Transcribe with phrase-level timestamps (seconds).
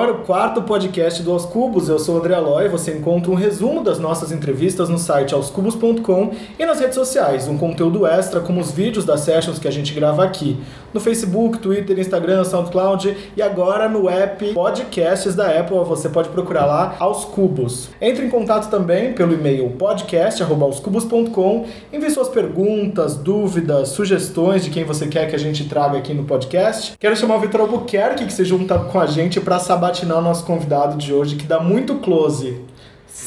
[0.00, 1.90] agora o quarto podcast do Aos Cubos.
[1.90, 2.68] Eu sou o André Aloy.
[2.68, 7.46] Você encontra um resumo das nossas entrevistas no site aoscubos.com e nas redes sociais.
[7.46, 10.56] Um conteúdo extra, como os vídeos das sessions que a gente grava aqui.
[10.94, 15.84] No Facebook, Twitter, Instagram, SoundCloud e agora no app Podcasts da Apple.
[15.84, 17.90] Você pode procurar lá Aos Cubos.
[18.00, 21.66] Entre em contato também pelo e-mail podcast.aoscubos.com.
[21.92, 26.24] Envie suas perguntas, dúvidas, sugestões de quem você quer que a gente traga aqui no
[26.24, 26.96] podcast.
[26.98, 30.44] Quero chamar o Vitor Albuquerque que se junta com a gente para sabatinar o nosso
[30.44, 32.60] convidado de hoje, que dá muito close.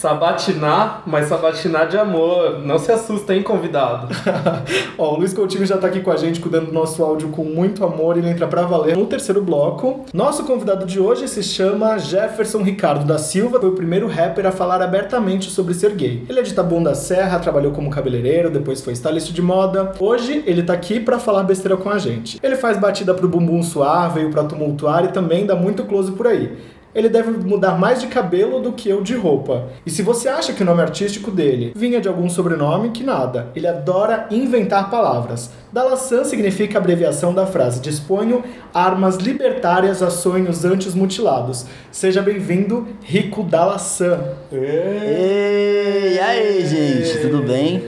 [0.03, 2.59] Sabatinar, mas sabatinar de amor.
[2.59, 4.13] Não se assusta, hein, convidado?
[4.99, 7.45] Ó, o Luiz Coutinho já tá aqui com a gente, cuidando do nosso áudio com
[7.45, 8.17] muito amor.
[8.17, 10.03] Ele entra pra valer no terceiro bloco.
[10.13, 13.61] Nosso convidado de hoje se chama Jefferson Ricardo da Silva.
[13.61, 16.25] Foi o primeiro rapper a falar abertamente sobre ser gay.
[16.27, 19.93] Ele é de Taboão da Serra, trabalhou como cabeleireiro, depois foi stylist de moda.
[20.01, 22.41] Hoje, ele tá aqui pra falar besteira com a gente.
[22.43, 26.27] Ele faz batida pro bumbum suar, veio pra tumultuar e também dá muito close por
[26.27, 29.65] aí ele deve mudar mais de cabelo do que eu de roupa.
[29.85, 33.47] E se você acha que o nome artístico dele vinha de algum sobrenome, que nada.
[33.55, 35.49] Ele adora inventar palavras.
[35.71, 41.65] Dalassan significa abreviação da frase Disponho armas libertárias a sonhos antes mutilados.
[41.91, 44.19] Seja bem-vindo, Rico Dalassan.
[44.51, 47.83] Ei, e aí, gente, tudo bem?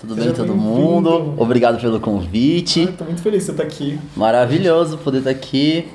[0.00, 0.80] Tudo Seja bem, todo bem-vindo.
[0.80, 1.34] mundo?
[1.36, 2.86] Obrigado pelo convite.
[2.96, 3.98] Tô muito feliz de você estar aqui.
[4.16, 5.88] Maravilhoso poder estar aqui.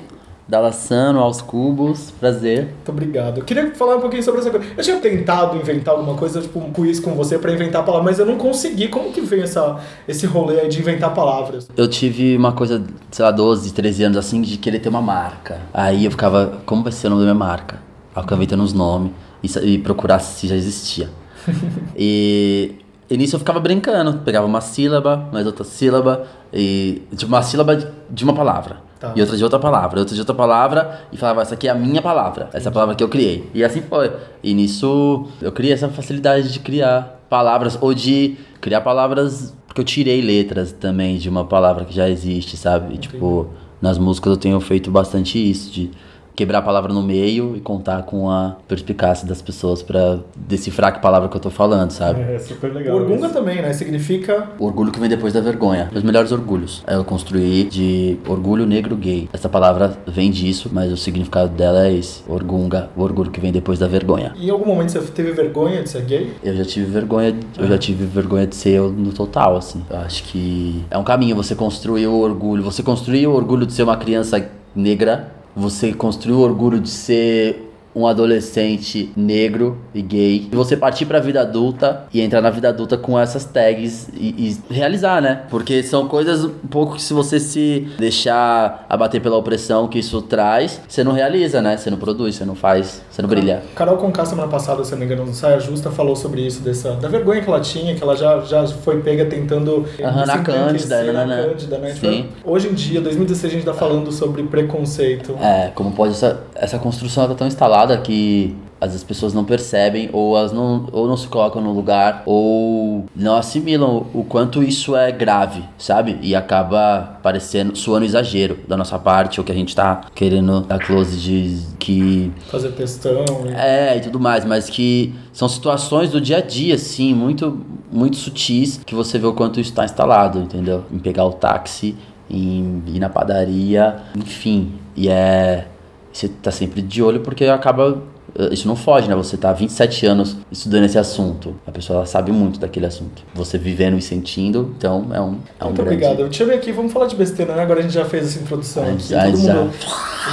[0.46, 2.64] Dalassano, aos cubos, prazer.
[2.64, 3.38] Muito obrigado.
[3.38, 4.66] Eu queria falar um pouquinho sobre essa coisa.
[4.76, 8.18] Eu tinha tentado inventar alguma coisa, tipo um quiz com você pra inventar palavras, mas
[8.18, 8.88] eu não consegui.
[8.88, 11.68] Como que veio essa, esse rolê aí de inventar palavras?
[11.74, 15.62] Eu tive uma coisa, sei lá, 12, 13 anos assim, de querer ter uma marca.
[15.72, 17.76] Aí eu ficava, como vai ser o nome da minha marca?
[18.14, 21.08] Aí eu ficava inventando uns nomes e, e procurar se já existia.
[21.96, 22.72] e,
[23.08, 27.94] e nisso eu ficava brincando, pegava uma sílaba, mais outra sílaba, e tipo uma sílaba
[28.10, 28.84] de uma palavra.
[29.04, 29.12] Tá.
[29.14, 31.74] E outra de outra palavra, outra de outra palavra, e falava, essa aqui é a
[31.74, 33.50] minha palavra, essa é a palavra que eu criei.
[33.54, 34.10] E assim foi.
[34.42, 39.84] E nisso eu criei essa facilidade de criar palavras, ou de criar palavras, porque eu
[39.84, 42.94] tirei letras também de uma palavra que já existe, sabe?
[42.94, 43.48] E, tipo,
[43.80, 45.90] nas músicas eu tenho feito bastante isso, de
[46.34, 51.00] quebrar a palavra no meio e contar com a perspicácia das pessoas pra decifrar que
[51.00, 52.20] palavra que eu tô falando, sabe?
[52.20, 52.96] É super legal.
[52.96, 53.72] Orgunga também, né?
[53.72, 54.50] Significa.
[54.58, 55.90] O orgulho que vem depois da vergonha.
[55.94, 56.82] Os melhores orgulhos.
[56.86, 59.28] Eu construí de orgulho negro gay.
[59.32, 62.22] Essa palavra vem disso, mas o significado dela é esse.
[62.28, 64.32] Orgunga, o orgulho que vem depois da vergonha.
[64.36, 66.32] Em algum momento você teve vergonha de ser gay?
[66.42, 69.84] Eu já tive vergonha, eu já tive vergonha de ser eu no total, assim.
[69.88, 72.62] Eu acho que é um caminho você construir o orgulho.
[72.62, 74.44] Você construir o orgulho de ser uma criança
[74.74, 80.48] negra, você construir o orgulho de ser um adolescente negro e gay.
[80.52, 84.58] E você partir pra vida adulta e entrar na vida adulta com essas tags e,
[84.68, 85.42] e realizar, né?
[85.48, 90.20] Porque são coisas um pouco que se você se deixar abater pela opressão que isso
[90.22, 91.76] traz, você não realiza, né?
[91.76, 93.62] Você não produz, você não faz, você não brilha.
[93.74, 96.62] Carol Conká, semana passada, se eu não me engano, no Saia Justa, falou sobre isso,
[96.62, 100.26] dessa, da vergonha que ela tinha, que ela já, já foi pega tentando Aham, se
[100.26, 101.48] na Cândida, embranquecer na né, né?
[101.48, 101.94] Cândida, né?
[101.94, 102.26] Sim.
[102.44, 105.36] Hoje em dia, 2016, a gente tá falando sobre preconceito.
[105.40, 109.44] É, como pode essa, essa construção tá tão instalada que às vezes as pessoas não
[109.44, 114.62] percebem ou elas não, ou não se colocam no lugar ou não assimilam o quanto
[114.62, 116.18] isso é grave, sabe?
[116.20, 120.78] E acaba parecendo, suando exagero da nossa parte, ou que a gente tá querendo dar
[120.80, 123.24] close de que Fazer textão.
[123.48, 127.58] e- é, e tudo mais, mas que são situações do dia a dia, assim, muito,
[127.90, 130.84] muito sutis, que você vê o quanto isso está instalado, entendeu?
[130.92, 131.96] Em pegar o táxi,
[132.28, 134.72] em ir na padaria, enfim.
[134.96, 135.68] E é.
[136.14, 137.98] Você tá sempre de olho porque acaba.
[138.38, 139.16] eh, Isso não foge, né?
[139.16, 141.56] Você tá há 27 anos estudando esse assunto.
[141.66, 143.24] A pessoa sabe muito daquele assunto.
[143.34, 145.38] Você vivendo e sentindo, então é um.
[145.58, 146.04] É um Muito grande...
[146.04, 146.20] obrigado.
[146.20, 147.62] Eu chamei aqui, vamos falar de besteira, né?
[147.64, 149.02] Agora a gente já fez essa introdução aqui.
[149.08, 149.72] já- Todo já- mundo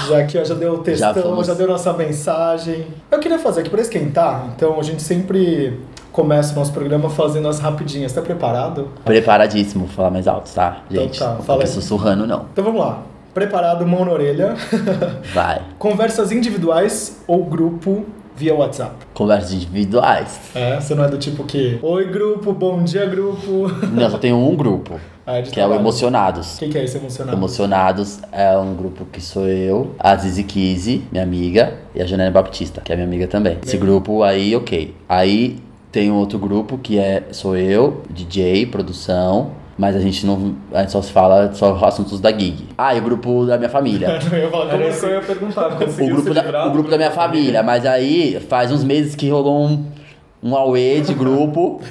[0.07, 1.47] já aqui, ó, já deu o textão, já, fomos.
[1.47, 2.85] deu nossa mensagem.
[3.09, 5.79] Eu queria fazer aqui para esquentar, então a gente sempre
[6.11, 8.13] começa o nosso programa fazendo as rapidinhas.
[8.13, 8.88] Tá preparado?
[9.03, 11.17] Preparadíssimo, vou falar mais alto, tá, Então gente?
[11.17, 11.73] tá, não fala fica aí.
[11.73, 12.45] sussurrando, não.
[12.53, 13.01] Então vamos lá.
[13.33, 14.55] Preparado, mão na orelha.
[15.33, 15.61] Vai.
[15.79, 18.05] Conversas individuais ou grupo
[18.35, 18.95] via WhatsApp.
[19.13, 20.39] Conversas individuais.
[20.53, 21.79] É, você não é do tipo que.
[21.81, 23.69] Oi, grupo, bom dia, grupo.
[23.93, 25.79] Não, só tenho um grupo, Ah, de que é o trabalho.
[25.81, 26.55] Emocionados.
[26.55, 27.37] O que, que é esse emocionado?
[27.37, 32.31] Emocionados é um grupo que sou eu, a Zizi Kizzy, minha amiga, e a Janine
[32.31, 33.57] Baptista, que é minha amiga também.
[33.63, 34.95] Esse grupo aí, ok.
[35.07, 35.59] Aí
[35.91, 40.56] tem um outro grupo que é sou eu, DJ, produção, mas a gente não.
[40.73, 42.68] A gente só se fala só assuntos da gig.
[42.77, 44.19] Ah, e o grupo da minha família.
[44.31, 45.13] Eu falar, como Era isso que assim?
[45.15, 45.68] eu ia perguntar.
[45.73, 49.29] o grupo, se da, o grupo da minha família, mas aí faz uns meses que
[49.29, 49.85] rolou um,
[50.44, 51.81] um auê de grupo.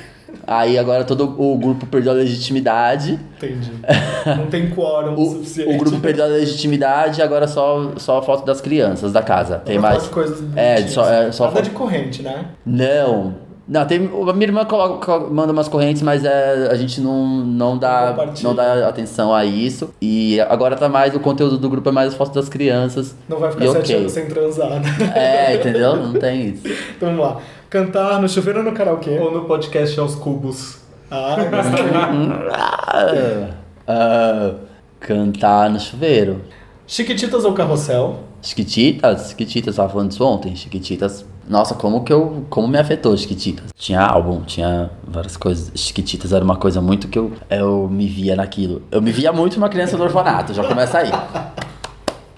[0.47, 3.21] Aí agora todo o grupo perdeu a legitimidade.
[3.37, 3.71] Entendi.
[4.37, 5.75] Não tem quórum o, suficiente.
[5.75, 9.59] o grupo perdeu a legitimidade, agora só, só a foto das crianças da casa.
[9.59, 10.09] Tem mais.
[10.09, 12.47] coisas É, só, é, só Nada foto- de corrente, né?
[12.67, 13.35] Não.
[13.72, 17.25] Não, tem, a minha irmã coloca- colo- manda umas correntes, mas é, a gente não,
[17.44, 19.94] não, dá, Não dá atenção a isso.
[20.02, 23.14] E agora tá mais, o conteúdo do grupo é mais as fotos das crianças.
[23.28, 23.96] Não vai ficar E sete ok.
[23.96, 24.82] anos sem transar, né?
[25.14, 25.94] É, entendeu?
[25.94, 26.62] Não tem isso.
[26.96, 27.37] Então vamos lá.
[27.70, 29.17] Cantar no chuveiro ou no karaokê?
[29.20, 30.78] Ou no podcast aos cubos.
[31.08, 31.84] Ah, gostei.
[32.52, 33.50] Ah,
[33.87, 34.55] ah,
[34.99, 36.40] cantar no chuveiro.
[36.87, 38.19] Chiquititas ou carrossel?
[38.43, 40.56] Chiquititas, Chiquititas, tava falando disso ontem.
[40.56, 42.47] Chiquititas, nossa, como que eu.
[42.49, 43.70] Como me afetou Chiquititas?
[43.75, 45.73] Tinha álbum, tinha várias coisas.
[45.75, 48.82] Chiquititas era uma coisa muito que eu, eu me via naquilo.
[48.88, 51.11] Eu me via muito uma criança do orfanato, já começa aí.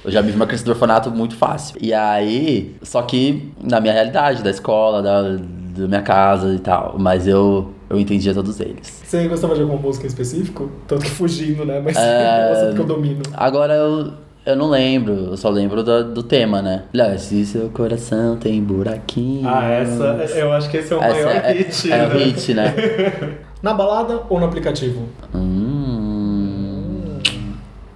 [0.03, 1.77] Eu já me vi uma criança do orfanato muito fácil.
[1.79, 6.97] E aí, só que na minha realidade, da escola, da, da minha casa e tal.
[6.99, 9.03] Mas eu, eu entendia todos eles.
[9.05, 10.71] Você gostava de alguma música em específico?
[10.89, 11.83] Tanto que fugindo, né?
[11.85, 12.71] Mas É.
[12.73, 12.75] é...
[12.75, 13.23] que eu domino.
[13.35, 14.15] Agora eu,
[14.45, 16.83] eu não lembro, eu só lembro do, do tema, né?
[16.93, 19.49] Olha, se seu coração tem buraquinho.
[19.49, 20.05] Ah, essa.
[20.35, 21.93] Eu acho que esse é o Essa maior é, hit.
[21.93, 22.25] é o né?
[22.25, 22.75] hit, né?
[23.63, 25.09] Na balada ou no aplicativo?
[25.33, 27.21] Hum,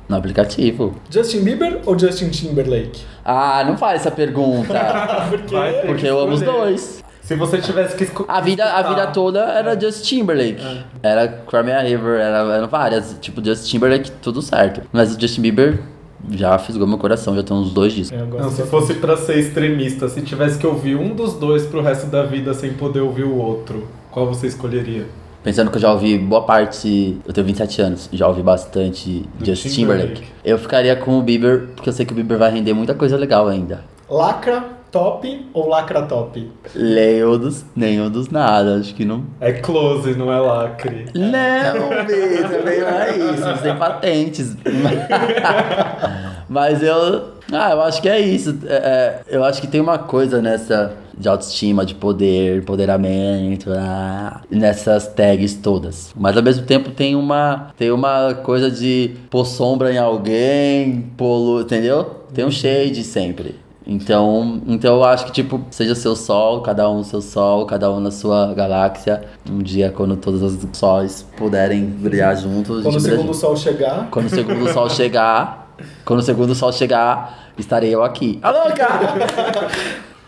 [0.09, 0.95] no aplicativo.
[1.11, 3.03] Justin Bieber ou Justin Timberlake?
[3.25, 4.73] Ah, não faz essa pergunta.
[5.51, 7.05] Vai ter porque que eu amo os dois.
[7.21, 8.31] Se você tivesse que escolher.
[8.31, 10.63] A vida, a vida toda era Justin Timberlake.
[11.03, 13.17] Era Crimea River, era, eram várias.
[13.21, 14.83] Tipo, Justin Timberlake, tudo certo.
[14.93, 15.81] Mas o Justin Bieber
[16.31, 18.19] já fisgou meu coração, já tem uns dois discos.
[18.19, 21.83] É, Não, se fosse pra ser extremista, se tivesse que ouvir um dos dois pro
[21.83, 25.07] resto da vida sem poder ouvir o outro, qual você escolheria?
[25.43, 29.47] Pensando que eu já ouvi boa parte, eu tenho 27 anos, já ouvi bastante Do
[29.47, 30.15] Justin Timberlake.
[30.15, 30.33] Timberlake.
[30.45, 33.17] Eu ficaria com o Bieber, porque eu sei que o Bieber vai render muita coisa
[33.17, 33.85] legal ainda.
[34.11, 36.51] Lacra top ou lacra top?
[36.75, 39.25] Nenhum dos, nenhum dos nada, acho que não.
[39.41, 41.07] É close, não é lacre.
[41.15, 44.57] Não, B, também não é isso, sem patentes.
[46.49, 47.37] Mas eu.
[47.53, 48.59] Ah, eu acho que é isso.
[48.67, 54.43] É, é, eu acho que tem uma coisa nessa de autoestima, de poder, empoderamento, ah,
[54.51, 56.13] nessas tags todas.
[56.17, 61.63] Mas ao mesmo tempo tem uma, tem uma coisa de pôr sombra em alguém, pôr
[61.63, 62.05] entendeu?
[62.35, 63.66] Tem um shade sempre.
[63.87, 68.01] Então, então eu acho que, tipo, seja seu sol, cada um seu sol, cada um
[68.01, 69.23] na sua galáxia.
[69.49, 73.35] Um dia, quando todos os sóis puderem brilhar juntos, Quando o segundo junto.
[73.35, 74.09] sol chegar.
[74.11, 75.71] Quando o segundo sol chegar,
[76.05, 78.41] quando o segundo sol chegar, estarei eu aqui.
[78.43, 79.15] Alô, cara!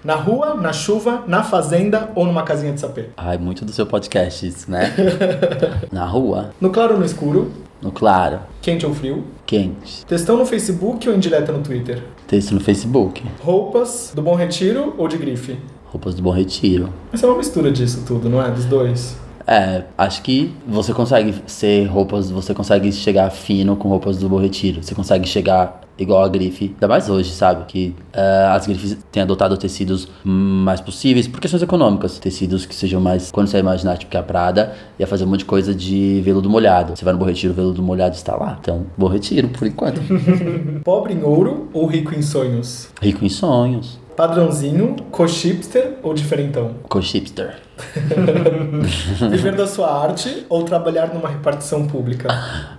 [0.04, 3.06] Na rua, na chuva, na fazenda ou numa casinha de sapê?
[3.16, 4.94] Ai, muito do seu podcast isso, né?
[5.90, 7.50] Na rua, No claro ou no escuro?
[7.80, 9.24] No claro, Quente ou frio?
[9.46, 10.04] quente.
[10.06, 12.02] Textão no Facebook ou indireta no Twitter?
[12.26, 13.22] Texto no Facebook.
[13.40, 15.56] Roupas do Bom Retiro ou de grife?
[15.86, 16.92] Roupas do Bom Retiro.
[17.10, 18.50] Mas é uma mistura disso tudo, não é?
[18.50, 19.16] Dos dois.
[19.48, 24.38] É, acho que você consegue ser roupas, você consegue chegar fino com roupas do Bom
[24.38, 24.82] Retiro.
[24.82, 27.64] Você consegue chegar igual a grife, ainda mais hoje, sabe?
[27.66, 32.18] Que eh, as grifes têm adotado tecidos mais possíveis por questões econômicas.
[32.18, 33.32] Tecidos que sejam mais.
[33.32, 36.50] Quando você imaginar, tipo, que a Prada ia fazer um monte de coisa de veludo
[36.50, 36.94] molhado.
[36.94, 38.58] Você vai no Bom Retiro, o veludo molhado está lá.
[38.60, 40.00] Então, Bom Retiro, por enquanto.
[40.84, 42.90] Pobre em ouro ou rico em sonhos?
[43.00, 43.98] Rico em sonhos.
[44.14, 46.74] Padrãozinho, co-chipster ou diferentão?
[46.88, 47.67] Co-chipster.
[49.30, 52.28] Viver da sua arte ou trabalhar numa repartição pública?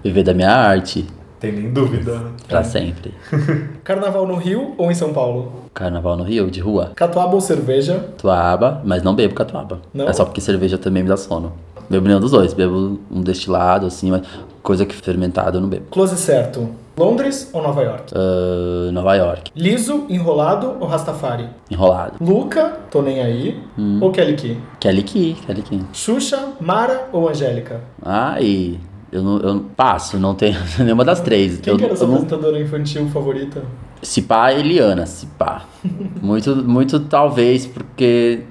[0.04, 1.06] Viver da minha arte.
[1.40, 2.16] Tem nem dúvida.
[2.18, 2.32] né?
[2.48, 3.14] Pra sempre.
[3.84, 5.64] Carnaval no Rio ou em São Paulo?
[5.74, 6.92] Carnaval no Rio, de rua.
[6.96, 7.96] Catuaba ou cerveja?
[7.96, 9.80] Catuaba, mas não bebo catuaba.
[9.94, 10.08] Não?
[10.10, 11.54] É só porque cerveja também me dá sono.
[11.90, 12.54] Bebo nenhum dos dois.
[12.54, 14.22] Bebo um destilado, assim, mas
[14.62, 15.86] coisa que fermentada eu não bebo.
[15.90, 16.70] Close certo.
[17.04, 18.14] Londres ou Nova York?
[18.14, 19.52] Ah, Nova York.
[19.56, 21.48] Liso, enrolado ou Rastafari?
[21.72, 22.16] Enrolado.
[22.20, 24.00] Luca, tô nem aí, Hum.
[24.02, 24.58] ou Kelly Key?
[24.82, 25.82] Kelly Key, Kelly Key.
[25.94, 27.80] Xuxa, Mara ou Angélica?
[28.04, 28.78] Ai,
[29.14, 31.58] eu não, eu passo, não tenho nenhuma das três.
[31.60, 33.64] Quem eu, que era sua não, apresentadora infantil favorita?
[34.02, 35.64] se pá, Eliana, se pá.
[36.22, 38.42] muito, muito talvez porque,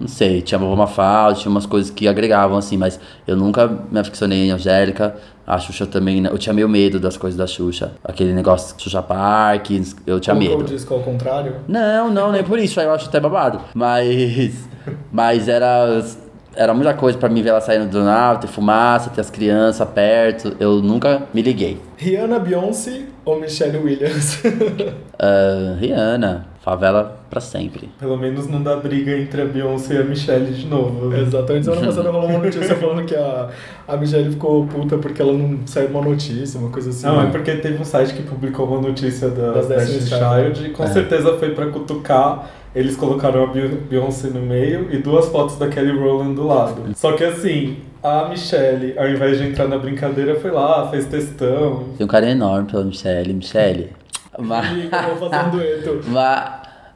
[0.00, 3.68] não sei, tinha a Vovó Mafalda, tinha umas coisas que agregavam assim, mas eu nunca
[3.90, 5.16] me aficionei em Angélica.
[5.46, 6.30] A Xuxa também, né?
[6.32, 7.92] eu tinha meio medo das coisas da Xuxa.
[8.02, 9.70] Aquele negócio Xuxa Park,
[10.06, 10.68] eu tinha Colocou medo.
[10.68, 11.56] disco ao contrário?
[11.68, 13.60] Não, não, nem por isso, aí eu acho até babado.
[13.74, 14.54] Mas.
[15.12, 16.02] Mas era.
[16.56, 19.88] Era muita coisa pra mim ver ela saindo do nave, ter fumaça, ter as crianças
[19.88, 20.56] perto.
[20.60, 21.80] Eu nunca me liguei.
[21.96, 24.40] Rihanna, Beyoncé ou Michelle Williams?
[25.18, 26.46] Ah, Rihanna.
[26.64, 27.90] Favela pra sempre.
[28.00, 31.10] Pelo menos não dá briga entre a Beyoncé e a Michelle de novo.
[31.10, 31.20] né?
[31.20, 31.64] Exatamente.
[31.66, 33.50] Semana passada rolou uma notícia falando que a,
[33.86, 37.06] a Michelle ficou puta porque ela não saiu uma notícia, uma coisa assim.
[37.06, 40.70] Não, é porque teve um site que publicou uma notícia da Das Destiny's Child e
[40.70, 40.86] com É.
[40.86, 42.48] certeza foi pra cutucar.
[42.74, 46.82] Eles colocaram a Be- Beyoncé no meio e duas fotos da Kelly Rowland do lado.
[46.96, 51.84] Só que assim, a Michelle, ao invés de entrar na brincadeira, foi lá, fez textão.
[51.96, 53.32] Tenho um carinho enorme pela Michelle.
[53.34, 53.90] Michelle.
[54.38, 54.70] Mas.
[54.70, 56.00] Amigo, eu vou fazer um dueto.
[56.10, 56.50] mas.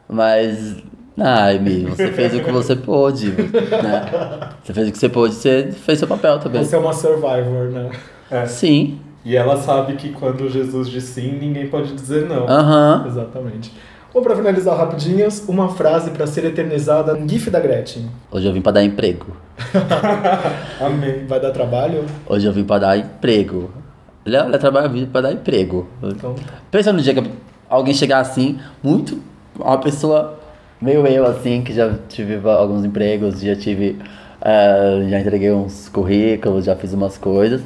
[0.07, 0.75] Mas.
[1.21, 4.49] Ai, Mi, você fez o que você pôde, né?
[4.63, 6.63] Você fez o que você pôde, você fez seu papel também.
[6.63, 7.89] Você é uma survivor, né?
[8.31, 8.45] É.
[8.45, 8.99] Sim.
[9.25, 12.47] E ela sabe que quando Jesus diz sim, ninguém pode dizer não.
[12.47, 13.03] Aham.
[13.05, 13.71] Exatamente.
[14.13, 18.09] Bom, pra finalizar rapidinhas, uma frase pra ser eternizada no GIF da Gretchen.
[18.31, 19.27] Hoje eu vim pra dar emprego.
[20.79, 21.25] Amém.
[21.27, 22.05] Vai dar trabalho?
[22.25, 23.69] Hoje eu vim pra dar emprego.
[24.37, 25.87] Olha, trabalho eu vim pra dar emprego.
[26.03, 26.35] Então,
[26.69, 27.23] Pensa no dia que
[27.69, 29.19] alguém chegar assim, muito.
[29.57, 30.39] Uma pessoa
[30.81, 33.97] meio eu, assim, que já tive alguns empregos, já tive.
[34.41, 37.61] eh, já entreguei uns currículos, já fiz umas coisas.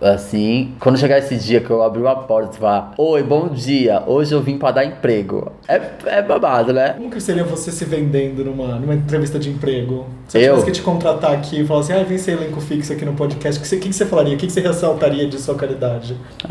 [0.00, 4.02] Assim, quando chegar esse dia que eu abrir uma porta e falar: Oi, bom dia,
[4.06, 5.50] hoje eu vim pra dar emprego.
[5.66, 6.90] É, é babado, né?
[6.94, 10.06] como que seria você se vendendo numa, numa entrevista de emprego?
[10.28, 10.48] Se eu Eu?
[10.56, 13.14] tivesse que te contratar aqui e falar assim, ah, vem ser elenco fixo aqui no
[13.14, 14.34] podcast, o que, você- que você falaria?
[14.34, 15.54] O que que você ressaltaria de sua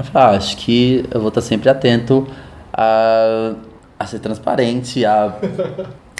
[0.04, 2.26] falo, ah, acho que eu vou estar sempre atento
[2.74, 3.54] a,
[4.00, 5.36] a ser transparente, a,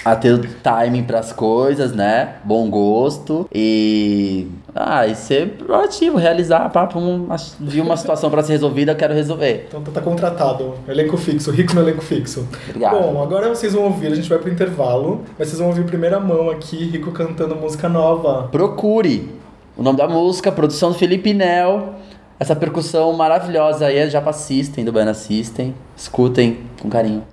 [0.06, 2.36] a ter o timing pras coisas, né?
[2.44, 4.46] Bom gosto e.
[4.72, 7.26] Ah, e ser proativo, realizar, papo, um,
[7.58, 9.66] vi uma situação pra ser resolvida, eu quero resolver.
[9.68, 12.46] Então tá contratado, elenco fixo, rico no elenco fixo.
[12.68, 12.92] Obrigado.
[12.92, 16.20] Bom, agora vocês vão ouvir, a gente vai pro intervalo, mas vocês vão ouvir primeira
[16.20, 18.48] mão aqui, Rico cantando música nova.
[18.52, 19.28] Procure
[19.76, 21.94] o nome da música, produção do Felipe Nel.
[22.38, 25.74] Essa percussão maravilhosa aí, é Japa System, do Baiana System.
[25.96, 27.24] Escutem com carinho.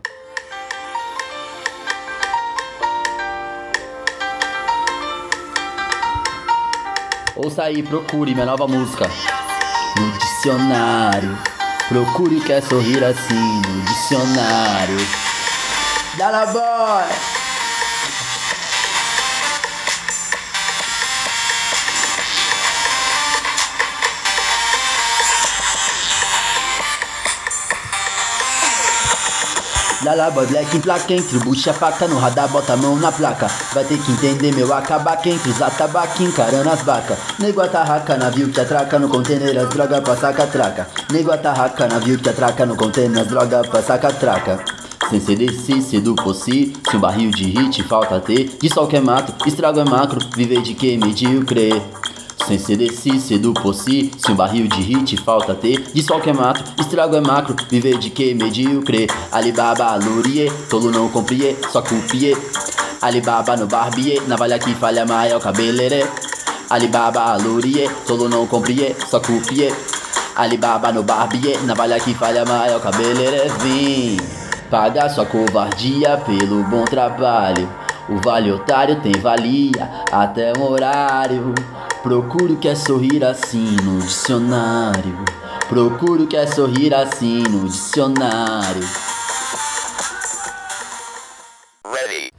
[7.36, 9.10] Ouça aí, procure minha nova música.
[9.98, 11.36] No dicionário.
[11.90, 14.98] Procure o que é sorrir assim no dicionário.
[16.16, 17.43] Dala boy!
[30.04, 33.48] Lala boy black placa entre bucha faca No radar bota a mão na placa.
[33.74, 37.18] Vai ter que entender meu acabaque Entre os atabaque encarando as vacas.
[37.40, 42.30] Nego atarraca, navio que atraca no container As droga pra saca-traca Nego atarraca, navio que
[42.30, 44.60] atraca no container As droga pra saca-traca
[45.10, 48.58] sem CDC, cedo possi Se um barril de hit falta ter.
[48.60, 51.82] De sol que é mato, estrago é macro Viver de que medíocre
[52.46, 55.82] sem CDC, cedo possi Se um barril de hit falta ter.
[55.94, 59.08] De sol que é mato, estrago é macro Viver de que medíocre.
[59.32, 62.36] Alibaba, Lurie, tolo não comprie Só copie.
[63.02, 66.06] Alibaba no barbier Navalha que falha maior cabelere
[66.70, 69.74] Alibaba, Lurie, tolo não comprie Só copie.
[70.36, 74.18] Alibaba no barbier Navalha que falha maior cabelere Vim
[74.74, 77.70] Paga sua covardia pelo bom trabalho.
[78.10, 81.54] O vale otário tem valia até um horário.
[82.04, 85.24] Procuro que é sorrir assim no dicionário.
[85.70, 88.84] Procuro que é sorrir assim no dicionário.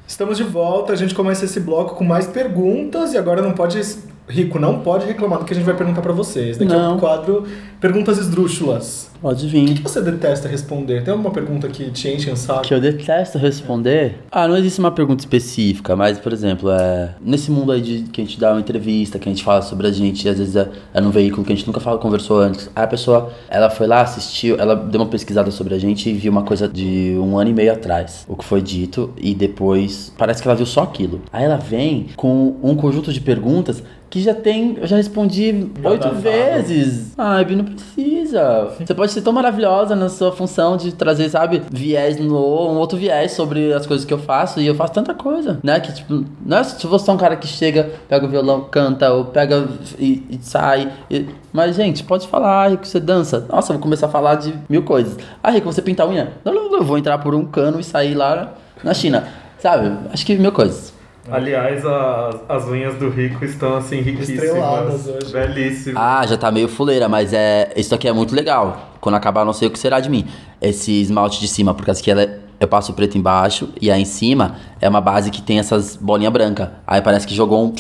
[0.07, 3.81] Estamos de volta, a gente começa esse bloco com mais perguntas e agora não pode.
[4.27, 6.57] Rico, não pode reclamar do que a gente vai perguntar pra vocês.
[6.57, 6.97] Daqui é Não.
[6.97, 7.45] um quadro
[7.79, 9.11] Perguntas Esdrúxulas.
[9.21, 9.75] Pode O vir.
[9.75, 11.03] que você detesta responder?
[11.05, 12.63] Tem alguma pergunta que te enche o saco?
[12.63, 14.19] Que eu detesto responder?
[14.31, 17.15] Ah, não existe uma pergunta específica, mas, por exemplo, é.
[17.21, 19.87] Nesse mundo aí de que a gente dá uma entrevista, que a gente fala sobre
[19.87, 22.39] a gente, e às vezes é, é num veículo que a gente nunca fala, conversou
[22.39, 22.71] antes.
[22.75, 26.15] Aí a pessoa, ela foi lá, assistiu, ela deu uma pesquisada sobre a gente e
[26.15, 30.13] viu uma coisa de um ano e meio atrás, o que foi dito, e depois
[30.17, 31.21] parece que ela viu só aquilo.
[31.33, 33.83] Aí ela vem com um conjunto de perguntas
[34.15, 34.77] que já tem.
[34.81, 37.13] Eu já respondi oito vezes.
[37.19, 38.69] Ai, não precisa.
[38.79, 42.97] Você pode ser tão maravilhosa na sua função de trazer, sabe, viés no um outro
[42.97, 44.61] viés sobre as coisas que eu faço.
[44.61, 45.81] E eu faço tanta coisa, né?
[45.81, 49.13] Que, tipo, não é se você é um cara que chega, pega o violão, canta,
[49.13, 49.67] ou pega
[49.99, 50.93] e, e sai.
[51.11, 53.45] e- Mas, gente, pode falar, Rico, você dança.
[53.49, 55.19] Nossa, eu vou começar a falar de mil coisas.
[55.43, 56.35] Ah, Rico, você pinta a unha?
[56.45, 58.55] Não, não, não, eu vou entrar por um cano e sair lá
[58.85, 59.25] na China.
[59.59, 59.91] Sabe?
[60.13, 60.94] Acho que mil coisas.
[61.31, 64.45] Aliás, a- as unhas do Rico estão assim riquíssimas.
[64.45, 65.33] Estreladas hoje.
[65.33, 66.03] Belíssimas.
[66.03, 67.73] Ah, já tá meio fuleira, mas é.
[67.77, 68.91] Isso aqui é muito legal.
[69.01, 70.27] Quando acabar, não sei o que será de mim.
[70.61, 74.03] Esse esmalte de cima, porque aqui ela é- eu passo o preto embaixo e aí
[74.03, 76.69] em cima é uma base que tem essas bolinhas brancas.
[76.87, 77.75] Aí parece que jogou um.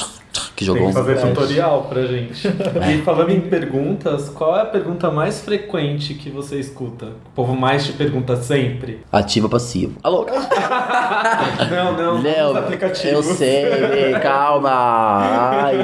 [0.57, 1.33] Que jogou Tem que um fazer Flash.
[1.33, 2.49] tutorial pra gente.
[2.49, 7.07] E falando em perguntas, qual é a pergunta mais frequente que você escuta?
[7.07, 9.01] O povo mais te pergunta sempre?
[9.13, 9.95] ativo ou passivo.
[10.03, 10.27] Alô?
[11.71, 13.29] Não, não, não os aplicativos.
[13.29, 14.71] eu sei, calma.
[14.71, 15.77] Ai,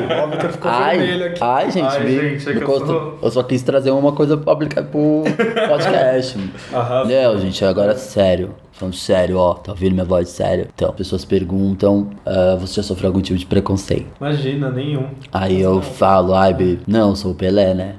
[0.51, 1.39] ficou vermelho ai, aqui.
[1.43, 4.53] ai, gente, Ai, me, gente, é me eu eu só quis trazer uma coisa pra
[4.53, 5.23] aplicar pro
[5.69, 6.39] podcast.
[7.09, 8.55] Não, gente, agora sério.
[8.81, 10.67] Falando sério, ó, tá ouvindo minha voz sério?
[10.75, 14.07] Então, pessoas perguntam, ah, você já sofreu algum tipo de preconceito?
[14.19, 15.05] Imagina, nenhum.
[15.31, 17.97] Aí eu falo, ai, baby, não, sou o Pelé, né?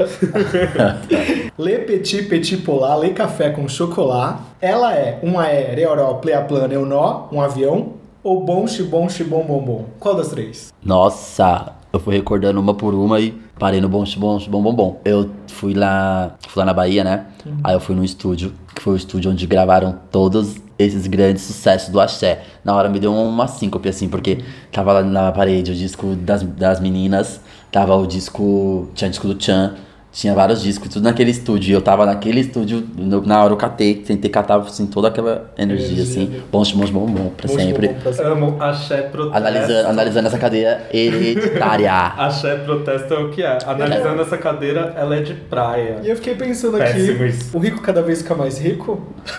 [1.58, 4.40] Le Petit Petit Polar, Le Café com Chocolat.
[4.60, 7.94] Ela é um aéreo, plea plana, eu nó, um avião.
[8.22, 9.84] Ou bom, xibom, xibom, bom, bom.
[9.98, 10.70] Qual das três?
[10.84, 15.00] Nossa, eu fui recordando uma por uma e parei no bom, bom, bom, bom, bom.
[15.04, 17.26] Eu fui lá, fui lá na Bahia, né?
[17.64, 21.88] Aí eu fui num estúdio, que foi o estúdio onde gravaram todos esses grandes sucessos
[21.88, 22.42] do axé.
[22.64, 26.42] Na hora me deu uma síncope, assim, porque tava lá na parede o disco das,
[26.42, 27.40] das meninas,
[27.72, 29.74] tava o disco, tinha disco do Chan,
[30.10, 31.70] tinha vários discos, tudo naquele estúdio.
[31.70, 35.50] E eu tava naquele estúdio, no- na hora eu catei, tentei catar, assim, toda aquela
[35.56, 36.42] energia, Energia, assim.
[36.50, 37.88] Bom, bom, bom, bom, pra Bom, sempre.
[37.88, 38.32] xibom, pra sempre.
[38.32, 39.36] Amo axé protesto.
[39.36, 41.92] Analisando, analisando essa cadeia hereditária.
[42.18, 43.58] Axé protesto é o que é.
[43.66, 45.98] Analisando essa cadeira, ela é de praia.
[46.02, 47.56] E eu fiquei pensando Péssimo aqui, isso.
[47.56, 49.00] o rico cada vez fica mais rico?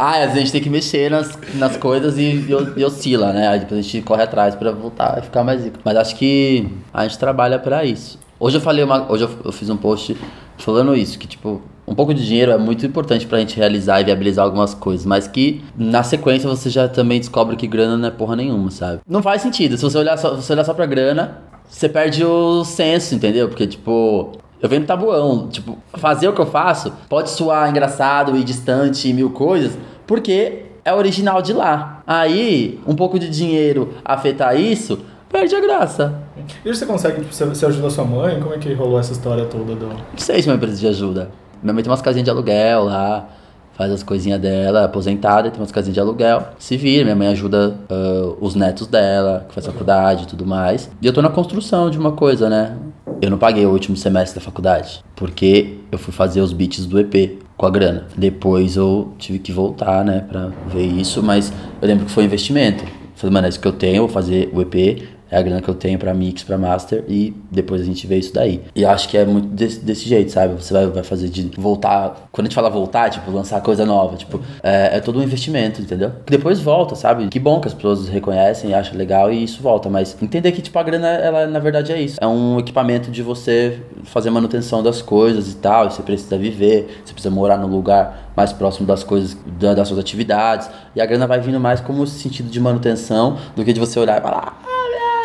[0.00, 3.32] Ah, às vezes a gente tem que mexer nas, nas coisas e, e, e oscila,
[3.32, 3.48] né?
[3.48, 5.78] Aí depois a gente corre atrás pra voltar e ficar mais rico.
[5.84, 8.18] Mas acho que a gente trabalha pra isso.
[8.40, 10.16] Hoje eu falei uma, hoje eu, eu fiz um post
[10.58, 14.04] falando isso, que tipo, um pouco de dinheiro é muito importante pra gente realizar e
[14.04, 18.10] viabilizar algumas coisas, mas que na sequência você já também descobre que grana não é
[18.12, 19.00] porra nenhuma, sabe?
[19.08, 19.76] Não faz sentido.
[19.76, 23.48] Se você olhar só, se você olhar só pra grana, você perde o senso, entendeu?
[23.48, 28.36] Porque tipo, eu venho no tabuão, tipo, fazer o que eu faço pode soar engraçado
[28.36, 29.76] e distante e mil coisas,
[30.06, 32.02] porque é original de lá.
[32.06, 36.27] Aí, um pouco de dinheiro afetar isso, perde a graça.
[36.64, 38.40] E você consegue, tipo, você, ajuda sua mãe?
[38.40, 39.86] Como é que rolou essa história toda do...
[39.88, 41.30] Não sei se uma empresa de ajuda.
[41.62, 43.28] Minha mãe tem umas casinhas de aluguel lá,
[43.72, 46.48] faz as coisinhas dela, é aposentada, tem umas casinhas de aluguel.
[46.58, 50.90] Se vira, minha mãe ajuda ah, os netos dela, que faz faculdade e tudo mais.
[51.00, 52.76] E eu tô na construção de uma coisa, né?
[53.22, 56.98] Eu não paguei o último semestre da faculdade, porque eu fui fazer os beats do
[56.98, 58.06] EP com a grana.
[58.16, 62.84] Depois eu tive que voltar, né, pra ver isso, mas eu lembro que foi investimento.
[63.16, 65.68] Falei, mano, é isso que eu tenho, vou fazer o EP, é a grana que
[65.68, 68.62] eu tenho pra mix, pra master e depois a gente vê isso daí.
[68.74, 70.54] E acho que é muito desse, desse jeito, sabe?
[70.54, 72.28] Você vai, vai fazer de voltar.
[72.32, 75.80] Quando a gente fala voltar, tipo, lançar coisa nova, tipo, é, é todo um investimento,
[75.80, 76.12] entendeu?
[76.24, 77.28] Que depois volta, sabe?
[77.28, 80.78] Que bom que as pessoas reconhecem, acham legal e isso volta, mas entender que, tipo,
[80.78, 82.16] a grana, ela na verdade é isso.
[82.20, 87.02] É um equipamento de você fazer manutenção das coisas e tal, e você precisa viver,
[87.04, 91.06] você precisa morar no lugar mais próximo das coisas, da- das suas atividades, e a
[91.06, 94.60] grana vai vindo mais como sentido de manutenção do que de você olhar e falar,
[94.62, 94.77] ah,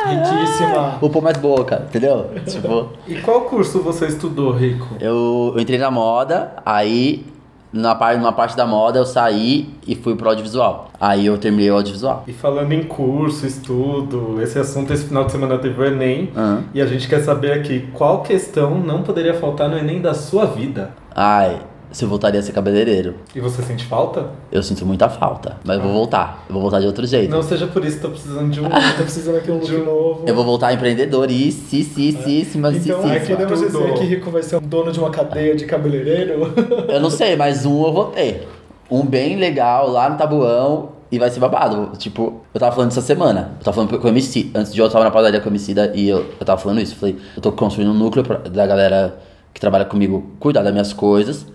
[0.05, 0.97] Riquíssima.
[0.99, 2.29] Vou pôr mais boca, entendeu?
[2.45, 4.95] tipo, E qual curso você estudou, Rico?
[4.99, 7.25] eu, eu entrei na moda, aí
[7.71, 10.89] na parte, numa parte da moda eu saí e fui pro audiovisual.
[11.01, 12.23] Aí eu terminei o audiovisual.
[12.27, 16.31] E falando em curso, estudo, esse assunto esse final de semana teve o Enem.
[16.35, 16.63] Aham.
[16.73, 20.45] E a gente quer saber aqui qual questão não poderia faltar no Enem da sua
[20.45, 20.91] vida.
[21.15, 21.59] Ai,
[21.93, 23.15] se eu voltaria a ser cabeleireiro.
[23.34, 24.32] E você sente falta?
[24.51, 26.43] Eu sinto muita falta, mas eu vou voltar.
[26.49, 27.29] Eu vou voltar de outro jeito.
[27.32, 28.67] Não seja por isso, tô precisando de um.
[28.67, 30.23] Tá precisando aqui um look De novo.
[30.27, 33.67] Eu vou voltar empreendedoríssima, Então, aí podemos tudo.
[33.71, 36.53] dizer que Rico vai ser um dono de uma cadeia de cabeleireiro?
[36.89, 38.47] Eu não sei, mas um eu vou ter.
[38.91, 41.95] Um bem legal lá no Tabuão e vai ser babado.
[41.97, 43.51] Tipo, eu tava falando essa semana.
[43.60, 44.51] Eu tava falando com o MC.
[44.53, 46.82] Antes de eu tava na padaria com o MC da- e eu, eu tava falando
[46.82, 46.93] isso.
[46.93, 49.17] Eu falei, eu tô construindo um núcleo pra- da galera
[49.53, 51.45] que trabalha comigo cuidar das minhas coisas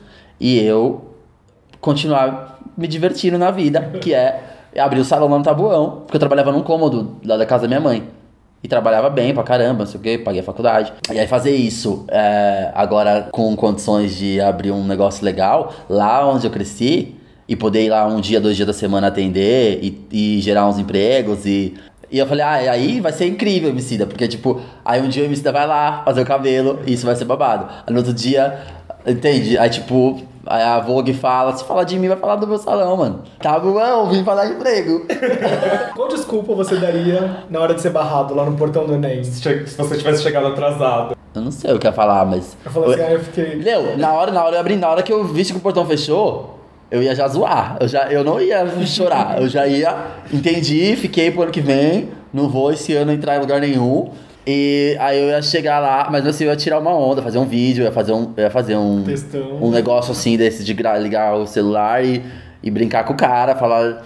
[0.40, 1.14] e eu
[1.80, 4.40] continuar me divertindo na vida, que é
[4.78, 7.68] abrir o salão lá no Tabuão, porque eu trabalhava num cômodo lá da casa da
[7.68, 8.04] minha mãe.
[8.62, 10.92] E trabalhava bem pra caramba, não sei o que, paguei a faculdade.
[11.12, 16.44] E aí fazer isso é, agora com condições de abrir um negócio legal, lá onde
[16.44, 17.14] eu cresci,
[17.48, 20.78] e poder ir lá um dia, dois dias da semana atender e, e gerar uns
[20.78, 21.74] empregos e.
[22.10, 25.26] E eu falei, ah, aí vai ser incrível, Emicida, porque tipo, aí um dia o
[25.26, 27.68] Emicida vai lá fazer o cabelo e isso vai ser babado.
[27.86, 28.60] Aí no outro dia,
[29.06, 29.58] entende?
[29.58, 32.96] Aí tipo, aí a Vogue fala, se falar de mim, vai falar do meu salão,
[32.96, 33.22] mano.
[33.40, 35.06] Tá bom, vim pra dar emprego.
[35.94, 39.24] Qual desculpa você daria na hora de ser barrado lá no portão do Enem?
[39.24, 39.40] Se
[39.76, 41.16] você tivesse chegado atrasado.
[41.34, 42.56] Eu não sei o que eu ia falar, mas.
[42.64, 43.56] Eu falei assim, ah, eu fiquei...
[43.56, 45.86] Meu, na hora, na hora eu abri, na hora que eu vi que o portão
[45.86, 46.58] fechou,
[46.90, 47.76] eu ia já zoar.
[47.80, 49.40] Eu, já, eu não ia chorar.
[49.40, 49.94] Eu já ia,
[50.32, 54.10] entendi, fiquei pro ano que vem, não vou esse ano entrar em lugar nenhum.
[54.50, 57.44] E aí eu ia chegar lá, mas assim, eu ia tirar uma onda, fazer um
[57.44, 59.04] vídeo, ia fazer um, ia fazer um,
[59.60, 62.22] um negócio assim desse de ligar o celular e,
[62.62, 64.02] e brincar com o cara, falar,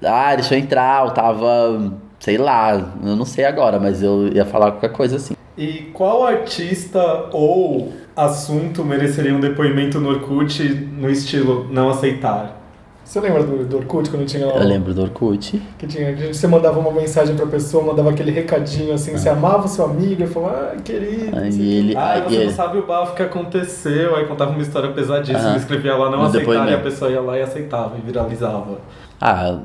[0.00, 4.44] ah, deixa eu entrar, eu tava sei lá, eu não sei agora, mas eu ia
[4.44, 5.34] falar qualquer coisa assim.
[5.58, 10.62] E qual artista ou assunto mereceria um depoimento no Orkut
[10.96, 12.61] no estilo não aceitar?
[13.04, 14.54] Você lembra do, do Orkut quando tinha lá?
[14.54, 15.60] Eu lembro do Orkut.
[15.78, 19.66] Que tinha, que você mandava uma mensagem pra pessoa, mandava aquele recadinho assim, você amava
[19.66, 21.36] o seu amigo e falava, ah, querido.
[21.36, 21.60] Aí quê.
[21.62, 21.96] ele.
[21.96, 25.38] Ah, aí você ele- não sabe o bafo que aconteceu, aí contava uma história pesadíssima,
[25.40, 25.56] Aham.
[25.56, 28.78] escrevia lá não No aceitar e a pessoa ia lá e aceitava e viralizava.
[29.20, 29.58] Ah,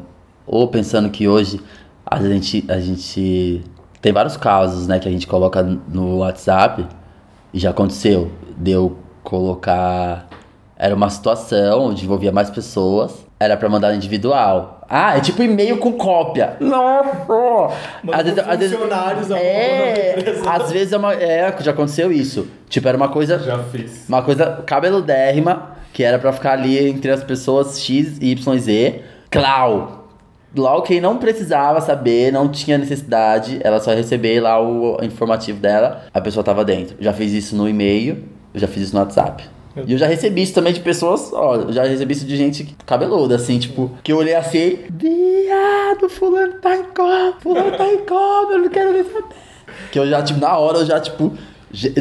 [0.46, 1.62] ou pensando que hoje
[2.06, 3.64] a gente, a gente
[4.02, 6.86] tem vários casos, né, que a gente coloca no WhatsApp
[7.54, 8.30] e já aconteceu.
[8.58, 10.28] Deu colocar.
[10.76, 14.86] Era uma situação onde envolvia mais pessoas, era pra mandar individual.
[14.90, 16.56] Ah, é tipo e-mail com cópia.
[16.60, 17.76] Nossa!
[18.04, 20.50] Manda pro funcionários, a é, porra da empresa.
[20.52, 22.48] às vezes é, uma, é, já aconteceu isso.
[22.70, 24.08] Tipo, era uma coisa Já fiz.
[24.08, 29.02] uma coisa cabeludérrima, que era pra ficar ali entre as pessoas X, Y, Z.
[29.30, 30.08] Clau.
[30.56, 36.06] Logo quem não precisava saber, não tinha necessidade, ela só receber lá o informativo dela,
[36.14, 36.96] a pessoa tava dentro.
[37.00, 38.24] Já fiz isso no e-mail,
[38.54, 39.44] eu já fiz isso no WhatsApp.
[39.86, 42.76] E eu já recebi isso também de pessoas, ó, eu já recebi isso de gente
[42.86, 48.00] cabeluda, assim, tipo, que eu olhei assim, viado, fulano tá em coma, fulano tá em
[48.00, 49.36] coma, eu não quero nem saber.
[49.92, 51.34] Que eu já, tipo, na hora eu já, tipo,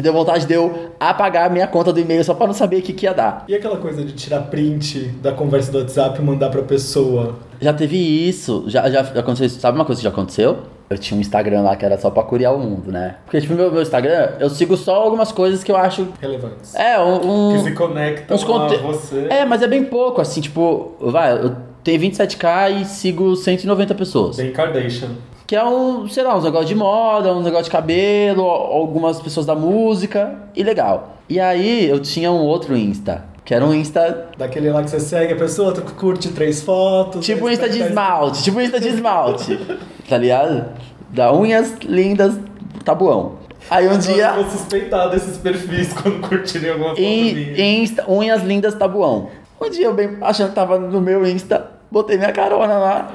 [0.01, 2.81] deu vontade de eu apagar a minha conta do e-mail só pra não saber o
[2.81, 3.45] que, que ia dar.
[3.47, 7.37] E aquela coisa de tirar print da conversa do WhatsApp e mandar pra pessoa?
[7.59, 9.59] Já teve isso, já, já aconteceu isso.
[9.59, 10.59] Sabe uma coisa que já aconteceu?
[10.89, 13.15] Eu tinha um Instagram lá que era só pra curiar o mundo, né?
[13.25, 16.07] Porque, tipo, meu, meu Instagram, eu sigo só algumas coisas que eu acho.
[16.21, 16.73] Relevantes.
[16.75, 17.19] É, um.
[17.51, 19.27] Que um se conectam uns a conte- você.
[19.29, 24.37] é, mas é bem pouco, assim, tipo, vai, eu tenho 27k e sigo 190 pessoas.
[24.37, 25.09] Bem Kardashian.
[25.45, 29.45] Que é um, sei lá, uns negócios de moda, uns negócios de cabelo, algumas pessoas
[29.45, 31.17] da música, e legal.
[31.29, 34.99] E aí eu tinha um outro Insta, que era um Insta Daquele lá que você
[34.99, 37.25] segue a pessoa, tu curte três fotos.
[37.25, 39.57] Tipo um aí Insta de esmalte, tipo um Insta de esmalte,
[40.09, 40.65] tá ligado?
[41.11, 42.37] Da unhas lindas,
[42.83, 43.37] tabuão.
[43.69, 47.81] Aí um Eu dia, vou suspeitar desses perfis quando curtirem alguma foto em, minha.
[47.81, 49.29] Insta, unhas lindas, tabuão.
[49.61, 53.11] Um dia eu bem achando que tava no meu Insta, botei minha carona lá.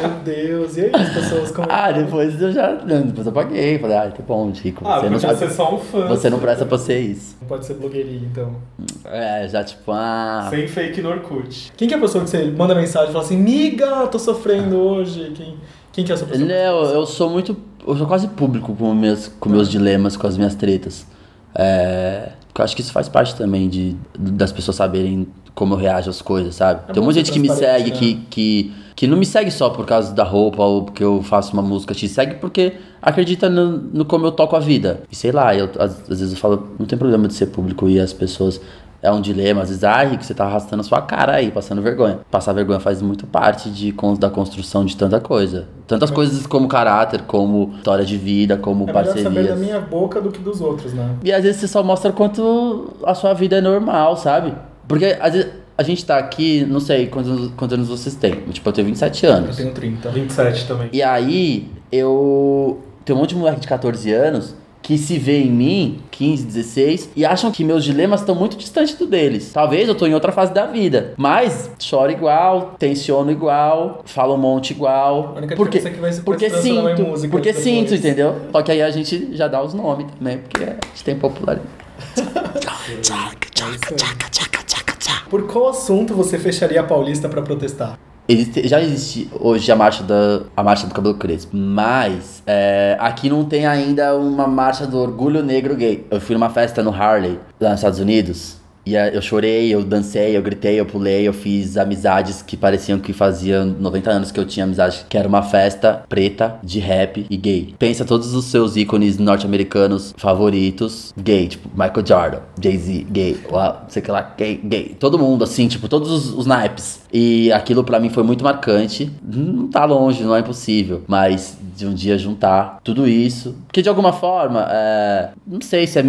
[0.00, 1.66] Meu Deus, e aí as pessoas como.
[1.70, 5.06] Ah, depois eu já, não, depois eu paguei, falei, ah, tá bom, Chico, Ah, você
[5.10, 6.06] não podia sabe, ser só um fã.
[6.06, 7.36] você não presta pra ser isso.
[7.40, 8.56] Não pode ser blogueirinha, então.
[9.04, 11.72] É, já tipo, ah, Sem fake no Orkut.
[11.76, 14.76] Quem que é a pessoa que você manda mensagem e fala assim, miga, tô sofrendo
[14.76, 15.32] hoje?
[15.34, 15.54] Quem,
[15.92, 16.46] quem que é essa pessoa?
[16.48, 17.56] Não, eu sou muito.
[17.86, 21.06] Eu sou quase público com, meus, com meus dilemas, com as minhas tretas.
[21.54, 26.10] É, eu acho que isso faz parte também de, das pessoas saberem como eu reajo
[26.10, 26.82] às coisas, sabe?
[26.88, 27.96] É Tem um monte de gente que me segue, né?
[27.96, 31.52] que, que, que não me segue só por causa da roupa ou porque eu faço
[31.52, 35.02] uma música, te segue porque acredita no, no como eu toco a vida.
[35.12, 37.88] E sei lá, eu, às, às vezes eu falo, não tem problema de ser público
[37.88, 38.60] e as pessoas.
[39.02, 41.80] É um dilema, às vezes, ai, Rico, você tá arrastando a sua cara aí, passando
[41.82, 42.20] vergonha.
[42.30, 45.68] Passar vergonha faz muito parte de, da construção de tanta coisa.
[45.86, 49.22] Tantas coisas como caráter, como história de vida, como É parcerias.
[49.22, 51.14] saber da minha boca do que dos outros, né?
[51.22, 54.54] E às vezes você só mostra quanto a sua vida é normal, sabe?
[54.88, 58.32] Porque às vezes a gente tá aqui, não sei quantos, anos- quantos anos vocês têm.
[58.52, 59.56] Tipo, eu tenho 27 Eu anos.
[59.56, 60.08] tenho 30.
[60.10, 60.88] 27 também.
[60.92, 62.80] E aí, eu.
[63.04, 67.10] Tem um monte de moleque de 14 anos que se vê em mim, 15, 16,
[67.16, 69.50] e acham que meus dilemas estão muito distantes do deles.
[69.52, 71.12] Talvez eu tô em outra fase da vida.
[71.16, 75.32] Mas choro igual, tensiono igual, falo um monte igual.
[75.34, 77.64] A única Porque, é que vai se porque sinto, música porque depois.
[77.64, 78.36] sinto, entendeu?
[78.52, 81.66] Só que aí a gente já dá os nomes também, porque a gente tem popularidade.
[85.28, 87.98] Por qual assunto você fecharia a Paulista pra protestar?
[88.28, 93.28] Existe- já existe hoje a marcha, da, a marcha do cabelo crespo, mas é, aqui
[93.30, 96.04] não tem ainda uma marcha do orgulho negro gay.
[96.10, 98.56] Eu fui numa festa no Harley, lá nos Estados Unidos,
[98.86, 103.12] e eu chorei, eu dancei, eu gritei, eu pulei, eu fiz amizades que pareciam que
[103.12, 107.36] faziam 90 anos que eu tinha amizade, que era uma festa preta de rap e
[107.36, 107.74] gay.
[107.78, 114.02] Pensa todos os seus ícones norte-americanos favoritos, gay, tipo Michael Jordan, Jay-Z, gay, uau, sei
[114.06, 114.96] lá, gay, gay.
[114.98, 117.00] Todo mundo, assim, tipo, todos os, os naipes.
[117.12, 119.10] E aquilo pra mim foi muito marcante.
[119.22, 121.02] Não tá longe, não é impossível.
[121.06, 123.54] Mas de um dia juntar tudo isso.
[123.66, 126.04] Porque de alguma forma, é, não sei se é.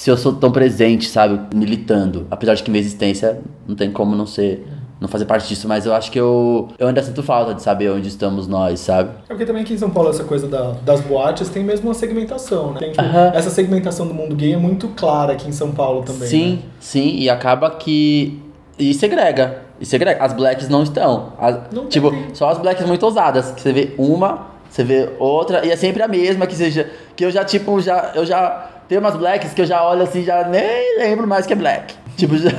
[0.00, 2.26] Se eu sou tão presente, sabe, militando.
[2.30, 4.66] Apesar de que minha existência não tem como não ser.
[4.98, 7.90] Não fazer parte disso, mas eu acho que eu, eu ainda sinto falta de saber
[7.90, 9.10] onde estamos nós, sabe?
[9.24, 11.94] É porque também aqui em São Paulo essa coisa da- das boates tem mesmo uma
[11.94, 12.78] segmentação, né?
[12.80, 13.04] Tem, tipo.
[13.34, 16.26] Essa segmentação do mundo gay é muito clara aqui em São Paulo também.
[16.28, 16.58] sim, né?
[16.80, 18.40] sim, e acaba que.
[18.78, 19.58] E segrega.
[19.78, 20.24] E segrega.
[20.24, 21.34] As blacks não estão.
[21.38, 22.34] As- Não tipo, tem.
[22.34, 23.50] só as blacks muito ousadas.
[23.50, 26.88] Que você vê uma, você vê outra, e é sempre a mesma, que seja.
[27.14, 28.12] Que eu já, tipo, já.
[28.14, 28.66] Eu já.
[28.90, 31.94] Tenho umas blacks que eu já olho assim, já nem lembro mais que é black.
[32.16, 32.50] Tipo, já-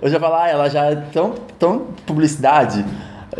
[0.00, 2.82] eu já falo, ah, ela já é tão, tão publicidade.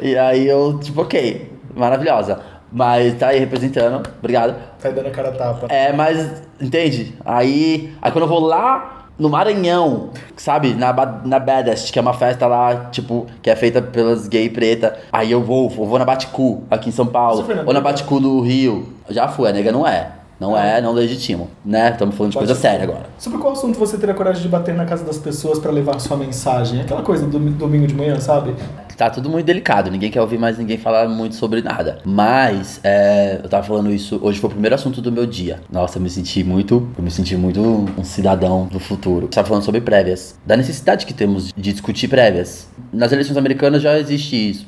[0.02, 2.40] E aí eu, tipo, ok, maravilhosa.
[2.70, 4.06] Mas tá aí representando.
[4.18, 4.54] Obrigado.
[4.78, 5.66] Tá dando a cara tapa.
[5.72, 7.14] É, mas, entende?
[7.24, 10.74] Aí, aí quando eu vou lá no Maranhão, sabe?
[10.74, 10.92] Na,
[11.24, 14.98] na Baddest, que é uma festa lá, tipo, que é feita pelas gay preta.
[15.10, 17.46] Aí eu vou, eu vou na Baticu, aqui em São Paulo.
[17.64, 17.80] Ou na?
[17.80, 18.88] Baticu do Rio.
[19.08, 20.10] Já fui, a nega não é.
[20.38, 21.90] Não é, não legítimo, né?
[21.90, 22.68] Estamos falando de coisa Baticu.
[22.70, 23.06] séria agora.
[23.18, 26.16] Sobre qual assunto você teria coragem de bater na casa das pessoas pra levar sua
[26.16, 26.80] mensagem?
[26.80, 28.54] Aquela coisa do domingo de manhã, sabe?
[28.96, 31.98] Tá tudo muito delicado, ninguém quer ouvir mais ninguém falar muito sobre nada.
[32.04, 35.60] Mas, é, eu tava falando isso, hoje foi o primeiro assunto do meu dia.
[35.70, 37.60] Nossa, eu me senti muito, eu me senti muito
[37.98, 39.26] um cidadão do futuro.
[39.26, 42.68] Você tava falando sobre prévias, da necessidade que temos de discutir prévias.
[42.92, 44.66] Nas eleições americanas já existe isso.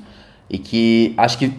[0.50, 1.52] E que acho que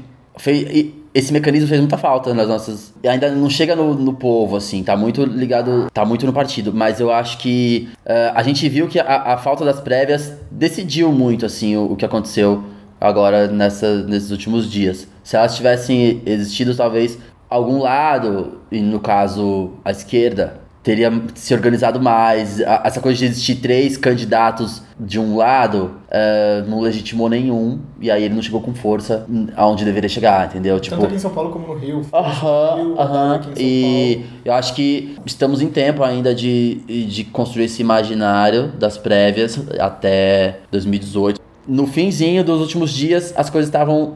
[0.46, 2.94] e esse mecanismo fez muita falta nas nossas.
[3.04, 6.72] Ainda não chega no, no povo, assim, tá muito ligado, tá muito no partido.
[6.72, 11.12] Mas eu acho que eh, a gente viu que a, a falta das prévias decidiu
[11.12, 12.64] muito, assim, o, o que aconteceu
[13.02, 15.08] agora nessa, nesses últimos dias.
[15.24, 17.18] Se elas tivessem existido, talvez
[17.50, 22.62] algum lado, e no caso a esquerda, teria se organizado mais.
[22.62, 28.10] A- Essa coisa de existir três candidatos de um lado eh, não legitimou nenhum, e
[28.10, 30.80] aí ele não chegou com força aonde deveria chegar, entendeu?
[30.80, 32.02] Tipo, Tanto aqui em São Paulo como no Rio.
[32.14, 33.42] Aham, aham.
[33.58, 39.60] E eu acho que estamos em tempo ainda de, de construir esse imaginário das prévias
[39.78, 41.42] até 2018.
[41.68, 44.14] No finzinho dos últimos dias, as coisas estavam.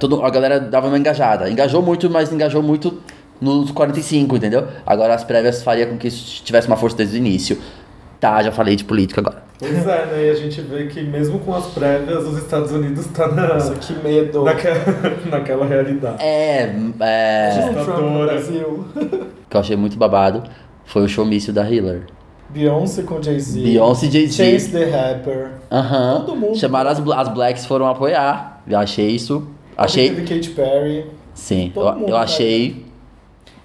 [0.00, 1.50] todo, a galera dava uma engajada.
[1.50, 2.94] Engajou muito, mas engajou muito
[3.40, 4.66] nos 45, entendeu?
[4.86, 7.58] Agora as prévias faria com que isso tivesse uma força desde o início.
[8.18, 9.42] Tá, já falei de política agora.
[9.58, 10.26] Pois é, né?
[10.26, 13.74] E a gente vê que mesmo com as prévias, os Estados Unidos tá na, Nossa,
[13.74, 14.42] que medo.
[14.44, 14.84] naquela,
[15.30, 16.22] naquela realidade.
[16.22, 17.52] É, é.
[17.54, 18.26] Imagina Trump no Assustadora.
[18.26, 18.84] Brasil.
[19.48, 20.42] que eu achei muito babado
[20.84, 22.02] foi o showmício da Hillary.
[22.48, 23.60] Beyoncé com Jay-Z.
[23.60, 24.52] Beyoncé e Jay-Z.
[24.52, 25.50] Chance the Rapper.
[25.70, 26.22] Aham.
[26.24, 26.56] Todo mundo.
[26.56, 28.62] Chamaram as, as blacks foram apoiar.
[28.66, 29.46] Eu achei isso.
[29.76, 30.10] Achei.
[30.10, 31.06] Teve Katy Perry.
[31.34, 32.85] Sim, todo eu, mundo, eu achei.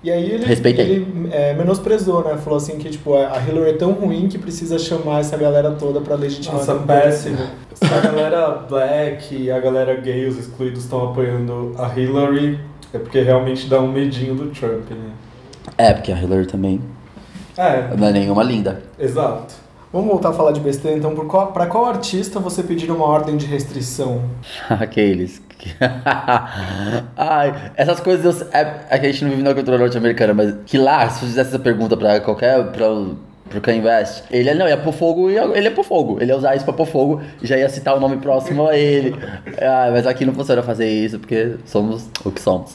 [0.04, 0.84] E aí ele, Respeitei.
[0.86, 2.36] ele é, menosprezou, né?
[2.38, 6.02] Falou assim que tipo, a Hillary é tão ruim que precisa chamar essa galera toda
[6.02, 6.58] pra legitimar.
[6.58, 7.38] Nossa, péssimo.
[7.82, 12.60] A galera black e a galera gay, os excluídos, estão apoiando a Hillary.
[12.94, 15.12] É porque realmente dá um medinho do Trump, né?
[15.78, 16.82] É, porque a Hillary também
[17.56, 18.82] É, não é nenhuma linda.
[19.00, 19.54] exato.
[19.94, 21.14] Vamos voltar a falar de besteira, então.
[21.14, 24.24] Por qual, pra qual artista você pediria uma ordem de restrição?
[24.70, 25.42] Aqueles.
[27.18, 28.42] Ai, essas coisas.
[28.42, 31.24] eu- É, é que a gente não vive na cultura norte-americana, mas que lá, se
[31.24, 32.64] eu fizesse essa pergunta pra qualquer.
[32.72, 32.88] Pra,
[33.50, 36.18] pro Kanye West, ele é- não ia pôr fogo, ia, ele ia pôr fogo.
[36.22, 38.78] Ele ia usar isso pra pôr fogo e já ia citar o nome próximo a
[38.78, 39.14] ele.
[39.60, 42.74] Ai, mas aqui não funciona fazer isso porque somos o que somos.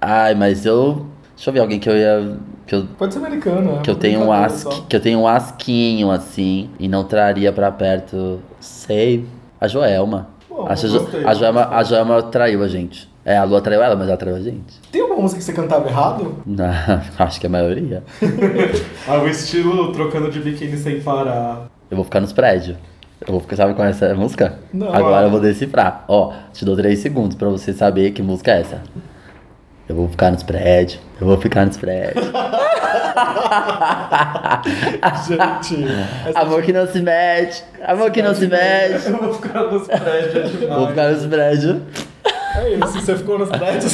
[0.00, 1.06] Ai, mas eu.
[1.36, 2.36] Deixa eu ver alguém que eu ia.
[2.66, 3.80] Que eu, Pode ser americano, né?
[3.82, 4.70] que eu tenho um só.
[4.88, 8.40] que eu tenho um asquinho assim e não traria pra perto.
[8.60, 9.26] Sei.
[9.60, 10.28] A Joelma.
[10.68, 11.78] A, Jo- gostei, a, Joelma, gostei.
[11.78, 13.08] a Joelma traiu a gente.
[13.24, 14.78] É, a Lua traiu ela, mas ela traiu a gente.
[14.92, 16.36] Tem alguma música que você cantava errado?
[16.46, 16.64] Não,
[17.18, 18.02] acho que a maioria.
[19.08, 21.66] Ah, o estilo trocando de biquíni sem parar.
[21.90, 22.76] Eu vou ficar nos prédios.
[23.26, 24.58] Eu vou ficar, sabe qual é essa música?
[24.72, 24.92] Não.
[24.94, 26.04] Agora eu vou decifrar.
[26.08, 28.82] Ó, te dou três segundos pra você saber que música é essa.
[29.88, 30.98] Eu vou ficar nos prédios.
[31.20, 32.24] Eu vou ficar nos prédios.
[35.28, 35.84] Gente,
[36.34, 37.62] Amor que não se mete.
[37.86, 39.06] Amor que não se mete.
[39.06, 40.78] Eu vou ficar nos prédios demais.
[40.78, 41.82] Vou ficar nos prédios.
[42.56, 43.92] é isso, você ficou nos prédios.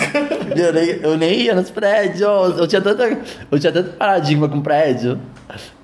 [0.57, 2.21] Eu nem, eu nem ia nos prédios.
[2.21, 3.19] Eu tinha tanta,
[3.51, 5.19] eu tinha tanto paradigma com prédio.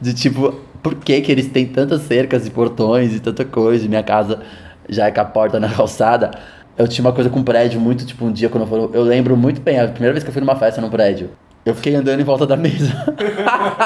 [0.01, 3.85] De tipo, por que que eles têm tantas cercas e portões e tanta coisa?
[3.85, 4.41] E minha casa
[4.89, 6.31] já é com a porta na calçada.
[6.79, 9.37] Eu tinha uma coisa com prédio muito, tipo, um dia quando eu for, Eu lembro
[9.37, 11.31] muito bem, a primeira vez que eu fui numa festa num prédio.
[11.67, 12.93] Eu fiquei andando em volta da mesa.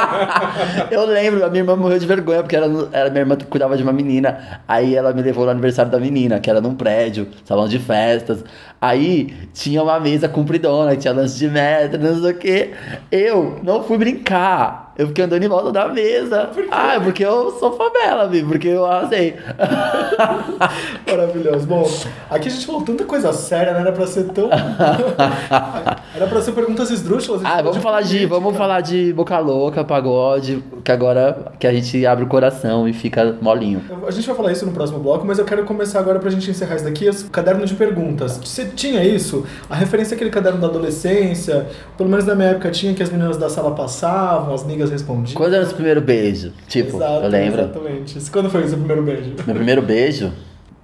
[0.91, 3.83] eu lembro, a minha irmã morreu de vergonha, porque ela, ela, minha irmã cuidava de
[3.83, 4.61] uma menina.
[4.69, 8.45] Aí ela me levou no aniversário da menina, que era num prédio, salão de festas.
[8.79, 12.71] Aí tinha uma mesa compridona, tinha lance de metro, não sei o quê.
[13.11, 14.90] Eu não fui brincar.
[15.01, 16.51] Eu fiquei andando em volta da mesa.
[16.71, 19.35] Ah, é porque eu sou favela, Vi, porque eu arrasei.
[21.09, 21.67] Maravilhoso.
[21.67, 21.91] Bom,
[22.29, 24.51] aqui a gente falou tanta coisa séria, não era pra ser tão.
[26.15, 27.41] era pra ser perguntas esdrúxulas.
[27.47, 28.35] Ah, vamos falar de, política.
[28.35, 32.93] vamos falar de boca louca, pagode, que agora que a gente abre o coração e
[32.93, 33.83] fica molinho.
[34.07, 36.51] A gente vai falar isso no próximo bloco, mas eu quero começar agora pra gente
[36.51, 38.37] encerrar isso daqui, o caderno de perguntas.
[38.37, 39.47] Você tinha isso?
[39.71, 43.39] A referência àquele caderno da adolescência, pelo menos na minha época tinha que as meninas
[43.39, 45.37] da sala passavam, as amigas respondiam.
[45.37, 46.53] Quando era o primeiro beijo?
[46.67, 47.61] Tipo, Exato, eu lembro.
[47.61, 48.19] Exatamente.
[48.19, 49.35] Isso, Quando foi o seu primeiro beijo?
[49.47, 50.33] Meu primeiro beijo,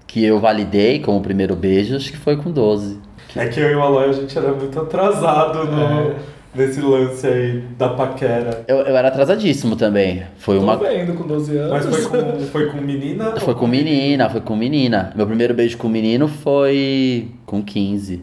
[0.07, 2.99] que eu validei como primeiro beijo, acho que foi com 12.
[3.35, 6.36] É que eu e o Aloy, a gente era muito atrasado no...
[6.57, 8.65] nesse lance aí da paquera.
[8.67, 10.23] Eu, eu era atrasadíssimo também.
[10.39, 10.77] Foi Tô uma.
[10.77, 11.87] vendo com 12 anos.
[11.87, 13.37] Mas foi com, foi com menina?
[13.39, 15.13] Foi com menina, foi com menina.
[15.15, 18.23] Meu primeiro beijo com menino foi com 15.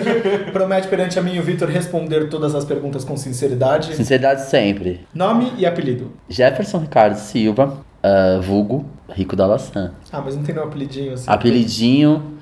[0.52, 3.94] Promete perante a mim e o Vitor responder todas as perguntas com sinceridade.
[3.94, 5.00] Sinceridade sempre.
[5.14, 6.12] Nome e apelido.
[6.28, 9.92] Jefferson Ricardo Silva, ah, vulgo Rico da Laçã.
[10.12, 11.24] Ah, mas não tem nenhum apelidinho assim.
[11.26, 12.33] Apelidinho,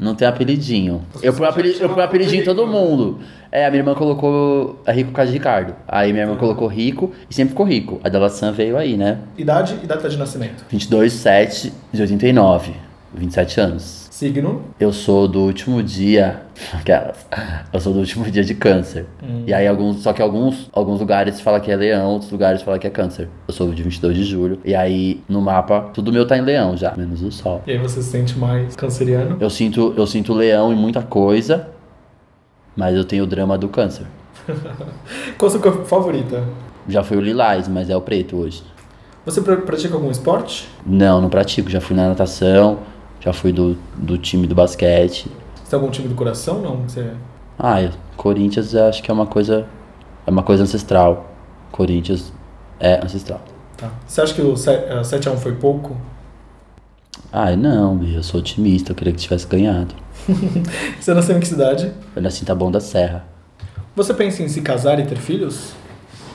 [0.00, 1.02] não tem apelidinho.
[1.22, 3.18] Eu apeli- eu apelidinho em todo mundo.
[3.52, 5.74] É, a minha irmã colocou é Rico por causa de Ricardo.
[5.86, 8.00] Aí minha irmã colocou Rico e sempre ficou Rico.
[8.02, 9.18] A da Laçã veio aí, né?
[9.36, 10.64] Idade e data de nascimento.
[10.70, 12.72] 22, 7 de 89.
[13.14, 14.08] 27 anos.
[14.10, 14.62] Signo.
[14.78, 16.42] Eu sou do último dia.
[16.72, 17.26] Aquelas.
[17.72, 19.06] Eu sou do último dia de câncer.
[19.46, 20.02] E aí, alguns.
[20.02, 23.28] Só que alguns, alguns lugares falam que é leão, outros lugares falam que é câncer.
[23.48, 24.60] Eu sou de 22 de julho.
[24.64, 27.62] E aí, no mapa, tudo meu tá em leão já, menos o sol.
[27.66, 29.36] E aí você se sente mais canceriano.
[29.40, 31.68] Eu sinto, eu sinto leão em muita coisa,
[32.76, 34.06] mas eu tenho o drama do câncer.
[35.38, 36.44] Qual a sua cor favorita?
[36.88, 38.62] Já fui o lilás, mas é o preto hoje.
[39.24, 40.68] Você pra- pratica algum esporte?
[40.84, 41.68] Não, não pratico.
[41.70, 42.78] Já fui na natação,
[43.20, 45.30] já fui do, do time do basquete.
[45.54, 46.60] Você tem algum time do coração?
[46.60, 46.76] Não.
[46.88, 47.10] Você...
[47.58, 49.66] Ah, eu- Corinthians eu acho que é uma coisa.
[50.26, 51.30] É uma coisa ancestral.
[51.72, 52.32] Corinthians
[52.78, 53.40] é ancestral.
[53.76, 53.90] Tá.
[54.06, 55.96] Você acha que o 7x1 foi pouco?
[57.32, 59.94] Ah, não, eu sou otimista, eu queria que tivesse ganhado.
[61.00, 61.92] Você nasceu em que cidade?
[62.14, 63.24] Eu nasci em Taboão da Serra.
[63.94, 65.72] Você pensa em se casar e ter filhos?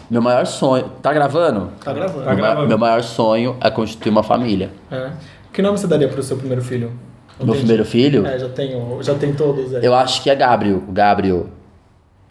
[0.09, 0.89] Meu maior sonho.
[1.01, 1.69] Tá gravando?
[1.83, 2.23] Tá gravando.
[2.25, 2.67] Tá gravando.
[2.67, 4.71] meu maior sonho é constituir uma família.
[4.91, 5.11] É.
[5.55, 6.91] Que nome você daria pro seu primeiro filho?
[7.39, 9.85] Não Meu primeiro filho, É, já tenho, já tem todos aí.
[9.85, 10.83] eu acho que é Gabriel.
[10.85, 11.47] O Gabriel.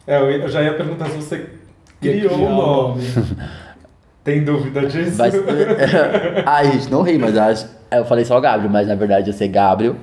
[0.06, 1.46] É, eu já ia perguntar se você
[2.02, 3.02] criou o nome.
[4.22, 5.16] Tem dúvida disso?
[5.18, 5.34] Mas,
[6.46, 7.66] Ai, gente, não ri, mas eu acho.
[7.90, 9.96] Eu falei só Gabriel, mas na verdade ia ser Gabriel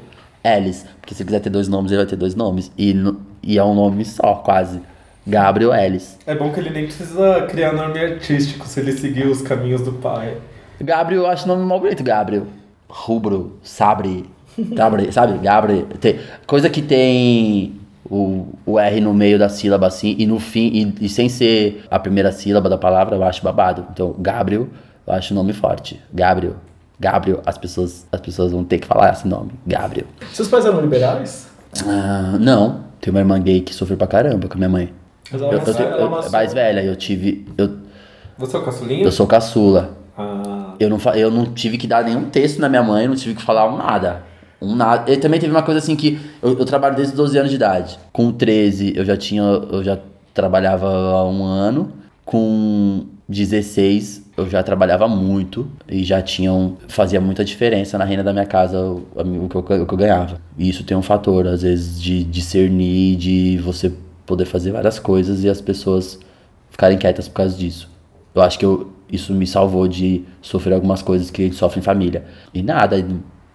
[0.43, 0.85] Ellis.
[0.99, 2.71] Porque se quiser ter dois nomes, ele vai ter dois nomes.
[2.77, 2.95] E,
[3.41, 4.79] e é um nome só, quase.
[5.25, 6.17] Gabriel Ellis.
[6.25, 9.93] É bom que ele nem precisa criar nome artístico se ele seguir os caminhos do
[9.93, 10.37] pai.
[10.79, 12.45] Gabriel, eu acho o nome mal bonito, Gabriel.
[12.91, 14.25] Rubro, Sabre.
[14.57, 15.37] Gabriel, sabe?
[15.39, 15.85] Gabriel.
[15.99, 17.73] Tem, coisa que tem
[18.09, 21.83] o, o R no meio da sílaba assim e no fim, e, e sem ser
[21.89, 23.85] a primeira sílaba da palavra, eu acho babado.
[23.93, 24.67] Então, Gabriel,
[25.07, 25.99] eu acho o nome forte.
[26.13, 26.55] Gabriel.
[26.99, 29.51] Gabriel, as pessoas, as pessoas vão ter que falar esse nome.
[29.65, 30.05] Gabriel.
[30.33, 31.47] Seus pais eram liberais?
[31.87, 34.93] Ah, não, tem uma irmã gay que sofreu pra caramba com a minha mãe.
[35.31, 37.47] Mas Eu, ela eu, tenho- eu- nasceu- mais velha, eu tive.
[37.57, 37.77] Eu,
[38.37, 39.03] Você é o caçulinha?
[39.03, 39.97] eu sou caçula.
[40.17, 40.50] Ah,
[40.81, 43.41] Eu não, eu não tive que dar nenhum texto na minha mãe, não tive que
[43.43, 44.23] falar um nada.
[44.59, 45.11] Um nada.
[45.11, 47.55] E também teve uma coisa assim que eu, eu trabalho desde os 12 anos de
[47.55, 47.99] idade.
[48.11, 49.43] Com 13 eu já tinha.
[49.43, 49.99] Eu já
[50.33, 51.93] trabalhava há um ano.
[52.25, 56.77] Com 16 eu já trabalhava muito e já tinham.
[56.87, 59.97] fazia muita diferença na renda da minha casa o, o que, eu, o que eu
[59.97, 60.41] ganhava.
[60.57, 63.91] E isso tem um fator, às vezes, de discernir, de você
[64.25, 66.19] poder fazer várias coisas e as pessoas
[66.71, 67.87] ficarem quietas por causa disso.
[68.33, 71.79] Eu acho que eu, isso me salvou de sofrer algumas coisas que a gente sofre
[71.79, 72.25] em família.
[72.53, 73.05] E nada,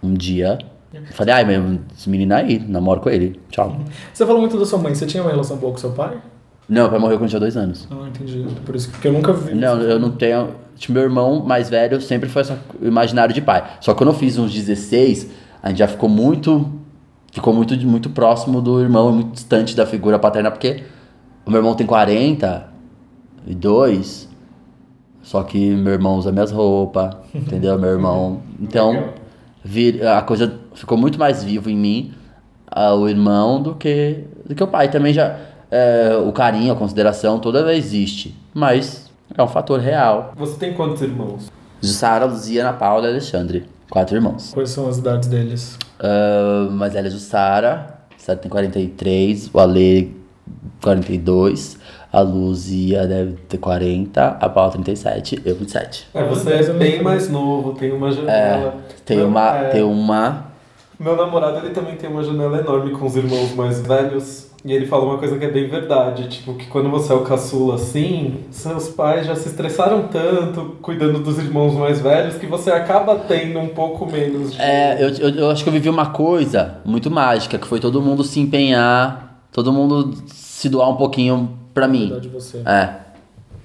[0.02, 0.58] um dia
[1.04, 3.76] eu falei, ai, mas esse menino aí, namoro com ele, tchau.
[4.12, 4.94] Você falou muito da sua mãe.
[4.94, 6.16] Você tinha uma relação boa com seu pai?
[6.68, 7.88] Não, meu pai morreu quando tinha dois anos.
[7.90, 8.44] Ah, entendi.
[8.64, 9.54] Por isso que eu nunca vi.
[9.54, 10.48] Não, eu não tenho.
[10.76, 12.42] Tipo, meu irmão mais velho sempre foi
[12.82, 13.64] imaginário de pai.
[13.80, 15.30] Só que quando eu fiz uns 16,
[15.62, 16.72] a gente já ficou muito.
[17.32, 20.84] Ficou muito, muito próximo do irmão, muito distante da figura paterna, porque
[21.44, 24.28] o meu irmão tem 42,
[25.26, 27.76] só que meu irmão usa minhas roupas, entendeu?
[27.76, 28.40] Meu irmão.
[28.60, 29.08] Então,
[29.64, 32.14] vir, a coisa ficou muito mais vivo em mim,
[32.96, 34.88] o irmão, do que, do que o pai.
[34.88, 35.36] Também já.
[35.68, 38.36] é, o carinho, a consideração, toda vez existe.
[38.54, 40.32] Mas é um fator real.
[40.36, 41.50] você tem quantos irmãos?
[41.82, 43.64] Sara, Luzia, Ana Paula e Alexandre.
[43.90, 44.52] Quatro irmãos.
[44.54, 45.76] Quais são as idades deles?
[45.98, 47.98] Uh, mais velha é Jussara.
[48.16, 49.50] Sara tem 43.
[49.52, 50.16] O Ale,
[50.80, 51.78] 42.
[52.16, 54.38] A Luzia deve ter 40.
[54.40, 55.42] A Paula, 37.
[55.44, 56.06] Eu, 27.
[56.14, 58.76] É, você é bem mais novo, tem uma janela.
[59.04, 59.56] Tem Meu- uma.
[59.58, 60.46] é, Tem uma.
[60.98, 64.46] Meu namorado, ele também tem uma janela enorme com os irmãos mais velhos.
[64.64, 67.20] E ele fala uma coisa que é bem verdade, tipo, que quando você é o
[67.20, 72.70] caçula assim, seus pais já se estressaram tanto cuidando dos irmãos mais velhos que você
[72.70, 74.60] acaba tendo um pouco menos de...
[74.62, 78.00] É, eu, eu, eu acho que eu vivi uma coisa muito mágica, que foi todo
[78.00, 82.18] mundo se empenhar, todo mundo se doar um pouquinho pra mim.
[82.18, 82.62] De você.
[82.64, 82.88] É.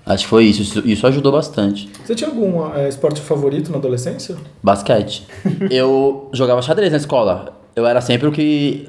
[0.06, 0.62] Acho que foi isso.
[0.62, 1.89] Isso, isso ajudou bastante.
[2.04, 4.36] Você tinha algum é, esporte favorito na adolescência?
[4.62, 5.26] Basquete.
[5.72, 7.53] eu jogava xadrez na escola.
[7.74, 8.86] Eu era sempre o que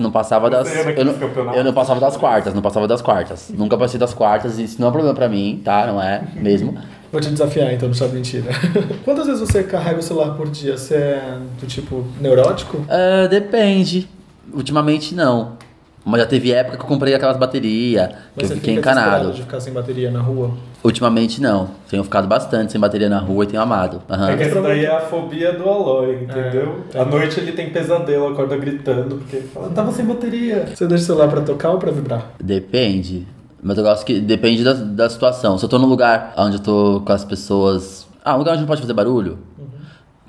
[0.00, 0.74] não passava das.
[0.96, 1.14] Eu não,
[1.52, 3.50] eu não passava das quartas, não passava das quartas.
[3.54, 5.86] Nunca passei das quartas, isso não é um problema pra mim, tá?
[5.86, 6.78] Não é mesmo.
[7.12, 8.50] Vou te desafiar então, não sabe mentira.
[9.04, 10.76] Quantas vezes você carrega o celular por dia?
[10.76, 12.84] Você é do tipo neurótico?
[12.88, 14.08] Ah, depende.
[14.52, 15.56] Ultimamente não.
[16.04, 19.32] Mas já teve época que eu comprei aquelas baterias, que eu você fiquei encanado.
[19.32, 20.50] de ficar sem bateria na rua.
[20.82, 21.70] Ultimamente não.
[21.88, 24.02] Tenho ficado bastante sem bateria na rua e tenho amado.
[24.10, 24.30] Aham.
[24.30, 26.84] É que essa daí é a fobia do Aloy, entendeu?
[26.92, 30.66] É, à noite ele tem pesadelo, acorda gritando, porque ele fala, tava sem bateria.
[30.74, 32.32] Você deixa o celular pra tocar ou pra vibrar?
[32.38, 33.26] Depende.
[33.62, 34.20] Mas eu gosto que.
[34.20, 35.56] Depende da, da situação.
[35.56, 38.06] Se eu tô num lugar onde eu tô com as pessoas.
[38.22, 39.38] Ah, um lugar onde não pode fazer barulho,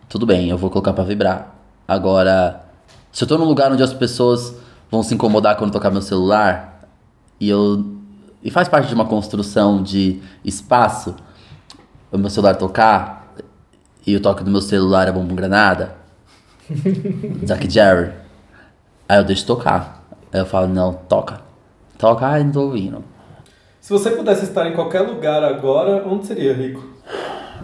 [0.07, 1.53] tudo bem, eu vou colocar pra vibrar.
[1.85, 2.61] Agora,
[3.11, 4.55] se eu tô num lugar onde as pessoas
[4.89, 6.87] vão se incomodar quando tocar meu celular,
[7.39, 7.93] e eu.
[8.43, 11.15] E faz parte de uma construção de espaço,
[12.11, 13.33] o meu celular tocar,
[14.05, 15.95] e o toque do meu celular é bumbum granada,
[17.45, 18.11] Zack Jerry,
[19.07, 20.03] aí eu deixo tocar.
[20.31, 21.41] Aí eu falo, não, toca.
[21.97, 23.03] Toca, ai, não tô ouvindo.
[23.79, 26.83] Se você pudesse estar em qualquer lugar agora, onde seria, Rico?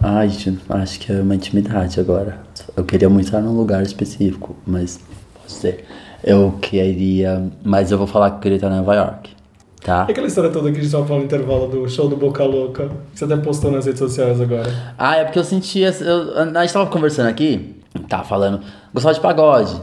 [0.01, 2.39] Ai, gente, acho que é uma intimidade agora.
[2.75, 4.99] Eu queria muito estar num lugar específico, mas
[5.33, 5.85] pode ser.
[6.23, 7.49] Eu queria.
[7.63, 9.31] Mas eu vou falar que eu queria estar em Nova York.
[9.81, 10.05] Tá?
[10.07, 12.43] E aquela história toda que a gente tava falando no intervalo do show do Boca
[12.43, 14.71] Louca, que você até postou nas redes sociais agora.
[14.95, 15.89] Ah, é porque eu sentia.
[15.89, 18.61] Eu, a gente tava conversando aqui, tava falando,
[18.93, 19.81] gostava de pagode.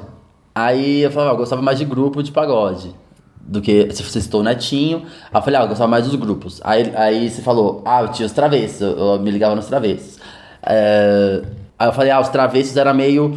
[0.54, 2.94] Aí eu falava, ah, eu gostava mais de grupo de pagode.
[3.40, 5.02] Do que se você citou o Netinho.
[5.32, 6.60] Aí eu falei, ah, eu gostava mais dos grupos.
[6.62, 10.18] Aí, aí você falou, ah, eu tinha os travessos, eu, eu me ligava nos travessos.
[10.64, 11.42] É,
[11.76, 13.36] aí eu falei, ah, os travessos era meio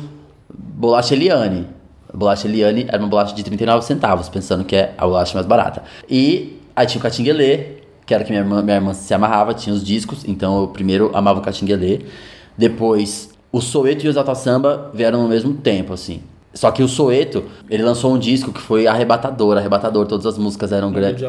[0.54, 1.66] bolacha Eliane.
[2.14, 5.46] A bolacha Eliane era uma bolacha de 39 centavos, pensando que é a bolacha mais
[5.46, 5.82] barata.
[6.10, 9.74] E aí tinha o Catinguelê, que era que minha irmã, minha irmã se amarrava, tinha
[9.74, 12.02] os discos, então eu primeiro amava o Catinguelê.
[12.58, 16.22] Depois, o Soeto e o Exalta Samba vieram no mesmo tempo, assim.
[16.54, 20.72] Só que o Soeto, ele lançou um disco que foi arrebatador, arrebatador, todas as músicas
[20.74, 21.22] eram grandes.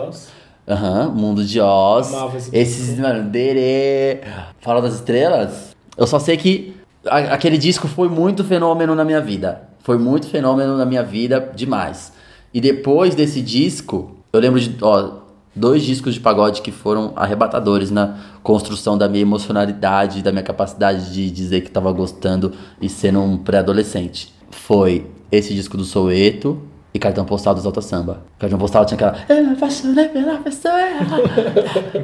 [0.68, 2.12] Aham, Mundo de Oz.
[2.12, 4.20] Amava esse Esses, mano, Dere,
[4.60, 5.76] Fala das Estrelas.
[5.96, 6.74] Eu só sei que
[7.06, 9.62] a- aquele disco foi muito fenômeno na minha vida.
[9.82, 12.12] Foi muito fenômeno na minha vida, demais.
[12.54, 15.22] E depois desse disco, eu lembro de, ó,
[15.54, 21.12] dois discos de pagode que foram arrebatadores na construção da minha emocionalidade, da minha capacidade
[21.12, 24.32] de dizer que tava gostando e sendo um pré-adolescente.
[24.50, 26.60] Foi esse disco do Soweto
[26.94, 28.22] e Cartão Postal do Exalta Samba.
[28.38, 29.16] Cartão Postal tinha aquela...
[29.28, 30.74] Eu me apaixonei pela pessoa.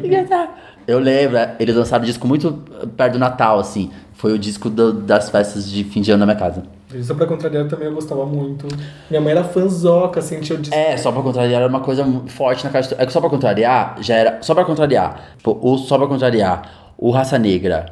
[0.87, 2.51] Eu lembro, é, eles lançaram o disco muito
[2.97, 3.91] perto do Natal, assim.
[4.15, 6.63] Foi o disco do- das festas de fim de ano na minha casa.
[7.03, 8.67] Só pra contrariar também eu gostava muito.
[9.11, 10.75] Minha mãe era fanzoca, assim, tinha o disco.
[10.75, 12.97] É, só pra contrariar era uma coisa forte na caixa.
[12.99, 14.39] É que só pra contrariar já era.
[14.41, 15.35] Só pra contrariar.
[15.43, 16.95] Pô, o só pra contrariar.
[16.97, 17.85] O Raça Negra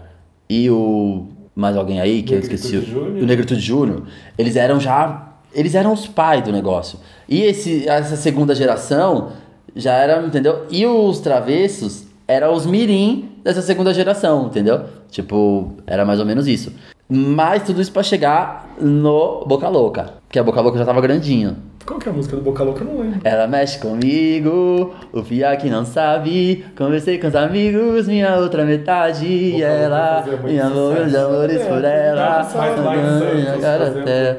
[0.48, 1.26] e o.
[1.54, 2.80] Mais alguém aí que eu esqueci.
[2.80, 3.22] Júnior.
[3.22, 4.04] O Negritude Júnior.
[4.38, 5.34] Eles eram já.
[5.52, 6.98] Eles eram os pais do negócio.
[7.28, 9.32] E esse, essa segunda geração
[9.74, 10.66] já era, entendeu?
[10.70, 14.82] E os travessos eram os mirim dessa segunda geração, entendeu?
[15.10, 16.72] Tipo, era mais ou menos isso.
[17.08, 20.14] Mas tudo isso pra chegar no Boca Louca.
[20.26, 21.56] Porque a Boca Louca já tava grandinho.
[21.86, 22.82] Qual que é a música do Boca Louca?
[22.82, 23.20] Eu não lembro.
[23.22, 26.64] Ela mexe comigo, o Fia que não sabe.
[26.76, 29.24] Conversei com os amigos, minha outra metade.
[29.24, 32.48] E Boca ela, minha louca de amores por ela.
[32.56, 34.38] Mas lá em Santos Garota.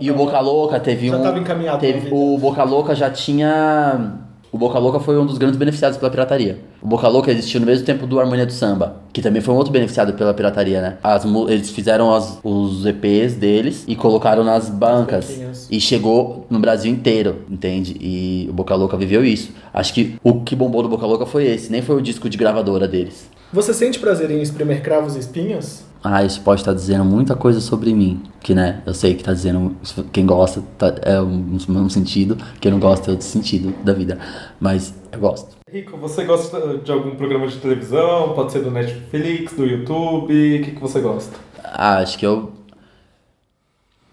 [0.00, 1.22] Já E o Boca Louca teve já um.
[1.22, 4.12] tava encaminhado Teve, o Boca Louca já tinha.
[4.52, 6.58] O Boca Louca foi um dos grandes beneficiados pela pirataria.
[6.80, 9.56] O Boca Louca existiu no mesmo tempo do Harmonia do Samba, que também foi um
[9.58, 10.96] outro beneficiado pela pirataria, né?
[11.02, 15.38] As, eles fizeram as- os EPs deles e colocaram nas bancas.
[15.70, 17.96] E chegou no Brasil inteiro, entende?
[18.00, 19.50] E o Boca Louca viveu isso.
[19.74, 22.38] Acho que o que bombou do Boca Louca foi esse, nem foi o disco de
[22.38, 23.28] gravadora deles.
[23.52, 25.84] Você sente prazer em espremer cravos e espinhas?
[26.02, 28.22] Ah, isso pode estar dizendo muita coisa sobre mim.
[28.40, 29.76] Que, né, eu sei que tá dizendo.
[30.12, 34.18] Quem gosta tá- é um, um sentido, quem não gosta é outro sentido da vida.
[34.60, 35.56] Mas eu gosto.
[35.70, 38.34] Rico, você gosta de algum programa de televisão?
[38.34, 40.32] Pode ser do Netflix, do YouTube?
[40.60, 41.36] O que, que você gosta?
[41.64, 42.52] Ah, acho que eu.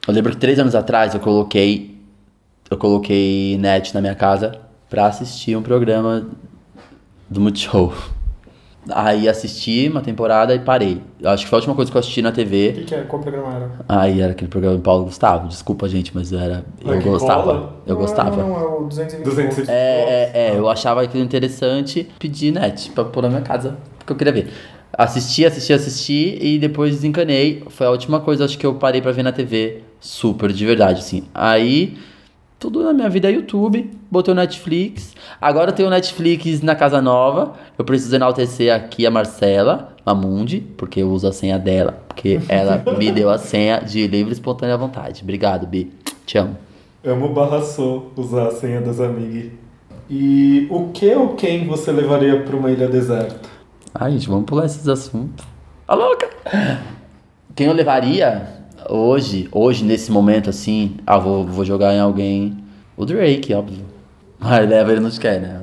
[0.07, 1.95] Eu lembro que três anos atrás eu coloquei.
[2.71, 4.59] Eu coloquei net na minha casa
[4.89, 6.27] pra assistir um programa
[7.29, 7.93] do Multishow.
[8.89, 11.01] Aí assisti uma temporada e parei.
[11.19, 12.73] Eu acho que foi a última coisa que eu assisti na O TV.
[12.73, 13.01] que, que é?
[13.03, 13.71] Qual programa era?
[13.87, 15.47] Aí era aquele programa do Paulo Gustavo.
[15.47, 16.65] Desculpa, gente, mas era.
[16.83, 17.43] Eu gostava.
[17.43, 17.75] cola?
[17.85, 18.35] Eu Não, gostava.
[18.41, 19.23] Não, não, é o 220.
[19.25, 19.69] 220.
[19.69, 24.11] É, é, é, eu achava aquilo interessante, pedi net pra pôr na minha casa, porque
[24.11, 24.49] eu queria ver.
[24.95, 27.63] Assisti, assisti, assisti e depois desencanei.
[27.69, 30.99] Foi a última coisa, acho que eu parei pra ver na TV, super, de verdade,
[30.99, 31.23] assim.
[31.33, 31.97] Aí,
[32.63, 35.13] tudo na minha vida é YouTube, botei o Netflix.
[35.41, 37.55] Agora eu tenho o Netflix na casa nova.
[37.77, 42.81] Eu preciso enaltecer aqui a Marcela Mamundi, porque eu uso a senha dela, porque ela
[42.97, 45.23] me deu a senha de livre e espontânea vontade.
[45.23, 45.91] Obrigado, Bi.
[46.25, 46.55] Te amo.
[47.03, 49.51] Amo barra sou usar a senha das amigas.
[50.09, 53.41] E o que ou quem você levaria pra uma ilha deserta?
[53.93, 55.45] Ai, gente, vamos pular esses assuntos.
[55.85, 56.29] A louca!
[57.53, 62.57] Quem eu levaria hoje, hoje, nesse momento, assim, ah, vou, vou jogar em alguém.
[62.97, 63.85] O Drake, óbvio.
[64.39, 65.61] Mas leva ele nos quer, né?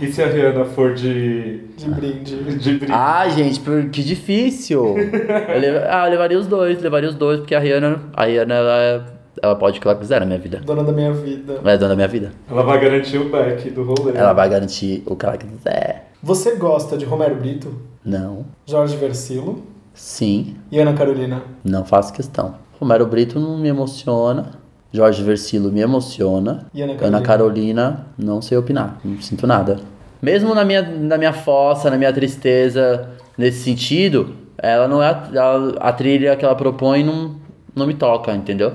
[0.00, 1.58] E se a Rihanna for de.
[1.76, 2.34] De brinde.
[2.58, 2.92] de brinde?
[2.92, 4.96] Ai, gente, por- que difícil.
[4.98, 8.54] Eu le- ah, eu levaria os dois, levaria os dois, porque a Rihanna, a Rihanna,
[8.54, 9.00] ela, é-
[9.40, 10.60] ela pode o que ela quiser na minha vida.
[10.64, 11.58] Dona da minha vida.
[11.60, 12.32] Ela é dona da minha vida.
[12.50, 14.16] Ela vai garantir o back do rolê.
[14.18, 16.10] Ela vai garantir o que ela quiser.
[16.22, 17.72] Você gosta de Romero Brito,
[18.04, 18.46] Não.
[18.66, 19.62] Jorge Versilo
[19.94, 20.56] Sim.
[20.70, 21.42] e Ana Carolina?
[21.64, 22.56] Não faço questão.
[22.80, 24.50] Romero Brito não me emociona.
[24.92, 26.66] Jorge Versilo me emociona.
[26.74, 27.16] E Ana Carolina?
[27.16, 28.98] Ana Carolina, não sei opinar.
[29.04, 29.80] Não sinto nada.
[30.20, 35.88] Mesmo na minha, na minha fossa, na minha tristeza, nesse sentido, ela não é a,
[35.88, 37.36] a, trilha que ela propõe não,
[37.74, 38.72] não me toca, entendeu?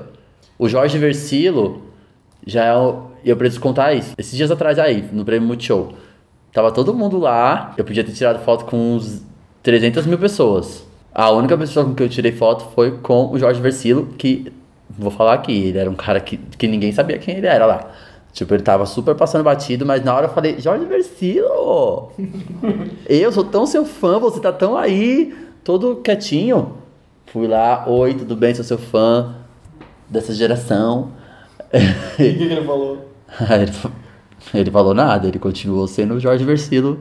[0.58, 1.84] O Jorge Versilo
[2.46, 4.14] já é o, eu preciso contar isso.
[4.18, 5.94] Esses dias atrás aí, no Prêmio Multishow,
[6.54, 9.26] tava todo mundo lá, eu podia ter tirado foto com uns
[9.64, 10.89] 300 mil pessoas.
[11.14, 14.51] A única pessoa com que eu tirei foto foi com o Jorge Versilo, que,
[14.89, 17.91] vou falar aqui, ele era um cara que, que ninguém sabia quem ele era lá.
[18.32, 22.12] Tipo, ele tava super passando batido, mas na hora eu falei, Jorge Versilo!
[23.10, 26.78] eu sou tão seu fã, você tá tão aí, todo quietinho.
[27.26, 29.36] Fui lá, oi, tudo bem, sou seu fã
[30.07, 31.12] dessa geração.
[31.72, 33.10] O que, que ele falou?
[33.51, 33.72] Ele,
[34.55, 36.97] ele falou nada, ele continuou sendo o Jorge Versilo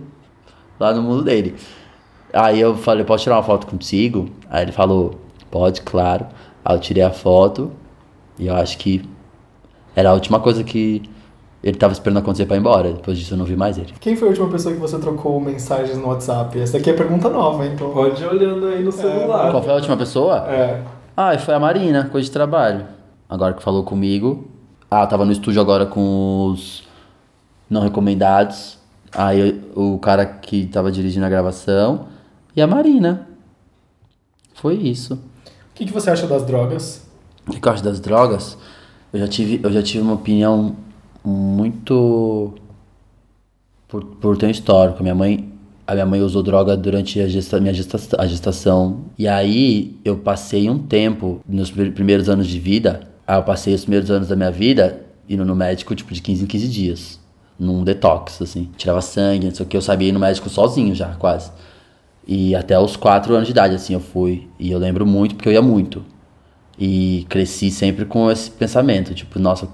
[0.78, 1.54] lá no mundo dele.
[2.33, 4.29] Aí eu falei, posso tirar uma foto contigo?
[4.51, 5.18] Aí ele falou,
[5.51, 6.26] pode, claro.
[6.64, 7.72] Aí eu tirei a foto
[8.39, 9.09] e eu acho que
[9.97, 11.03] era a última coisa que
[11.62, 12.93] ele tava esperando acontecer pra ir embora.
[12.93, 13.93] Depois disso eu não vi mais ele.
[14.01, 16.59] Quem foi a última pessoa que você trocou mensagens no WhatsApp?
[16.61, 17.72] Essa aqui é pergunta nova, hein?
[17.74, 17.91] Então...
[17.91, 19.51] Pode ir olhando aí no celular.
[19.51, 20.47] Qual foi a última pessoa?
[20.49, 20.83] É.
[21.16, 22.87] Ah, e foi a Marina, coisa de trabalho.
[23.29, 24.49] Agora que falou comigo.
[24.91, 26.85] Ah, eu tava no estúdio agora com os
[27.68, 28.79] não recomendados.
[29.12, 32.07] Aí o cara que tava dirigindo a gravação.
[32.59, 33.28] E a Marina.
[34.52, 35.14] Foi isso.
[35.14, 35.18] O
[35.76, 37.06] que, que você acha das drogas?
[37.46, 38.59] O que eu acho das drogas?
[39.12, 40.74] Eu já tive, eu já tive uma opinião
[41.24, 42.54] muito.
[43.86, 45.04] Por, por ter um histórico.
[45.04, 45.52] Minha mãe.
[45.86, 49.02] A minha mãe usou droga durante a gesta, minha gesta, a gestação.
[49.16, 53.72] E aí eu passei um tempo, nos pri- primeiros anos de vida, aí eu passei
[53.72, 57.20] os primeiros anos da minha vida indo no médico, tipo, de 15 em 15 dias.
[57.56, 58.68] Num detox, assim.
[58.76, 59.76] Tirava sangue, não sei o que.
[59.76, 61.52] Eu sabia ir no médico sozinho já, quase.
[62.29, 64.47] E até os 4 anos de idade, assim, eu fui.
[64.61, 66.05] E eu lembro muito, porque eu ia muito.
[66.79, 69.70] E cresci sempre com esse pensamento, tipo, nossa, o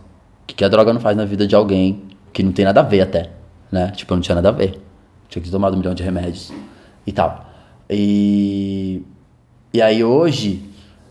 [0.47, 2.03] que, que a droga não faz na vida de alguém
[2.33, 3.31] que não tem nada a ver até,
[3.73, 3.91] né?
[3.91, 4.81] Tipo, eu não tinha nada a ver.
[5.29, 6.53] Tinha que ter tomado um milhão de remédios
[7.05, 7.45] e tal.
[7.91, 9.03] E,
[9.73, 10.63] e aí hoje,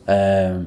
[0.07, 0.59] é,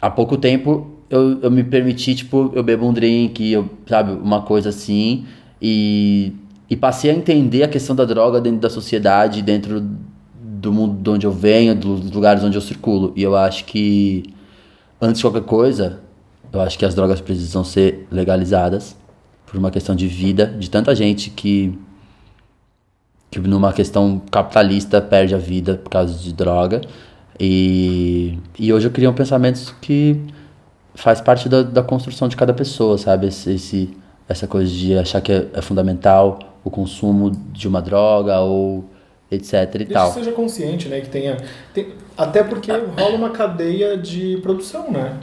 [0.00, 4.40] há pouco tempo, eu, eu me permiti, tipo, eu bebo um drink, eu, sabe, uma
[4.40, 5.26] coisa assim,
[5.60, 6.32] e,
[6.70, 9.86] e passei a entender a questão da droga dentro da sociedade, dentro
[10.62, 13.12] do mundo de onde eu venho, dos lugares onde eu circulo.
[13.16, 14.22] E eu acho que,
[15.00, 16.00] antes de qualquer coisa,
[16.52, 18.96] eu acho que as drogas precisam ser legalizadas
[19.46, 21.76] por uma questão de vida de tanta gente que,
[23.30, 26.80] que numa questão capitalista perde a vida por causa de droga.
[27.40, 30.20] E, e hoje eu crio pensamentos que
[30.94, 33.26] faz parte da, da construção de cada pessoa, sabe?
[33.26, 33.90] Esse, esse-
[34.28, 38.84] essa coisa de achar que é, é fundamental o consumo de uma droga ou
[39.34, 40.08] etc e Desde tal.
[40.08, 41.00] que seja consciente, né?
[41.00, 41.36] Que tenha.
[41.74, 45.14] tem- Até porque rola uma cadeia de produção, né?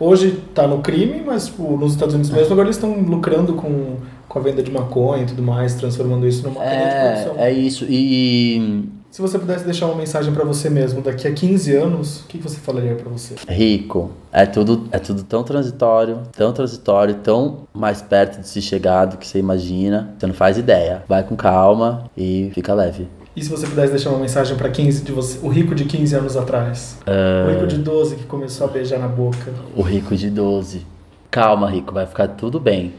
[0.00, 3.96] Hoje tá no crime, mas tipo, nos Estados Unidos mesmo agora eles estão lucrando com,
[4.28, 7.44] com a venda de maconha e tudo mais, transformando isso numa cadeia de É, produção.
[7.44, 7.84] é isso.
[7.88, 12.26] E Se você pudesse deixar uma mensagem pra você mesmo daqui a 15 anos, o
[12.26, 13.34] que, você falaria pra você?
[13.48, 19.06] rico, é tudo, é tudo tão transitório, tão transitório, tão mais perto de se chegar
[19.06, 20.14] do que você imagina.
[20.18, 21.02] Você não faz ideia.
[21.08, 23.08] Vai com calma e fica leve.
[23.38, 26.16] E se você pudesse deixar uma mensagem pra 15 de você, o rico de 15
[26.16, 26.98] anos atrás?
[27.06, 29.54] O rico de 12 que começou a beijar na boca.
[29.76, 30.84] O rico de 12.
[31.30, 32.92] Calma, rico, vai ficar tudo bem.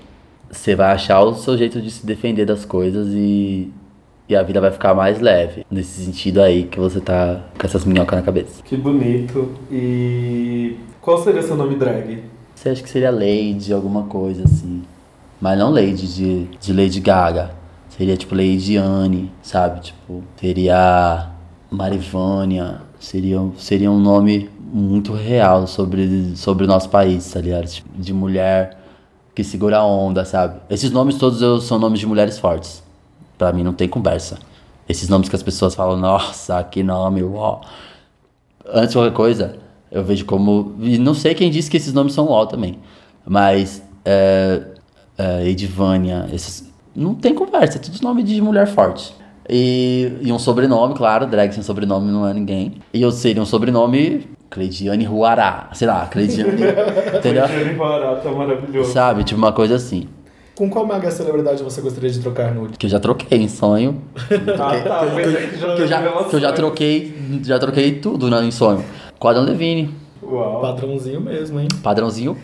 [0.49, 3.69] Você vai achar o seu jeito de se defender das coisas e,
[4.29, 5.65] e a vida vai ficar mais leve.
[5.69, 8.63] Nesse sentido aí que você tá com essas minhocas na cabeça.
[8.63, 9.51] Que bonito.
[9.69, 12.23] E qual seria seu nome drag?
[12.55, 14.83] Você acha que seria Lady, alguma coisa assim.
[15.41, 17.58] Mas não Lady de, de Lady Gaga.
[17.99, 19.81] Seria tipo Lady Anne, sabe?
[19.81, 21.31] Tipo, seria
[21.69, 22.81] Marivânia.
[22.97, 27.67] Seria, seria um nome muito real sobre, sobre o nosso país, tá ligado?
[27.67, 28.77] Tipo, de mulher
[29.35, 30.61] que segura a onda, sabe?
[30.69, 32.81] Esses nomes todos eu- são nomes de mulheres fortes.
[33.37, 34.39] Pra mim não tem conversa.
[34.87, 37.59] Esses nomes que as pessoas falam, nossa, que nome, uó.
[38.65, 39.57] Antes de qualquer coisa,
[39.91, 40.73] eu vejo como.
[40.79, 42.79] E não sei quem disse que esses nomes são ó também.
[43.25, 43.83] Mas.
[44.05, 44.61] É,
[45.17, 46.68] é, Edivânia, esses.
[46.99, 49.15] Não tem conversa, é tudo nome de mulher forte.
[49.49, 52.73] E, e um sobrenome, claro, drag sem sobrenome não é ninguém.
[52.93, 54.27] E eu seria um sobrenome.
[54.49, 55.69] Cleidiane Ruará.
[55.73, 56.51] Sei lá, Cleidiane.
[57.17, 57.45] entendeu?
[57.45, 58.91] Ele Barata, maravilhoso.
[58.91, 59.23] Sabe?
[59.23, 60.09] Tipo uma coisa assim.
[60.55, 62.77] Com qual mega celebridade você gostaria de trocar nude?
[62.77, 64.01] Que eu já troquei em sonho.
[64.59, 65.05] Ah, tá.
[65.75, 67.15] que, eu já, que eu já troquei.
[67.43, 68.83] Já troquei tudo né, em sonho.
[69.21, 69.95] Adam Levine.
[70.21, 70.61] Uau.
[70.61, 71.67] Padrãozinho mesmo, hein?
[71.81, 72.37] Padrãozinho.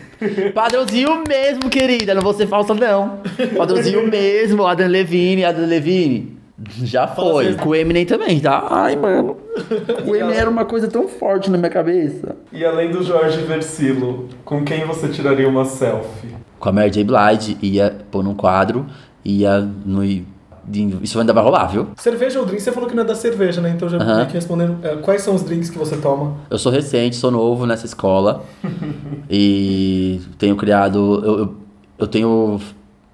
[0.54, 2.14] Padrãozinho mesmo, querida.
[2.14, 3.20] Não vou ser falsa, não.
[3.56, 6.36] Padrãozinho mesmo, Adam Levine, Adam Levine.
[6.82, 7.54] Já foi.
[7.54, 8.66] Com o Eminem também, tá?
[8.70, 9.36] Ai, mano.
[10.06, 12.34] O Eminem era uma coisa tão forte na minha cabeça.
[12.50, 16.34] E além do Jorge Versilo, com quem você tiraria uma selfie?
[16.58, 17.04] Com a Mary J.
[17.04, 18.86] Blige, ia pôr num quadro,
[19.22, 20.02] ia no.
[21.02, 21.88] Isso ainda vai rolar, viu?
[21.96, 22.60] Cerveja ou drink?
[22.62, 23.72] Você falou que não é da cerveja, né?
[23.74, 24.78] Então já meio que respondendo.
[24.82, 26.36] é, quais são os drinks que você toma?
[26.50, 28.44] Eu sou recente, sou novo nessa escola.
[29.30, 31.22] e tenho criado.
[31.24, 31.54] Eu, eu,
[31.98, 32.60] eu tenho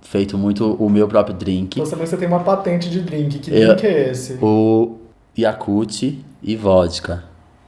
[0.01, 1.79] feito muito o meu próprio drink.
[1.79, 3.39] Você também você tem uma patente de drink.
[3.39, 4.39] Que Eu- drink é esse?
[4.43, 4.97] O
[5.39, 7.25] Yakut e vodka.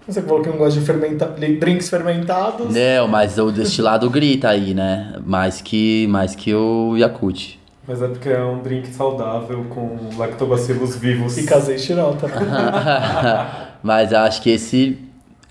[0.06, 1.26] Você falou que não gosta de fermenta...
[1.58, 2.74] drinks fermentados.
[2.74, 5.14] Não, mas o destilado grita aí, né?
[5.24, 7.58] Mais que, mais que o Yakut.
[7.86, 11.36] Mas é porque é um drink saudável com lactobacilos vivos.
[11.36, 12.26] E casei xirota.
[13.82, 14.98] mas acho que esse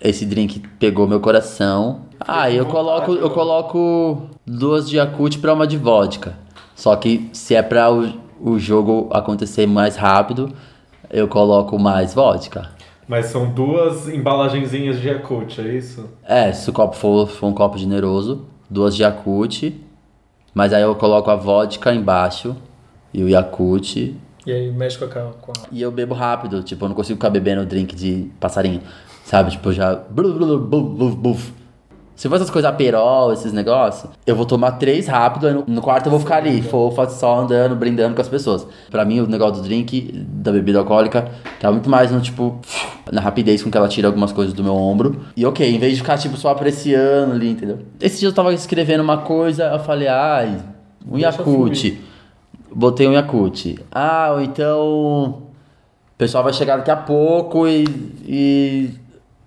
[0.02, 2.02] esse drink pegou meu coração.
[2.20, 6.36] Ah, eu coloco eu coloco duas de Yakut pra uma de vodka.
[6.76, 10.52] Só que se é pra o, o jogo acontecer mais rápido,
[11.10, 12.72] eu coloco mais vodka.
[13.08, 16.10] Mas são duas embalagenzinhas de Yakult, é isso?
[16.24, 19.80] É, se o copo for, for um copo generoso, duas de Yakut,
[20.54, 22.56] mas aí eu coloco a vodka embaixo
[23.14, 25.08] e o Yakut E aí mexe com a...
[25.08, 25.68] Com a...
[25.72, 28.82] e eu bebo rápido, tipo, eu não consigo ficar bebendo drink de passarinho,
[29.24, 29.52] sabe?
[29.52, 30.02] Tipo, já.
[32.24, 35.82] Se for essas coisas aperol, esses negócios, eu vou tomar três rápido, aí no, no
[35.82, 38.66] quarto eu vou ficar ali, fofa, só andando, brindando com as pessoas.
[38.90, 42.62] Pra mim, o negócio do drink, da bebida alcoólica, tá muito mais no tipo,
[43.12, 45.20] na rapidez com que ela tira algumas coisas do meu ombro.
[45.36, 47.80] E ok, em vez de ficar, tipo, só apreciando ali, entendeu?
[48.00, 50.62] Esse dia eu tava escrevendo uma coisa, eu falei, ai,
[51.06, 52.02] um Yakut.
[52.74, 53.78] Botei um Yakut.
[53.92, 55.44] Ah, ou então.
[56.14, 57.84] O pessoal vai chegar daqui a pouco e.
[58.26, 59.03] e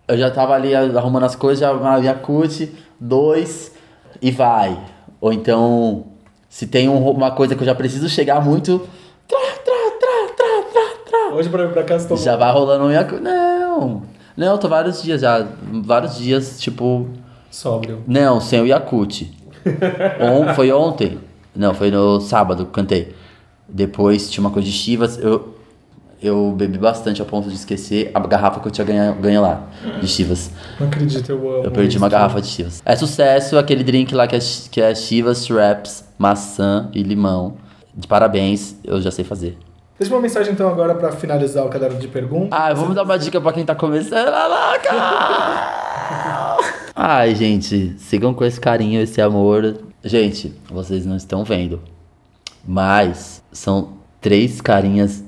[0.08, 3.72] eu já tava ali arrumando as coisas, já Yakut, dois
[4.22, 4.78] e vai.
[5.20, 6.06] Ou então,
[6.48, 8.80] se tem um- uma coisa que eu já preciso chegar muito.
[9.26, 11.34] Tra, tra, tra, tra, tra, tra.
[11.34, 12.22] Hoje pra vir pra tomou...
[12.22, 13.20] Já vai rolando um Yakut.
[13.20, 14.02] Não!
[14.36, 15.46] Não, eu tô vários dias já.
[15.84, 17.08] Vários dias, tipo.
[17.50, 18.02] Sóbrio.
[18.06, 19.34] Não, sem o Yakut.
[20.20, 21.18] On, foi ontem.
[21.54, 23.14] Não, foi no sábado que cantei.
[23.68, 25.18] Depois tinha uma coisa de Chivas.
[25.18, 25.55] Eu,
[26.22, 29.66] eu bebi bastante a ponto de esquecer a garrafa que eu tinha ganho, ganho lá,
[30.00, 30.50] de Chivas.
[30.80, 32.12] Não acredito, eu amo Eu perdi uma isso.
[32.16, 32.82] garrafa de Chivas.
[32.84, 34.38] É sucesso aquele drink lá que é,
[34.70, 37.56] que é Chivas, Wraps, maçã e limão.
[37.94, 39.56] De parabéns, eu já sei fazer.
[39.98, 42.50] Deixa uma mensagem então agora pra finalizar o caderno de perguntas.
[42.52, 44.90] Ah, vamos dar uma dica pra quem tá começando a louca!
[46.94, 49.78] Ai, gente, sigam com esse carinho, esse amor.
[50.04, 51.80] Gente, vocês não estão vendo,
[52.66, 55.22] mas são três carinhas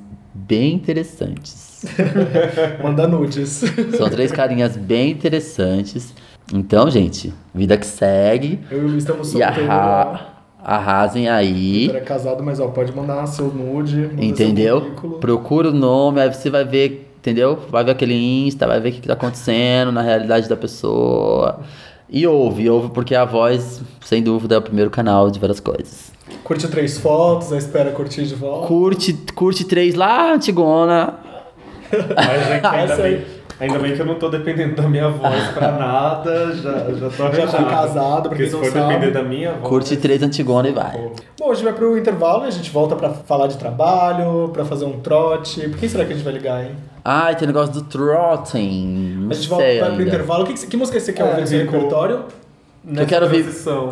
[0.47, 1.85] bem interessantes.
[2.83, 3.63] Manda nudes.
[3.97, 6.15] São três carinhas bem interessantes.
[6.53, 11.83] Então, gente, vida que segue Eu e o Luiz estamos arra arrasem aí.
[11.83, 13.97] Vitor é casado, mas ó, pode mandar seu nude.
[13.97, 14.81] manda seu Entendeu?
[14.81, 15.19] currículo.
[15.19, 17.59] Procura o nome, aí você vai ver, entendeu?
[17.71, 21.61] Vai ver aquele Insta, vai ver o que, que tá acontecendo na realidade da pessoa.
[22.11, 26.13] E ouve, ouve porque a voz, sem dúvida, é o primeiro canal de várias coisas.
[26.49, 28.67] Curte três fotos, aí espera curtir de volta.
[28.67, 31.15] Curte, curte três lá, Antigona.
[31.93, 33.25] Mas, gente, ainda, Essa bem,
[33.61, 37.31] ainda bem que eu não tô dependendo da minha voz pra nada, já, já tô
[37.35, 37.67] Já tá arranjado.
[37.67, 38.95] casado, Porque quem se não for sabe.
[38.95, 39.69] depender da minha voz...
[39.69, 40.99] Curte três Antigona e vai.
[41.39, 44.65] Bom, a gente vai pro intervalo e a gente volta pra falar de trabalho, pra
[44.65, 45.69] fazer um trote.
[45.69, 46.73] Por quem será que a gente vai ligar, hein?
[47.05, 49.17] Ai, tem negócio do trotting.
[49.21, 50.03] Não A gente volta pro ainda.
[50.03, 50.47] intervalo.
[50.47, 52.25] Que, que, que música você quer É, ouvir no repertório?
[52.97, 53.45] Eu quero ouvir-.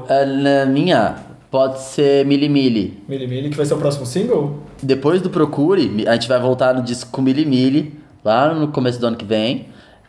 [0.08, 1.16] É, Na minha,
[1.50, 3.02] pode ser Mili Mili.
[3.08, 4.58] Mili Mili, que vai ser o próximo single?
[4.82, 7.94] Depois do Procure, a gente vai voltar no disco com Mili Mili,
[8.24, 9.68] lá no começo do ano que vem.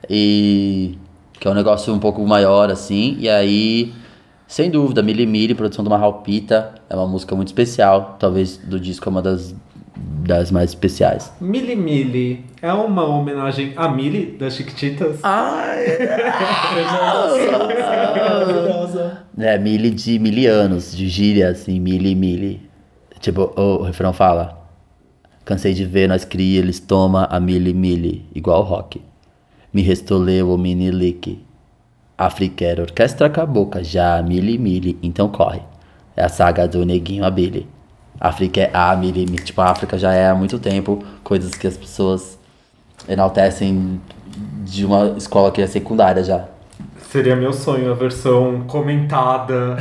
[0.09, 0.97] E.
[1.39, 3.15] Que é um negócio um pouco maior, assim.
[3.19, 3.93] E aí,
[4.47, 6.73] sem dúvida, Mili Mili, produção do Marralpita.
[6.89, 8.15] É uma música muito especial.
[8.19, 9.55] Talvez do disco é uma das,
[10.27, 11.31] das mais especiais.
[11.39, 15.19] Mili Mili é uma homenagem a Mili, das Chiquititas?
[15.23, 15.85] Ai!
[18.17, 19.23] Maravilhosa.
[19.37, 22.61] É, Mili de milianos, de gíria, assim, Mili Mili.
[23.19, 24.57] Tipo, o refrão fala.
[25.45, 29.01] Cansei de ver nós cria, eles toma a Mili Mili, igual rock.
[29.73, 31.45] Me restoleu o mini lick.
[32.17, 35.61] Afriquera, orquestra cabocla, já Mili Mili, então corre.
[36.15, 37.67] É a saga do neguinho a Billy.
[38.19, 39.43] África é a Mili Mili.
[39.43, 42.37] Tipo, a África já é há muito tempo coisas que as pessoas
[43.07, 44.01] enaltecem
[44.63, 46.45] de uma escola que é secundária já.
[47.09, 49.75] Seria meu sonho, a versão comentada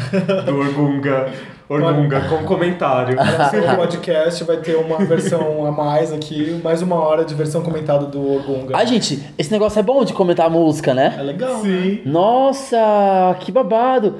[0.44, 1.32] do Orgunga.
[1.68, 3.18] Orgunga, com comentário.
[3.50, 8.06] Seu podcast vai ter uma versão a mais aqui, mais uma hora de versão comentada
[8.06, 8.76] do Orgunga.
[8.76, 11.22] Ai, gente, esse negócio é bom de comentar a música, É né?
[11.24, 11.62] legal, né?
[11.62, 12.02] Sim.
[12.06, 14.14] Nossa, que babado.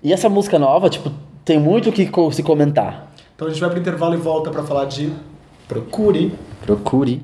[0.00, 1.10] E essa música nova, tipo,
[1.44, 3.12] tem muito o que se comentar.
[3.44, 5.12] Então a gente vai pro intervalo e volta pra falar de
[5.68, 6.32] Procure.
[6.64, 7.22] Procure.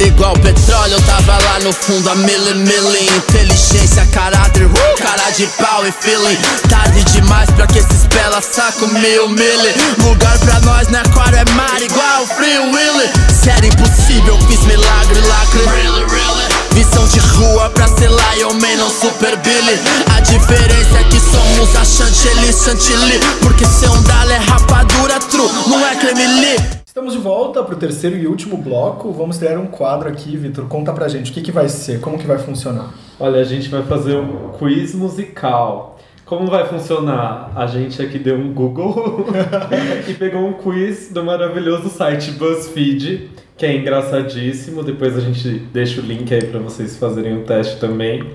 [0.00, 3.06] Igual petróleo, eu tava lá no fundo a mili mili.
[3.16, 6.36] Inteligência, caráter, uh, cara de pau e feeling.
[6.68, 9.72] Tarde demais pra que esses pela saco mil mili.
[10.06, 13.08] Lugar pra nós não é aquário, é mar igual Free Willy.
[13.32, 19.78] Série impossível, fiz milagre, lacre Visão de rua pra ser Lion Man, não Super Billy
[20.14, 25.48] A diferença é que somos a chantilly, chantilly Porque ser um dala é rapadura true,
[25.68, 29.10] não é creme li Estamos de volta pro terceiro e último bloco.
[29.10, 30.66] Vamos criar um quadro aqui, Vitor.
[30.68, 32.94] Conta pra gente o que, que vai ser, como que vai funcionar.
[33.18, 35.98] Olha, a gente vai fazer um quiz musical.
[36.24, 37.50] Como vai funcionar?
[37.56, 39.26] A gente aqui deu um Google
[40.08, 44.82] e pegou um quiz do maravilhoso site BuzzFeed, que é engraçadíssimo.
[44.82, 48.30] Depois a gente deixa o link aí pra vocês fazerem o teste também.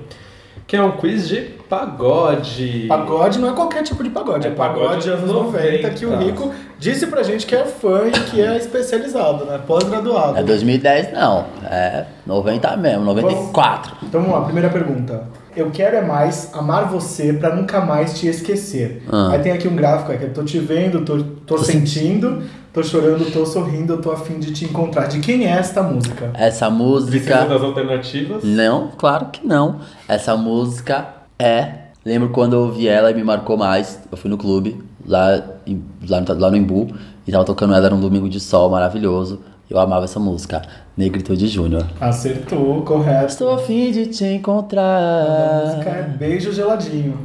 [0.66, 2.86] Que é um quiz de pagode.
[2.88, 5.90] Pagode não é qualquer tipo de pagode, é, É pagode, pagode anos 90, 90.
[5.90, 9.60] que o Rico disse pra gente que é fã e que é especializado, né?
[9.66, 10.38] Pós-graduado.
[10.38, 13.98] É 2010 não, é 90 mesmo, 94.
[14.04, 15.24] Então vamos lá, primeira pergunta.
[15.60, 19.04] Eu quero é mais amar você pra nunca mais te esquecer.
[19.12, 19.32] Ah.
[19.32, 22.42] Aí tem aqui um gráfico aqui, eu tô te vendo, tô, tô sentindo,
[22.74, 25.08] tô chorando, tô sorrindo, tô afim de te encontrar.
[25.08, 26.32] De quem é esta música?
[26.34, 27.46] Essa Precisa música.
[27.46, 28.44] das alternativas?
[28.44, 29.80] Não, claro que não.
[30.08, 31.08] Essa música
[31.38, 31.74] é.
[32.06, 34.00] Lembro quando eu ouvi ela e me marcou mais.
[34.10, 36.88] Eu fui no clube, lá, em- lá, no, lá no Embu,
[37.28, 39.42] e tava tocando ela, era um domingo de sol maravilhoso.
[39.70, 40.62] Eu amava essa música.
[40.98, 41.86] Negritude Júnior.
[42.02, 43.28] Acertou, correto.
[43.28, 45.66] Estou a fim de te A encontrar.
[45.66, 47.20] música é Beijo Geladinho.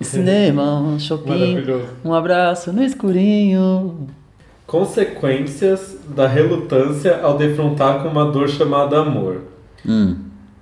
[0.00, 1.64] Cinema, um shopping,
[2.04, 4.06] um abraço no escurinho.
[4.66, 9.42] Consequências da relutância ao defrontar com uma dor chamada amor.
[9.84, 10.16] Hum.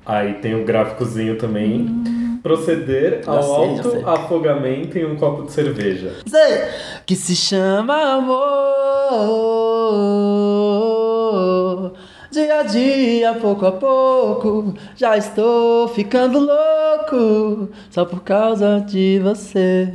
[0.07, 2.39] Aí tem o gráficozinho também.
[2.43, 6.13] Proceder Já ao alto afogamento em um copo de cerveja.
[7.05, 8.47] Que se chama amor.
[12.37, 19.91] Dia a dia, pouco a pouco, já estou ficando louco só por causa de você.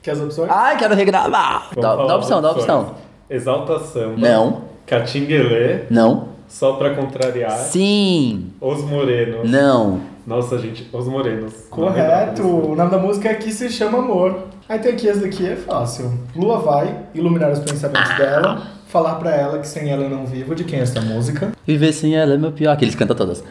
[0.00, 0.48] Quer as opções?
[0.48, 1.70] Ai, quero regravar.
[1.74, 2.94] Dá, dá opção, dá opção.
[3.28, 4.14] Exaltação.
[4.16, 7.50] Não, Catinguelê, não, só pra contrariar.
[7.50, 9.50] sim, Os Morenos.
[9.50, 10.00] não.
[10.24, 11.66] Nossa, gente, Os Morenos.
[11.68, 12.44] Correto.
[12.46, 14.44] O nome da música é Que Se Chama Amor.
[14.68, 16.12] Aí tem aqui, esse daqui é fácil.
[16.36, 18.62] Lua vai iluminar os pensamentos dela,
[18.92, 20.54] falar pra ela que sem ela eu não vivo.
[20.54, 21.50] De quem é essa música?
[21.66, 22.76] Viver sem ela é meu pior.
[22.76, 23.42] Que eles cantam todas.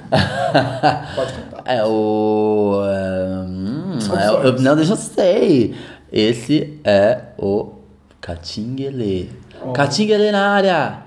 [1.16, 1.62] Pode cantar.
[1.66, 2.82] É o.
[2.86, 5.76] é, hum, é o- não, deixa eu sei.
[6.12, 7.74] Esse é o
[8.22, 9.32] Catinguele.
[9.74, 10.98] Catinguele na área.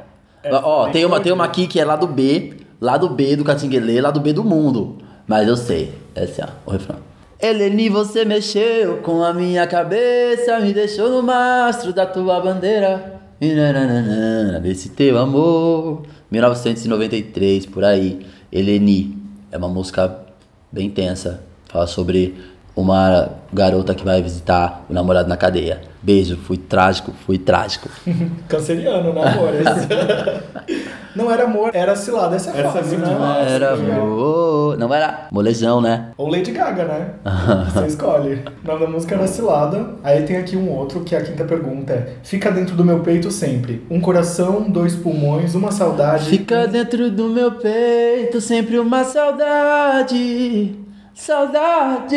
[0.51, 2.55] Ó, tem uma, tem uma aqui que é lá do B.
[2.80, 4.99] Lá do B do Catinguele, lá do B do mundo.
[5.26, 5.93] Mas eu sei.
[6.14, 6.97] Esse é o refrão.
[7.41, 13.14] Eleni, você mexeu com a minha cabeça, me deixou no mastro da tua bandeira.
[14.62, 16.03] Desse teu amor.
[16.30, 18.20] 1993, por aí.
[18.51, 19.16] Eleni.
[19.51, 20.18] É uma música
[20.72, 21.42] bem tensa.
[21.68, 22.34] Fala sobre
[22.77, 25.81] uma garota que vai visitar o namorado na cadeia.
[26.03, 27.89] Beijo, fui trágico, fui trágico.
[28.49, 29.51] Canceriano, né, amor?
[31.14, 32.35] Não era amor, era cilada.
[32.35, 33.47] Essa é Essa é fácil, né?
[33.49, 34.03] Era Legal.
[34.03, 34.77] amor.
[34.77, 36.09] Não era molejão, né?
[36.16, 37.11] Ou Lady Gaga, né?
[37.72, 38.43] Você escolhe.
[38.64, 39.91] O nome da música era Cilada.
[40.03, 42.99] Aí tem aqui um outro, que é a quinta pergunta é Fica dentro do meu
[43.01, 43.87] peito sempre.
[43.89, 46.25] Um coração, dois pulmões, uma saudade.
[46.29, 50.75] Fica dentro do meu peito sempre uma saudade,
[51.15, 52.17] saudade.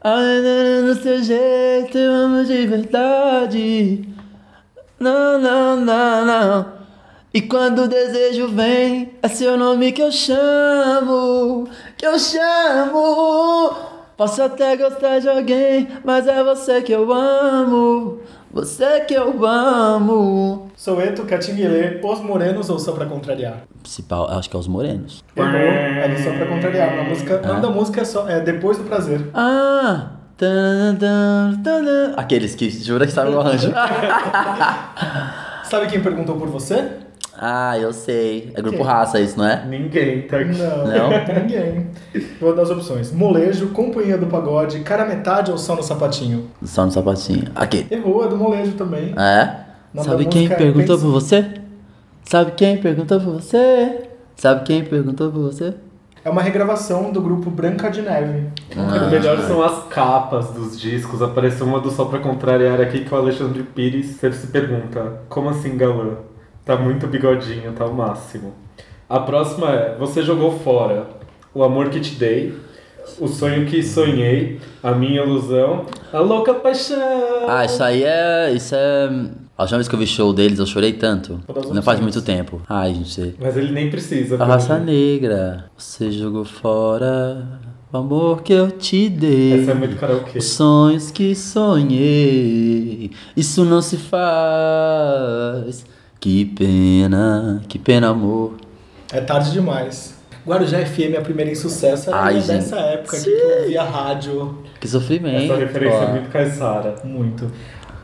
[0.00, 4.08] Ainda no seu jeito eu amo de verdade.
[4.98, 6.78] Não, não, não, não.
[7.34, 13.76] E quando o desejo vem, é seu nome que eu chamo, que eu chamo.
[14.16, 18.20] Posso até gostar de alguém, mas é você que eu amo,
[18.58, 20.68] você que eu amo.
[20.76, 23.62] Soueto, Catinguelê, Os Morenos ou Só Pra Contrariar?
[23.82, 25.22] Principal, acho que é os morenos.
[25.36, 26.98] Errou, é do Só Pra Contrariar.
[26.98, 29.20] A música, nome da música é, só, é Depois do Prazer.
[29.32, 30.10] Ah!
[30.36, 32.14] tan, tan, tan, tan.
[32.16, 33.72] Aqueles que jura que sabem o arranjo.
[35.64, 36.97] Sabe quem perguntou por você?
[37.40, 38.50] Ah, eu sei.
[38.54, 38.86] É grupo Quem?
[38.86, 39.64] raça isso, não é?
[39.64, 40.58] Ninguém tá aqui.
[40.58, 41.10] Não, Não?
[41.42, 41.86] ninguém.
[42.40, 43.12] Vou dar as opções.
[43.12, 46.48] Molejo, Companhia do Pagode, Cara Metade ou Só no Sapatinho?
[46.62, 47.44] Só no sapatinho.
[47.54, 47.86] Aqui.
[47.90, 49.14] Errou, é do molejo também.
[49.16, 49.54] É?
[49.94, 51.46] Nome Sabe quem é perguntou Pense- por você?
[52.24, 54.02] Sabe quem perguntou por você?
[54.36, 55.74] Sabe quem perguntou por você?
[56.24, 58.48] é uma regravação do grupo Branca de Neve.
[58.76, 59.06] Ah.
[59.06, 61.22] O melhor são as capas dos discos.
[61.22, 65.48] Apareceu uma do Só Pra Contrariar aqui que o Alexandre Pires sempre se pergunta: como
[65.48, 66.16] assim, galã?
[66.68, 68.52] Tá muito bigodinho, tá o máximo.
[69.08, 71.08] A próxima é: Você jogou fora
[71.54, 72.52] o amor que te dei,
[73.18, 77.48] o sonho que sonhei, a minha ilusão, a louca paixão.
[77.48, 78.52] Ah, isso aí é.
[78.52, 79.06] Isso é.
[79.56, 81.40] A última vez que eu vi show deles, eu chorei tanto.
[81.72, 82.60] Não faz muito tempo.
[82.68, 83.36] Ai, gente.
[83.40, 84.36] Mas ele nem precisa.
[84.36, 87.48] A raça negra, você jogou fora
[87.90, 89.62] o amor que eu te dei.
[89.62, 90.36] Essa é muito karaokê.
[90.36, 95.86] Os sonhos que sonhei, isso não se faz.
[96.28, 98.52] Que pena, que pena, amor.
[99.10, 100.14] É tarde demais.
[100.46, 102.48] Guarujá FM, a primeira em sucesso, era Ai, gente.
[102.48, 105.50] dessa época que eu ouvia rádio Que sofrimento.
[105.50, 106.96] Essa referência é muito Caissara.
[107.02, 107.50] muito.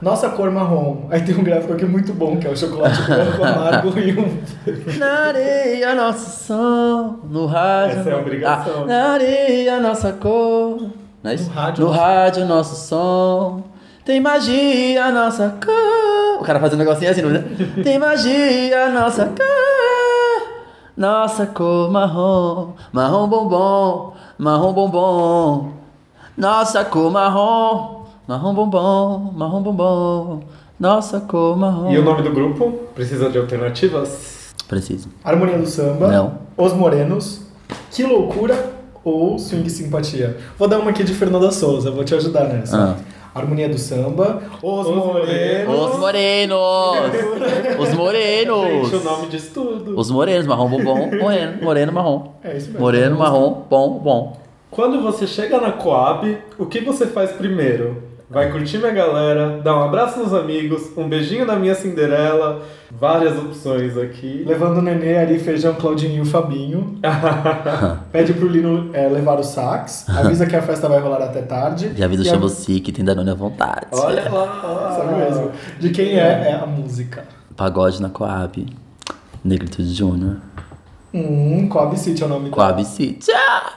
[0.00, 1.06] Nossa cor marrom.
[1.10, 4.38] Aí tem um gráfico aqui muito bom, que é o chocolate branco amargo e um.
[4.98, 8.00] Na areia, nosso som, no rádio.
[8.00, 8.82] Essa é a obrigação.
[8.84, 10.86] Ah, na areia, nossa cor.
[11.22, 11.36] É?
[11.36, 13.62] No rádio, no nosso- rádio, nosso som.
[14.02, 16.13] Tem magia, nossa cor.
[16.40, 17.82] O cara faz um negocinho assim, não é?
[17.82, 20.54] Tem magia, nossa cor.
[20.96, 25.72] Nossa cor marrom, marrom bombom, marrom bombom.
[26.36, 30.40] Nossa cor marrom, marrom bombom, marrom bombom.
[30.78, 31.90] Nossa cor marrom.
[31.90, 32.70] E o nome do grupo?
[32.94, 34.54] Precisa de alternativas?
[34.68, 35.08] Preciso.
[35.24, 36.08] Harmonia do Samba.
[36.08, 36.38] Não.
[36.56, 37.42] Os Morenos.
[37.90, 38.72] Que Loucura
[39.04, 40.36] ou Swing Simpatia.
[40.58, 42.76] Vou dar uma aqui de Fernanda Souza, vou te ajudar nessa.
[42.76, 43.13] Ah.
[43.34, 44.42] Harmonia do Samba.
[44.62, 45.90] Os, Os Morenos.
[45.90, 46.58] Os morenos!
[47.80, 48.90] Os morenos!
[48.90, 49.98] Gente, o nome diz tudo.
[49.98, 52.32] Os morenos, marrom, bombom, moreno, moreno, marrom.
[52.44, 52.80] É isso mesmo.
[52.80, 54.36] Moreno, marrom, bom, bom.
[54.70, 58.02] Quando você chega na Coab, o que você faz primeiro?
[58.34, 63.38] Vai curtir minha galera, dar um abraço nos amigos, um beijinho na minha Cinderela, várias
[63.38, 64.42] opções aqui.
[64.44, 66.98] Levando o Nenê, Ari, Feijão, Claudinho e o Fabinho.
[68.10, 70.08] Pede pro Lino é, levar o sax.
[70.08, 71.92] Avisa que a festa vai rolar até tarde.
[71.96, 73.86] Já vi do E a- Chamboci que tem Danone à vontade.
[73.92, 74.96] Olha lá!
[74.98, 75.52] Sabe mesmo.
[75.78, 77.24] De quem é, é a música.
[77.56, 78.66] Pagode na Coab.
[79.44, 80.38] Negritude Júnior.
[81.14, 83.30] Hum, Coab City é o nome Coab City.
[83.32, 83.72] Ah!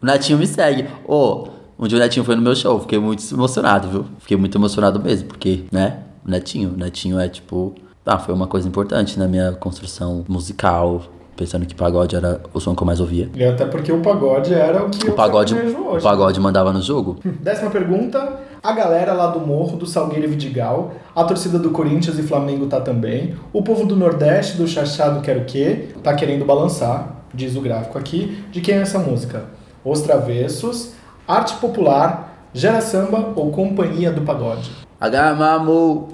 [0.00, 0.86] O Netinho me segue.
[1.06, 1.51] Ô, um
[1.88, 2.80] dia o Netinho foi no meu show.
[2.80, 4.04] Fiquei muito emocionado, viu?
[4.20, 5.98] Fiquei muito emocionado mesmo, porque, né?
[6.26, 6.70] O Netinho.
[6.74, 7.74] O Netinho é tipo.
[8.04, 11.02] Ah, foi uma coisa importante na minha construção musical.
[11.34, 13.28] Pensando que pagode era o som que eu mais ouvia.
[13.34, 16.04] E até porque o pagode era o que O pagode, vejo o hoje.
[16.04, 17.18] pagode mandava no jogo.
[17.24, 18.40] Décima pergunta.
[18.62, 22.66] A galera lá do Morro, do Salgueiro e Vidigal, a torcida do Corinthians e Flamengo
[22.66, 27.56] tá também, o povo do Nordeste, do Chachado Quero O Quê, tá querendo balançar, diz
[27.56, 28.44] o gráfico aqui.
[28.52, 29.46] De quem é essa música?
[29.84, 30.92] Os Travessos,
[31.26, 34.70] Arte Popular, Gera Samba ou Companhia do Pagode?
[35.00, 36.08] Agamamu,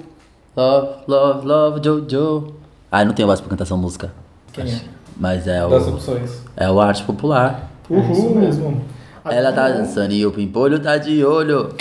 [0.55, 2.53] love, love, love, Jojo.
[2.91, 4.11] Ah, não tenho voz pra cantar essa música.
[4.53, 4.81] Quem é?
[5.17, 6.41] Mas é Das o, opções.
[6.55, 7.69] é o arte popular.
[7.91, 8.81] É isso mesmo.
[9.25, 11.73] Ela tá dançando e o pimpolho tá de olho.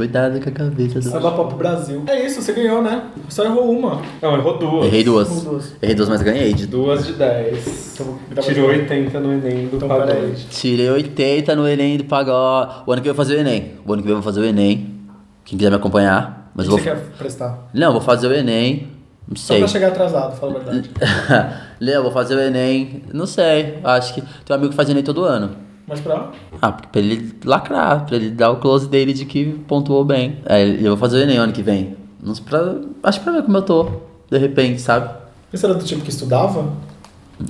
[0.00, 1.02] Cuidado com a cabeça do.
[1.02, 2.04] Samba Pop Brasil.
[2.06, 3.02] É isso, você ganhou, né?
[3.28, 4.00] Só errou uma.
[4.22, 4.86] Não, errou duas.
[4.86, 5.42] Errei duas.
[5.42, 5.74] Duas.
[5.82, 6.54] Errei duas, mas ganhei.
[6.54, 6.66] De...
[6.66, 7.92] Duas de dez.
[7.92, 8.90] Então, vou gravar Tirou de novo.
[8.90, 10.46] 80 no Enem do Então, pagode.
[10.48, 12.82] Tirei 80 no Enem do pagode.
[12.86, 13.72] O ano que vem eu vou fazer o Enem.
[13.84, 15.00] O ano que vem eu vou fazer o Enem.
[15.44, 16.50] Quem quiser me acompanhar.
[16.54, 16.78] Mas O que vou.
[16.78, 17.68] você quer prestar?
[17.74, 18.88] Não, vou fazer o Enem.
[19.28, 19.58] Não Só sei.
[19.58, 20.90] pra chegar atrasado, fala a verdade.
[21.78, 23.02] Léo, vou fazer o Enem.
[23.12, 23.78] Não sei.
[23.84, 25.50] Acho que tem um amigo que faz Enem todo ano.
[25.90, 26.30] Mas pra...
[26.62, 30.38] Ah, pra ele lacrar, pra ele dar o close dele de que pontuou bem.
[30.46, 31.96] Aí eu vou fazer o Enem ano que vem.
[32.22, 33.90] Não pra, acho que pra ver como eu tô,
[34.30, 35.10] de repente, sabe?
[35.52, 36.72] Você era do tipo que estudava?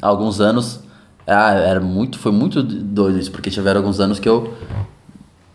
[0.01, 0.81] Há alguns anos,
[1.27, 4.55] ah, era muito, foi muito doido isso, porque tiveram alguns anos que eu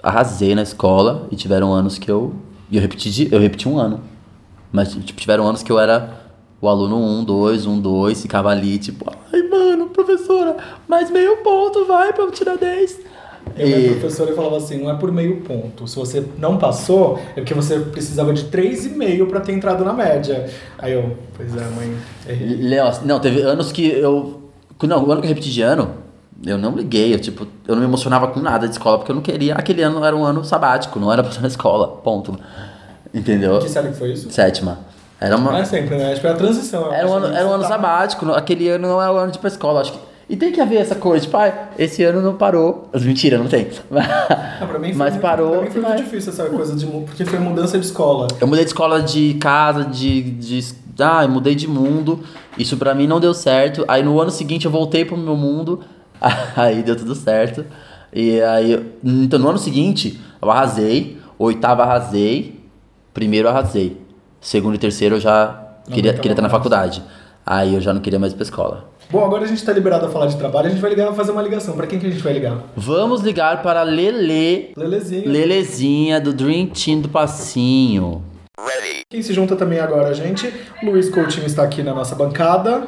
[0.04, 2.36] arrasei na escola e tiveram anos que eu,
[2.70, 4.02] e eu repeti, eu repeti um ano.
[4.72, 6.25] Mas tipo, tiveram anos que eu era
[6.62, 10.56] o aluno 1, 2, 1, 2, ficava ali, tipo, ai mano, professora,
[10.88, 13.00] mais meio ponto, vai pra eu tirar 10.
[13.58, 15.88] Eu minha E- professora falava assim, não é por meio ponto.
[15.88, 20.50] Se você não passou, é porque você precisava de 3,5 pra ter entrado na média.
[20.80, 21.96] Aí eu, pois é, mãe,
[22.28, 22.58] errei.
[22.70, 24.42] Léo, não, teve anos que eu.
[24.84, 25.92] Não, o ano que eu repeti de ano,
[26.46, 29.16] eu não liguei, eu, tipo, eu não me emocionava com nada de escola, porque eu
[29.16, 29.54] não queria.
[29.54, 32.38] Aquele ano era um ano sabático, não era pra estar na escola, ponto.
[33.14, 33.60] Entendeu?
[33.60, 34.30] Que série que foi isso?
[34.32, 34.80] Sétima.
[35.20, 35.60] Era Não uma.
[35.60, 36.12] é sempre, né?
[36.12, 36.94] Acho que era a transição.
[36.94, 39.38] Era um ano, era um ano sabático, não- aquele ano não era o ano de
[39.38, 40.00] ir pra escola, acho que.
[40.28, 42.90] E tem que haver essa coisa, tipo, ah, esse ano não parou.
[43.00, 43.68] Mentira, não tem.
[43.92, 45.52] Ah, pra mim foi Mas parou.
[45.52, 46.86] Pra mim foi muito difícil essa coisa de...
[46.86, 48.28] Porque foi mudança de escola.
[48.40, 50.22] Eu mudei de escola de casa, de.
[50.22, 50.64] de
[51.00, 52.22] ah, eu mudei de mundo.
[52.58, 53.84] Isso pra mim não deu certo.
[53.88, 55.82] Aí no ano seguinte eu voltei pro meu mundo.
[56.56, 57.66] Aí deu tudo certo.
[58.14, 58.82] E aí.
[59.04, 61.20] Então no ano seguinte eu arrasei.
[61.38, 62.62] Oitavo arrasei.
[63.14, 63.98] Primeiro arrasei.
[64.46, 67.02] Segundo e terceiro eu já Não queria, queria estar na faculdade.
[67.44, 68.88] Aí eu já não queria mais ir pra escola.
[69.10, 71.32] Bom, agora a gente tá liberado a falar de trabalho, a gente vai ligar fazer
[71.32, 71.76] uma ligação.
[71.76, 72.60] Pra quem que a gente vai ligar?
[72.78, 75.32] Vamos ligar para Lele, Lelezinho.
[75.32, 78.24] Lelezinha do Dream Team do Passinho.
[79.10, 82.84] Quem se junta também agora a gente, Luiz Coutinho está aqui na nossa bancada.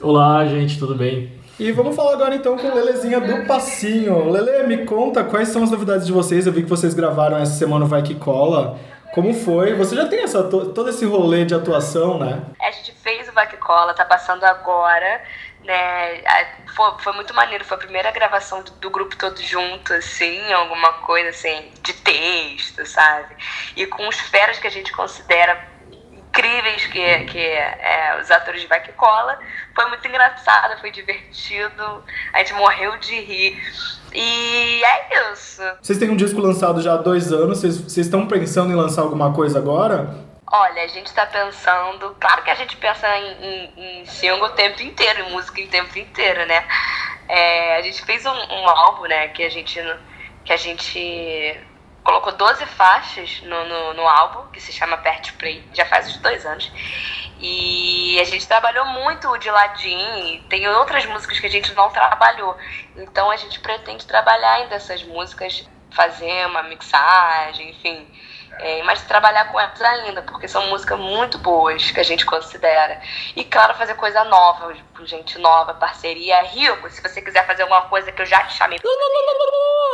[0.00, 1.32] Olá, gente, tudo bem?
[1.58, 4.30] E vamos falar agora então com Lelezinha do Passinho.
[4.30, 6.46] Lele, me conta quais são as novidades de vocês.
[6.46, 8.78] Eu vi que vocês gravaram essa semana o Vai Que Cola.
[9.10, 9.74] Como foi?
[9.74, 12.42] Você já tem essa, to- todo esse rolê de atuação, né?
[12.60, 15.20] A gente fez o Vac Cola, tá passando agora,
[15.64, 16.22] né?
[16.76, 20.92] Foi, foi muito maneiro, foi a primeira gravação do, do grupo todo junto, assim, alguma
[20.94, 23.34] coisa assim, de texto, sabe?
[23.76, 25.68] E com os feras que a gente considera
[26.30, 29.38] incríveis, que, que é, os atores de Vac Cola.
[29.74, 33.60] Foi muito engraçado, foi divertido, a gente morreu de rir.
[34.12, 35.62] E é isso.
[35.80, 39.02] Vocês têm um disco lançado já há dois anos, vocês, vocês estão pensando em lançar
[39.02, 40.14] alguma coisa agora?
[40.52, 42.16] Olha, a gente tá pensando.
[42.18, 45.68] Claro que a gente pensa em, em, em single o tempo inteiro, em música o
[45.68, 46.64] tempo inteiro, né?
[47.28, 49.80] É, a gente fez um, um álbum, né, que a gente.
[50.44, 51.60] Que a gente
[52.10, 56.16] colocou 12 faixas no, no, no álbum, que se chama Pert Play, já faz uns
[56.16, 56.70] dois anos.
[57.38, 61.88] E a gente trabalhou muito de ladinho, e tem outras músicas que a gente não
[61.90, 62.56] trabalhou.
[62.96, 68.08] Então a gente pretende trabalhar ainda essas músicas, fazer uma mixagem, enfim.
[68.62, 73.00] É, mas trabalhar com elas ainda, porque são músicas muito boas que a gente considera.
[73.34, 76.42] E claro, fazer coisa nova, com gente nova, parceria.
[76.42, 78.90] Rico, se você quiser fazer alguma coisa que eu já te chamei pra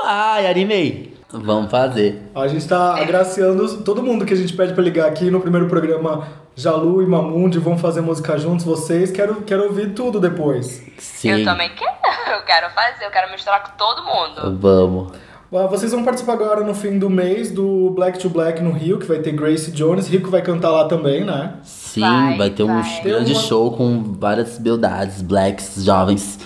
[0.04, 1.16] Ai, animei.
[1.28, 2.30] Vamos fazer.
[2.34, 5.68] A gente tá agraciando todo mundo que a gente pede pra ligar aqui no primeiro
[5.68, 6.26] programa.
[6.54, 9.10] Jalu e Mamundi vão fazer música juntos, vocês.
[9.10, 10.82] Quero, quero ouvir tudo depois.
[10.98, 11.30] Sim.
[11.30, 11.96] Eu também quero,
[12.32, 14.58] eu quero fazer, eu quero misturar com todo mundo.
[14.58, 15.25] Vamos.
[15.53, 18.99] Ah, Vocês vão participar agora no fim do mês do Black to Black no Rio,
[18.99, 20.09] que vai ter Grace Jones.
[20.09, 21.59] Rico vai cantar lá também, né?
[21.62, 23.01] Sim, Vai, vai, ter um vai.
[23.03, 26.38] grande uma- show com várias beldades, blacks, jovens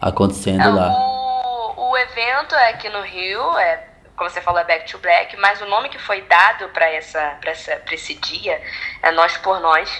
[0.00, 0.88] acontecendo É, lá.
[0.90, 3.84] O, o evento é aqui no Rio, é,
[4.16, 7.36] como você falou, é Back to Black, mas o nome que foi dado para essa,
[7.40, 8.60] pra essa, pra esse dia
[9.02, 9.90] é Nós por Nós.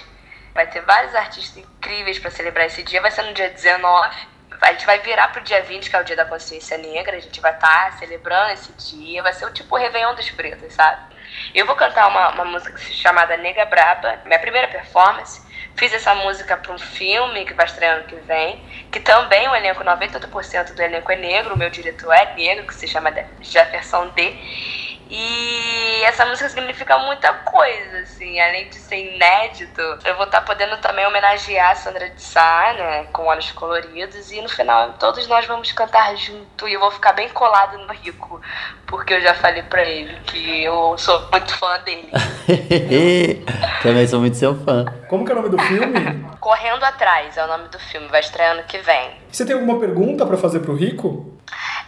[0.53, 4.15] Vai ter vários artistas incríveis para celebrar esse dia, vai ser no dia 19.
[4.63, 7.19] A gente vai virar pro dia 20, que é o dia da consciência negra, a
[7.19, 11.13] gente vai estar celebrando esse dia, vai ser o tipo Réveillon dos Pretos, sabe?
[11.53, 15.41] Eu vou cantar uma, uma música chamada Nega Braba, minha primeira performance.
[15.75, 19.55] Fiz essa música para um filme que vai estrear ano que vem, que também o
[19.55, 23.11] elenco, 90% do elenco é negro, o meu diretor é negro, que se chama
[23.41, 24.92] Jefferson D.
[25.15, 30.75] E essa música significa muita coisa, assim, além de ser inédito, eu vou estar podendo
[30.77, 35.45] também homenagear a Sandra de Sá, né, com olhos coloridos, e no final todos nós
[35.45, 38.41] vamos cantar junto, e eu vou ficar bem colado no Rico,
[38.87, 42.11] porque eu já falei pra ele que eu sou muito fã dele.
[43.83, 44.83] Também sou muito seu fã.
[45.07, 46.25] Como que é o nome do filme?
[46.41, 49.11] Correndo Atrás é o nome do filme, vai estrear ano que vem.
[49.31, 51.37] Você tem alguma pergunta pra fazer pro Rico?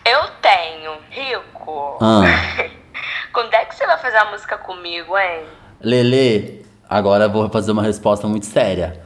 [0.05, 1.97] Eu tenho, Rico.
[1.99, 2.21] Ah.
[3.35, 5.43] Quando é que você vai fazer a música comigo, hein?
[5.81, 9.01] Lele, agora eu vou fazer uma resposta muito séria.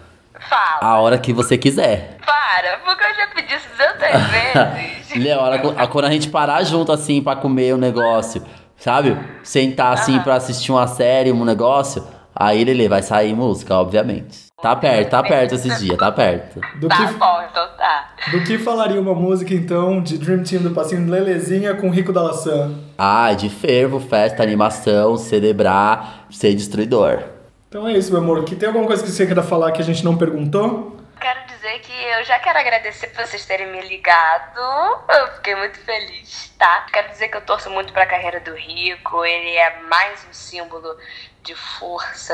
[0.47, 0.79] Fala.
[0.93, 2.17] A hora que você quiser.
[2.23, 5.15] Para, porque eu já pedi isso tantas vezes.
[5.23, 8.45] Lê, a hora a- quando a gente parar junto assim pra comer um negócio,
[8.77, 9.17] sabe?
[9.43, 14.45] Sentar assim pra assistir uma série, um negócio, aí Lele vai sair música, obviamente.
[14.61, 16.59] Tá perto, tá perto esse dia, tá perto.
[16.79, 18.09] Do Tá que, bom, então tá.
[18.31, 22.21] do que falaria uma música, então, de Dream Team do Passinho Lelezinha com Rico da
[22.21, 22.69] Laçã?
[22.97, 27.23] Ah, de fervo, festa, animação, celebrar, ser destruidor.
[27.69, 28.43] Então é isso, meu amor.
[28.43, 30.97] Que tem alguma coisa que você queira falar que a gente não perguntou?
[31.21, 34.59] Quero dizer que eu já quero agradecer por vocês terem me ligado.
[35.09, 36.85] Eu fiquei muito feliz, tá?
[36.91, 39.23] Quero dizer que eu torço muito pra carreira do Rico.
[39.23, 40.95] Ele é mais um símbolo
[41.43, 42.33] de força,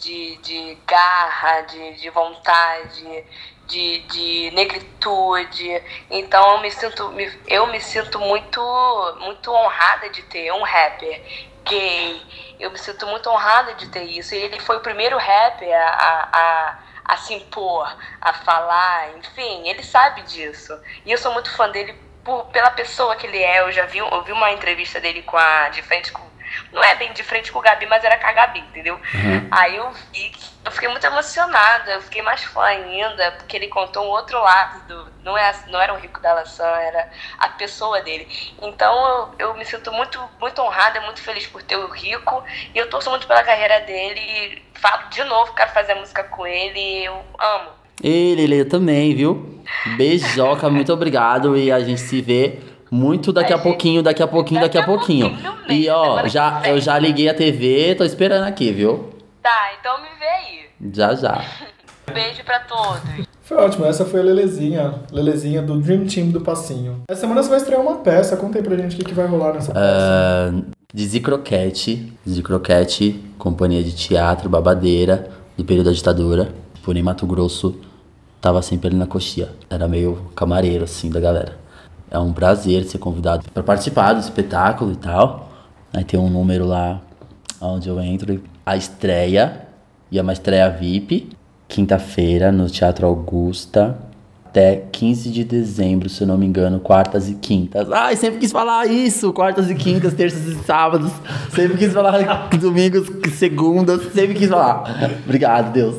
[0.00, 3.24] de, de garra, de, de vontade,
[3.66, 5.82] de, de negritude.
[6.10, 7.14] Então eu me sinto,
[7.46, 8.60] eu me sinto muito,
[9.20, 11.22] muito honrada de ter um rapper
[11.64, 12.20] gay.
[12.58, 14.34] Eu me sinto muito honrada de ter isso.
[14.34, 19.82] Ele foi o primeiro rapper a, a, a, a se impor, a falar, enfim, ele
[19.82, 20.78] sabe disso.
[21.04, 21.94] E eu sou muito fã dele
[22.24, 23.60] por, pela pessoa que ele é.
[23.60, 26.29] Eu já vi, eu vi uma entrevista dele com a de frente com
[26.72, 28.98] não é bem de frente com o Gabi, mas era com a Gabi, entendeu?
[29.50, 33.68] Aí eu vi que eu fiquei muito emocionada, eu fiquei mais fã ainda, porque ele
[33.68, 35.10] contou um outro lado do.
[35.24, 38.28] Não, é, não era o rico da Laçã, era a pessoa dele.
[38.60, 42.42] Então eu, eu me sinto muito, muito honrada, muito feliz por ter o Rico,
[42.74, 44.20] e eu torço muito pela carreira dele.
[44.20, 47.80] E falo de novo, quero fazer música com ele, eu amo.
[48.02, 49.62] E Lele também, viu?
[49.96, 52.58] Beijoca, muito obrigado e a gente se vê
[52.90, 55.38] muito daqui a pouquinho, daqui a pouquinho, daqui a daqui a pouquinho.
[55.68, 59.10] E ó, semana já, eu já liguei a TV, tô esperando aqui, viu?
[59.42, 60.90] Tá, então me vê aí.
[60.92, 61.44] Já já.
[62.12, 63.00] Beijo pra todos.
[63.42, 67.02] Foi ótimo, essa foi a Lelezinha, Lelezinha do Dream Team do Passinho.
[67.08, 69.26] Essa semana você vai estrear uma peça, conta aí pra gente o que, que vai
[69.26, 69.80] rolar nessa peça.
[69.84, 70.62] Ah,
[70.92, 76.52] Dizzy Croquete, Dizzy Croquete, companhia de teatro babadeira do período da ditadura.
[76.84, 77.78] Porém, Mato Grosso
[78.40, 79.50] tava sempre ali na coxia.
[79.68, 81.59] Era meio camareiro, assim, da galera.
[82.10, 85.48] É um prazer ser convidado para participar do espetáculo e tal.
[85.92, 87.00] Aí tem um número lá
[87.60, 88.42] onde eu entro.
[88.66, 89.68] A estreia,
[90.10, 91.30] e é uma estreia VIP,
[91.68, 93.96] quinta-feira no Teatro Augusta,
[94.50, 97.90] até 15 de dezembro, se eu não me engano, quartas e quintas.
[97.92, 101.12] Ai, sempre quis falar isso, quartas e quintas, terças e sábados.
[101.54, 104.82] Sempre quis falar domingos, segundas, sempre quis falar.
[105.24, 105.94] Obrigado, Deus.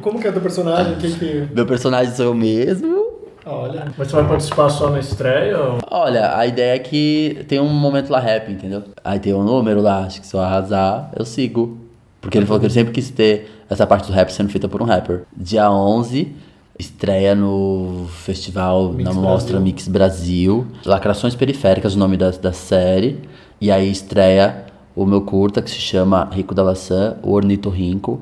[0.00, 0.96] Como que é teu personagem?
[0.96, 1.48] Que que...
[1.54, 3.01] Meu personagem sou eu mesmo.
[3.44, 5.58] Olha, Mas você vai participar só na estreia?
[5.58, 5.78] Ou...
[5.90, 8.84] Olha, a ideia é que tem um momento lá rap, entendeu?
[9.04, 11.78] Aí tem um número lá, acho que se eu arrasar, eu sigo.
[12.20, 14.80] Porque ele falou que ele sempre quis ter essa parte do rap sendo feita por
[14.80, 15.24] um rapper.
[15.36, 16.32] Dia 11,
[16.78, 19.60] estreia no festival, Mix na Mostra Brasil.
[19.60, 20.66] Mix Brasil.
[20.86, 23.20] Lacrações Periféricas, o nome da, da série.
[23.60, 28.20] E aí estreia o meu curta, que se chama Rico da Laçã, o Ornitorrinco.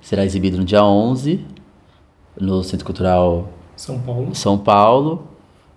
[0.00, 1.40] Será exibido no dia 11,
[2.38, 3.48] no Centro Cultural
[3.78, 4.34] São Paulo.
[4.34, 5.22] são Paulo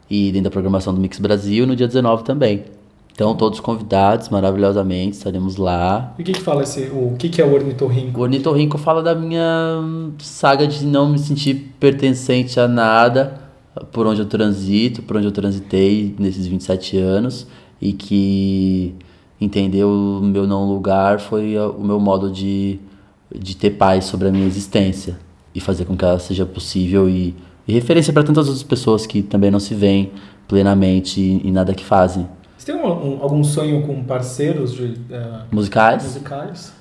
[0.09, 2.65] e dentro da programação do Mix Brasil no dia 19 também.
[3.13, 6.13] Então, todos convidados maravilhosamente, estaremos lá.
[6.17, 6.89] E o que que fala esse...
[6.91, 8.19] O que que é o ornitorrinco?
[8.19, 9.79] O Ornitorrinco fala da minha
[10.17, 13.39] saga de não me sentir pertencente a nada,
[13.91, 17.45] por onde eu transito, por onde eu transitei nesses 27 anos,
[17.81, 18.95] e que
[19.39, 22.79] entender o meu não lugar foi o meu modo de,
[23.33, 25.19] de ter paz sobre a minha existência
[25.53, 27.35] e fazer com que ela seja possível e,
[27.71, 30.11] e referência para tantas outras pessoas que também não se veem
[30.47, 32.27] plenamente em nada que fazem.
[32.57, 36.03] Você tem um- um- algum sonho com parceiros de, eh, Musicais?
[36.03, 36.73] musicais?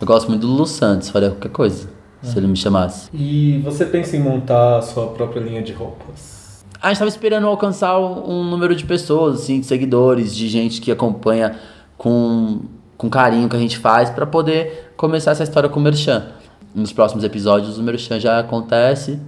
[0.00, 1.88] Eu gosto muito do Lu Santos, faria qualquer coisa,
[2.22, 3.08] se ele me chamasse.
[3.14, 6.62] E você pensa em montar a sua própria linha de roupas?
[6.80, 10.92] A gente tava esperando alcançar um número de pessoas, assim, de seguidores, de gente que
[10.92, 11.56] acompanha
[11.96, 12.60] com,
[12.98, 16.26] com carinho o que a gente faz pra poder começar essa história com o Merchan.
[16.74, 19.18] Nos próximos episódios o Merchan já acontece.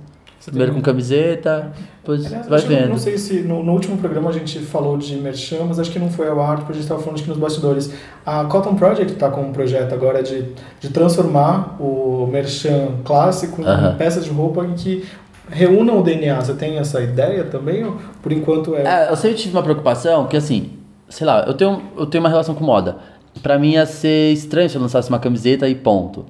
[0.46, 2.90] Primeiro com camiseta, depois vai que vendo.
[2.90, 5.98] Não sei se no, no último programa a gente falou de Merchan, mas acho que
[5.98, 7.92] não foi ao ar, porque a gente estava falando aqui nos bastidores.
[8.24, 10.44] A Cotton Project está com um projeto agora de,
[10.80, 13.92] de transformar o Merchan clássico Aham.
[13.92, 15.04] em peças de roupa em que
[15.50, 16.40] reúnam o DNA.
[16.40, 17.84] Você tem essa ideia também?
[17.84, 18.82] Ou por enquanto é.
[18.82, 20.70] É, eu sempre tive uma preocupação, porque assim,
[21.08, 22.98] sei lá, eu tenho, eu tenho uma relação com moda.
[23.42, 26.24] Pra mim ia ser estranho se eu lançasse uma camiseta e ponto.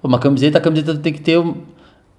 [0.00, 1.56] Uma camiseta, a camiseta tem que ter um,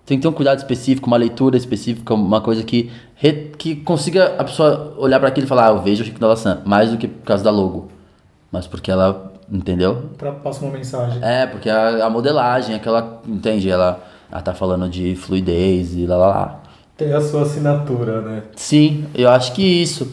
[0.09, 4.35] tem que ter um cuidado específico, uma leitura específica, uma coisa que, re- que consiga
[4.39, 6.89] a pessoa olhar pra aquilo e falar, ah, eu vejo o Rico da Laçã, mais
[6.91, 7.89] do que por causa da logo.
[8.51, 10.09] Mas porque ela, entendeu?
[10.17, 11.19] Pra passar uma mensagem.
[11.21, 13.69] É, porque a, a modelagem, aquela, entende?
[13.69, 16.59] Ela, ela tá falando de fluidez e lá lá lá.
[16.97, 18.43] Tem a sua assinatura, né?
[18.55, 20.11] Sim, eu acho que isso.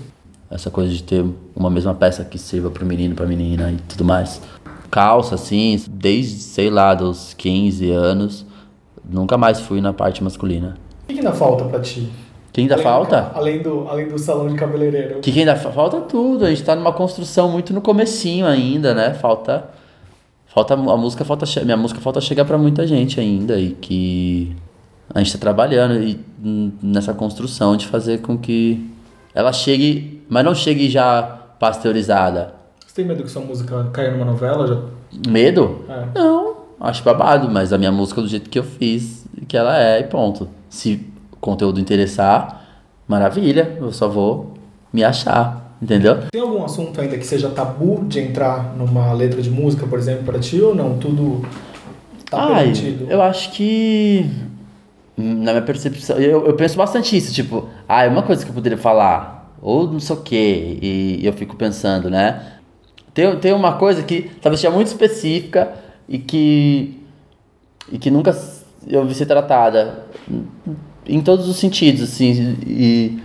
[0.51, 1.25] Essa coisa de ter
[1.57, 4.41] uma mesma peça que sirva pro menino, pra menina e tudo mais.
[4.91, 8.46] Calça, assim, desde, sei lá, dos 15 anos,
[9.09, 10.77] nunca mais fui na parte masculina.
[11.05, 12.09] O que, ainda falta pra ti?
[12.53, 13.31] Que ainda Além- falta?
[13.35, 15.19] Além do, além do salão de cabeleireiro.
[15.19, 16.45] O que, que ainda fa- falta tudo.
[16.45, 19.13] A gente tá numa construção muito no comecinho ainda, né?
[19.15, 19.69] Falta.
[20.47, 24.57] Falta a música, falta minha música falta chegar pra muita gente ainda e que
[25.15, 26.19] a gente tá trabalhando e,
[26.83, 28.91] nessa construção de fazer com que
[29.35, 31.23] ela chegue, mas não chegue já
[31.61, 32.55] pasteurizada.
[32.87, 34.67] Você tem medo que sua música caia numa novela?
[34.67, 35.31] Já...
[35.31, 35.85] Medo?
[35.91, 36.07] É.
[36.19, 40.01] Não, acho babado, mas a minha música do jeito que eu fiz, que ela é
[40.01, 40.49] e ponto.
[40.69, 42.65] Se o conteúdo interessar,
[43.09, 44.55] maravilha, eu só vou
[44.93, 46.19] me achar, entendeu?
[46.31, 50.25] Tem algum assunto ainda que seja tabu de entrar numa letra de música, por exemplo,
[50.25, 50.99] para ti ou não?
[50.99, 51.43] Tudo
[52.31, 53.07] tá Ai, permitido?
[53.11, 54.31] eu acho que.
[55.17, 58.55] Na minha percepção, eu, eu penso bastante isso, tipo, ah, é uma coisa que eu
[58.55, 62.53] poderia falar, ou não sei o quê, e eu fico pensando, né?
[63.15, 65.73] Tem, tem uma coisa que talvez seja muito específica
[66.09, 67.01] e que.
[67.91, 68.37] e que nunca
[68.87, 70.05] eu vi ser tratada
[71.07, 73.19] em todos os sentidos, assim, e,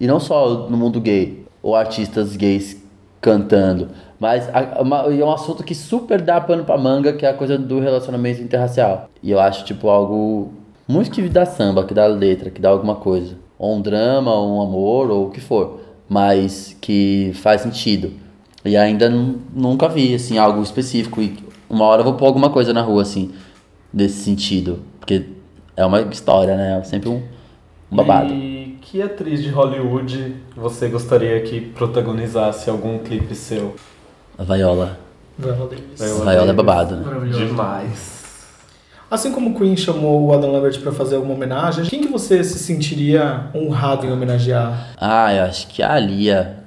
[0.00, 2.82] e não só no mundo gay, ou artistas gays
[3.20, 3.88] cantando,
[4.20, 7.80] mas é um assunto que super dá pano pra manga, que é a coisa do
[7.80, 9.08] relacionamento interracial.
[9.22, 10.52] E eu acho, tipo, algo
[10.86, 13.36] muito que dá samba, que dá letra, que dá alguma coisa.
[13.58, 18.12] Ou um drama, ou um amor, ou o que for, mas que faz sentido.
[18.64, 21.20] E ainda nu- nunca vi, assim, algo específico.
[21.22, 21.36] E
[21.74, 23.32] uma hora eu vou pôr alguma coisa na rua, assim,
[23.92, 24.80] desse sentido.
[25.00, 25.26] Porque
[25.76, 26.78] é uma história, né?
[26.78, 27.22] É sempre um,
[27.90, 28.32] um babado.
[28.32, 33.74] E que atriz de Hollywood você gostaria que protagonizasse algum clipe seu?
[34.38, 34.98] A Vaiola.
[35.38, 36.00] Viola Davis.
[36.00, 37.04] Viola A Vaiola é babado, né?
[37.04, 37.46] Maravilhoso.
[37.46, 38.14] Demais.
[39.10, 42.42] Assim como o Queen chamou o Adam Lambert pra fazer alguma homenagem, quem que você
[42.42, 44.94] se sentiria honrado em homenagear?
[44.96, 46.64] Ah, eu acho que a Lia.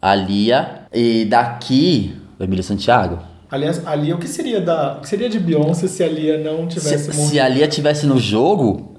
[0.00, 0.86] A Lia.
[0.92, 3.18] E daqui, o Emílio Santiago.
[3.54, 6.38] Aliás, a Lia, o que seria da, o que seria de Beyoncé se a Lia
[6.38, 7.40] não Se, tivesse se morrido?
[7.40, 8.96] a Lia tivesse no jogo,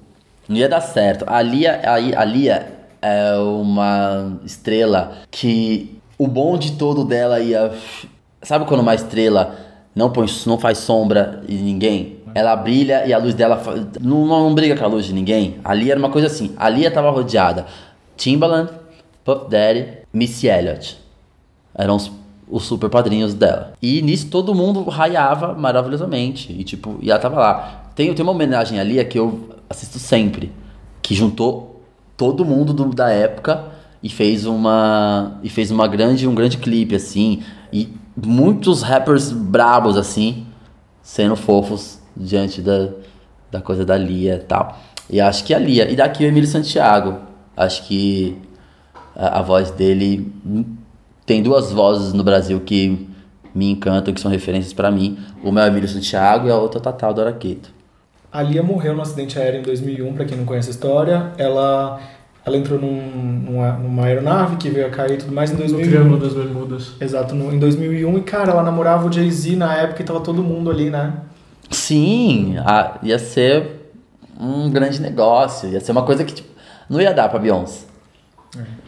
[0.48, 1.26] não ia dar certo.
[1.28, 2.66] A Lia, a, a Lia
[3.02, 7.74] é uma estrela que o bonde todo dela ia.
[8.42, 9.58] Sabe quando uma estrela
[9.94, 12.20] não, põe, não faz sombra em ninguém?
[12.34, 13.62] Ela brilha e a luz dela
[14.00, 15.60] não, não briga com a luz de ninguém.
[15.66, 16.54] A Lia era uma coisa assim.
[16.56, 17.66] A Lia tava rodeada.
[18.16, 18.70] Timbaland,
[19.26, 20.98] Puff Daddy, Missy Elliott.
[21.78, 22.10] Eram os,
[22.50, 23.74] os super padrinhos dela.
[23.82, 26.52] E nisso todo mundo raiava maravilhosamente.
[26.54, 27.84] E tipo, e ela tava lá.
[27.96, 30.52] Tem, tem uma homenagem ali que eu assisto sempre.
[31.02, 31.82] Que juntou
[32.18, 33.64] todo mundo do- da época
[34.04, 35.40] e fez uma.
[35.44, 37.42] E fez uma grande, um grande clipe, assim.
[37.74, 40.46] E muitos rappers brabos, assim,
[41.02, 42.90] sendo fofos diante da,
[43.52, 44.78] da coisa da Lia e tal.
[45.10, 45.90] E acho que a Lia.
[45.92, 47.18] E daqui o Emílio Santiago.
[47.58, 48.38] Acho que
[49.16, 50.32] a, a voz dele
[51.26, 53.08] tem duas vozes no Brasil que
[53.54, 55.18] me encantam, que são referências pra mim.
[55.44, 57.70] Uma é o Emílio Santiago e a outra é o Tatal do Araqueto.
[58.32, 61.32] A Lia morreu no acidente aéreo em 2001, pra quem não conhece a história.
[61.38, 62.02] Ela,
[62.46, 65.60] ela entrou num- numa, numa aeronave que veio a cair e tudo mais em No
[65.60, 65.90] 2001.
[65.90, 66.92] Triângulo das Bermudas.
[67.00, 68.18] Exato, no, em 2001.
[68.18, 71.14] E, cara, ela namorava o Jay-Z na época e tava todo mundo ali, né?
[71.72, 73.94] Sim, a- ia ser
[74.38, 75.70] um grande negócio.
[75.70, 76.50] Ia ser uma coisa que tipo,
[76.90, 77.86] não ia dar pra Beyoncé.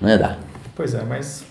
[0.01, 0.38] Não ia dar.
[0.76, 1.45] Pois é, mas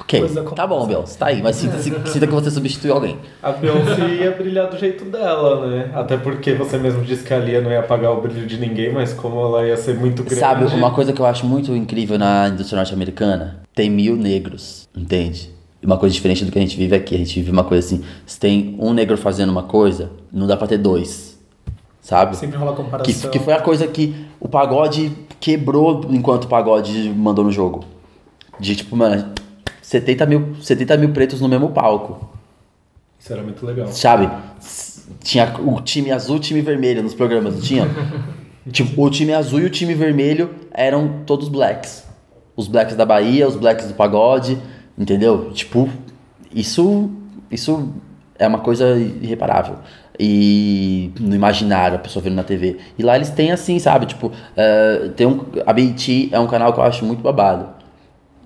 [0.00, 0.22] Ok,
[0.56, 1.42] tá bom, Beyoncé, tá aí.
[1.42, 1.78] Mas sinta,
[2.08, 3.18] sinta que você substituiu alguém.
[3.42, 5.90] A Beyoncé ia brilhar do jeito dela, né?
[5.94, 8.92] Até porque você mesmo disse que a Lia não ia apagar o brilho de ninguém,
[8.92, 10.40] mas como ela ia ser muito grande.
[10.40, 13.60] Sabe, uma coisa que eu acho muito incrível na indústria norte-americana?
[13.74, 15.50] Tem mil negros, entende?
[15.82, 17.14] Uma coisa diferente do que a gente vive aqui.
[17.14, 20.56] A gente vive uma coisa assim, se tem um negro fazendo uma coisa, não dá
[20.56, 21.38] pra ter dois.
[22.02, 22.36] Sabe?
[22.36, 23.30] sempre rola Que, comparação.
[23.30, 27.84] que foi a coisa que o pagode quebrou enquanto o pagode mandou no jogo.
[28.58, 29.30] De tipo, mano,
[29.90, 32.30] 70 mil, 70 mil pretos no mesmo palco.
[33.18, 33.88] Isso era muito legal.
[33.88, 34.30] Sabe?
[35.20, 37.88] Tinha o time azul e o time vermelho nos programas, não tinha?
[38.70, 42.04] tipo, o time azul e o time vermelho eram todos blacks.
[42.54, 44.56] Os blacks da Bahia, os blacks do pagode,
[44.96, 45.50] entendeu?
[45.50, 45.88] Tipo,
[46.54, 47.10] isso,
[47.50, 47.92] isso
[48.38, 49.74] é uma coisa irreparável.
[50.16, 52.76] E no imaginário, a pessoa vendo na TV.
[52.96, 54.06] E lá eles têm assim, sabe?
[54.06, 57.79] Tipo, eh, tem um, a BET é um canal que eu acho muito babado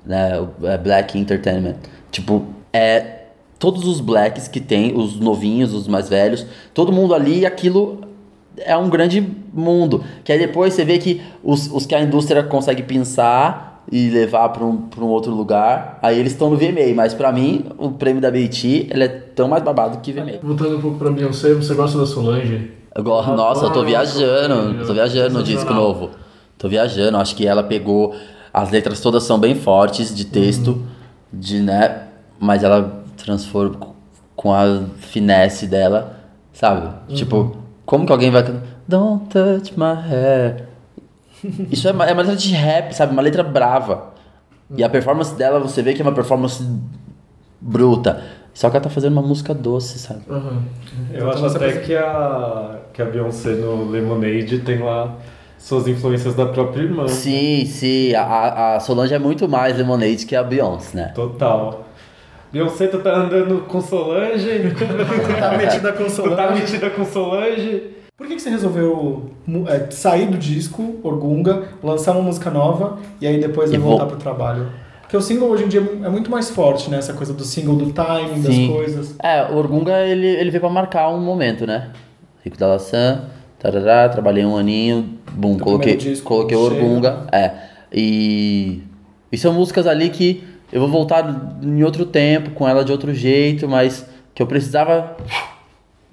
[0.04, 0.32] né,
[0.64, 1.76] é Black Entertainment.
[2.10, 3.22] Tipo, é
[3.58, 8.00] todos os blacks que tem, os novinhos, os mais velhos, todo mundo ali, aquilo
[8.58, 10.04] é um grande mundo.
[10.22, 14.48] Que aí depois você vê que os, os que a indústria consegue pensar e levar
[14.50, 16.94] para um, pra um outro lugar, aí eles estão no VMA.
[16.94, 20.38] Mas pra mim, o prêmio da BET, ele é tão mais babado que VMA.
[20.42, 22.70] Voltando um pouco pra Beyoncé, você gosta da Solange?
[22.94, 26.10] Eu gosto, nossa, eu tô viajando, tô viajando no disco novo.
[26.56, 28.14] Tô viajando, acho que ela pegou.
[28.54, 30.80] As letras todas são bem fortes de texto,
[31.32, 32.04] de, né?
[32.38, 33.76] Mas ela transforma
[34.36, 36.20] com a finesse dela,
[36.52, 36.88] sabe?
[37.16, 38.44] Tipo, como que alguém vai.
[38.86, 40.68] Don't touch my hair.
[41.68, 43.12] Isso é uma, é uma letra de rap, sabe?
[43.12, 44.14] Uma letra brava.
[44.76, 46.64] E a performance dela, você vê que é uma performance
[47.60, 48.22] bruta.
[48.54, 50.22] Só que ela tá fazendo uma música doce, sabe?
[50.30, 50.62] Aham.
[51.12, 55.16] Eu acho até que a, que a Beyoncé no Lemonade tem lá
[55.64, 57.08] suas influências da própria irmã.
[57.08, 58.14] Sim, sim.
[58.14, 61.12] A, a Solange é muito mais Lemonade que a Beyoncé, né?
[61.14, 61.86] Total.
[62.52, 64.46] Beyoncé, tu tá andando com Solange?
[65.40, 66.60] Tá metida com tu tá Solange.
[66.60, 67.82] metida com Solange?
[68.16, 69.30] Por que, que você resolveu
[69.66, 73.90] é, sair do disco, Orgunga, lançar uma música nova e aí depois E vai vou-
[73.92, 74.66] voltar pro trabalho?
[75.00, 76.98] Porque o single hoje em dia é muito mais forte, né?
[76.98, 78.70] Essa coisa do single, do timing, das Sim.
[78.70, 79.14] coisas.
[79.22, 81.90] É, o Orgunga, ele, ele veio pra marcar um momento, né?
[82.44, 83.24] Rico da Laçã,
[83.64, 86.56] tarará, trabalhei um aninho, bum, Teu coloquei, disco, coloquei.
[86.56, 87.26] Orgunga.
[87.32, 87.50] É.
[87.90, 88.82] E,
[89.32, 93.14] e são músicas ali que eu vou voltar em outro tempo, com ela de outro
[93.14, 95.16] jeito, mas que eu precisava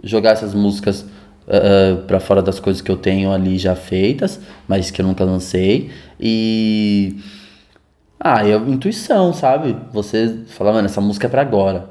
[0.01, 4.89] jogar essas músicas uh, para fora das coisas que eu tenho ali já feitas, mas
[4.89, 5.91] que eu nunca lancei.
[6.19, 7.17] E.
[8.17, 9.75] Ah, é intuição, sabe?
[9.91, 11.89] Você fala, mano, essa música é pra agora.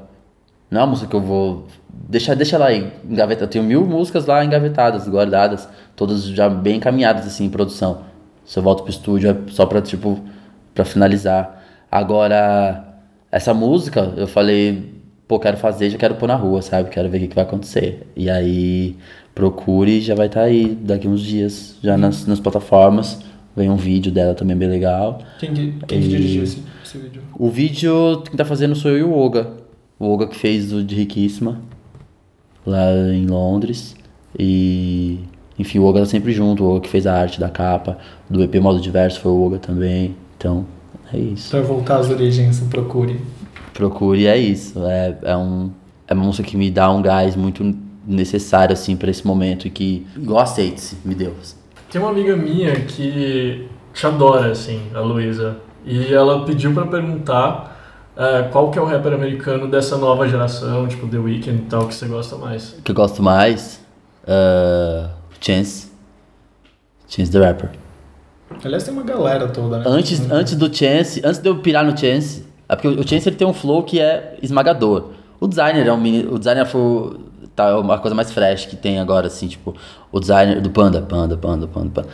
[0.71, 1.67] Não é uma música que eu vou.
[2.09, 3.45] Deixa, deixa ela aí, engavetada.
[3.45, 8.01] Eu tenho mil músicas lá engavetadas, guardadas, todas já bem encaminhadas assim em produção.
[8.45, 10.19] Se eu volto pro estúdio é só pra, tipo,
[10.73, 11.63] pra finalizar.
[11.89, 12.83] Agora,
[13.31, 14.93] essa música, eu falei,
[15.27, 16.89] pô, quero fazer, já quero pôr na rua, sabe?
[16.89, 18.05] Quero ver o que, que vai acontecer.
[18.15, 18.97] E aí,
[19.33, 23.19] procure, já vai estar aí daqui uns dias, já nas, nas plataformas.
[23.55, 25.19] Vem um vídeo dela também bem legal.
[25.39, 27.21] Quem, que- quem que E- dirigiu esse, esse vídeo?
[27.37, 29.47] O vídeo quem tá fazendo sou eu e o Oga.
[29.99, 31.59] O Oga que fez o de Riquíssima,
[32.65, 33.95] lá em Londres.
[34.37, 35.19] E
[35.59, 37.97] Enfim, o Oga tá sempre junto, o Oga que fez a arte da capa,
[38.29, 40.15] do EP Modo Diverso foi o Oga também.
[40.37, 40.65] Então,
[41.13, 41.51] é isso.
[41.51, 43.19] Pra voltar às origens, procure.
[43.73, 44.83] Procure, é isso.
[44.85, 45.69] É, é, um,
[46.07, 47.75] é uma música que me dá um gás muito
[48.07, 51.33] necessário, assim, pra esse momento e que, igual aceite-se, me deu.
[51.91, 55.57] Tem uma amiga minha que te adora, assim, a Luísa.
[55.85, 57.70] E ela pediu pra perguntar
[58.15, 61.87] é, qual que é o rapper americano dessa nova geração, tipo The Weeknd e tal,
[61.87, 62.75] que você gosta mais.
[62.83, 63.81] Que eu gosto mais,
[64.23, 65.09] uh,
[65.39, 65.91] Chance.
[67.07, 67.69] Chance the Rapper.
[68.63, 69.85] Aliás, tem uma galera toda, né?
[69.87, 73.35] Antes, antes do Chance, antes de eu pirar no Chance, é porque o Chance ele
[73.35, 75.11] tem um flow que é esmagador.
[75.39, 77.17] O designer é um mini, o designer foi
[77.55, 79.75] tá uma coisa mais fresh que tem agora assim, tipo,
[80.11, 82.09] o designer do Panda, Panda, Panda, Panda, Panda.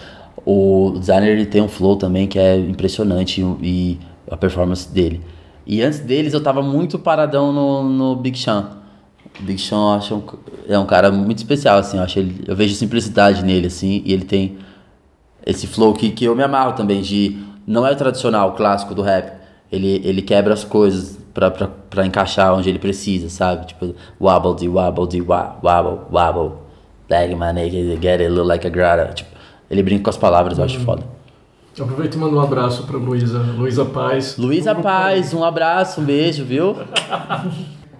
[0.45, 3.99] O designer ele tem um flow também que é impressionante e, e
[4.32, 5.22] a performance dele.
[5.68, 8.77] E antes deles eu tava muito paradão no, no Big Sean.
[9.38, 10.23] O Big Sean eu acho um,
[10.69, 14.14] é um cara muito especial assim, eu acho ele, eu vejo simplicidade nele assim, e
[14.14, 14.57] ele tem
[15.45, 17.38] esse flow que, que eu me amarro também, de
[17.68, 19.35] não é o tradicional, o clássico do rap.
[19.69, 23.68] Ele, ele quebra as coisas pra, pra, pra encaixar onde ele precisa, sabe?
[23.68, 26.57] Tipo, wobble de wobble de wobble, wobble, wobble.
[27.10, 29.14] Leg my naked, get it, look like a grata.
[29.14, 29.30] Tipo,
[29.69, 31.16] ele brinca com as palavras, eu acho foda.
[31.79, 33.37] Aproveita e manda um abraço pra Luísa.
[33.37, 34.35] Luísa Paz.
[34.37, 36.75] Luísa Paz, um abraço, um beijo, viu?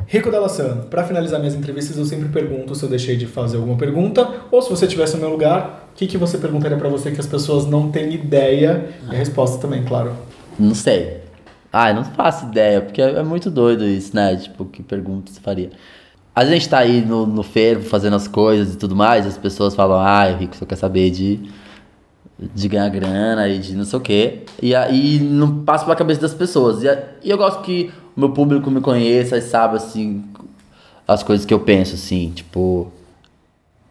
[0.10, 3.78] Rico Dalassan, pra finalizar minhas entrevistas, eu sempre pergunto se eu deixei de fazer alguma
[3.78, 7.12] pergunta, ou se você estivesse no meu lugar, o que, que você perguntaria pra você
[7.12, 8.90] que as pessoas não têm ideia?
[9.12, 10.14] E a resposta também, claro.
[10.58, 11.18] Não sei.
[11.72, 14.38] Ah, eu não faço ideia, porque é é muito doido isso, né?
[14.38, 15.72] Tipo, que pergunta você faria?
[16.34, 19.76] A gente tá aí no, no fervo fazendo as coisas e tudo mais, as pessoas
[19.76, 21.42] falam, ah, o Rico só quer saber de,
[22.40, 24.44] de ganhar grana e de não sei o quê.
[24.62, 26.84] E aí não passa pela cabeça das pessoas.
[26.84, 26.88] E,
[27.24, 30.24] e eu gosto que o meu público me conheça e saiba, assim,
[31.08, 32.92] as coisas que eu penso, assim, tipo...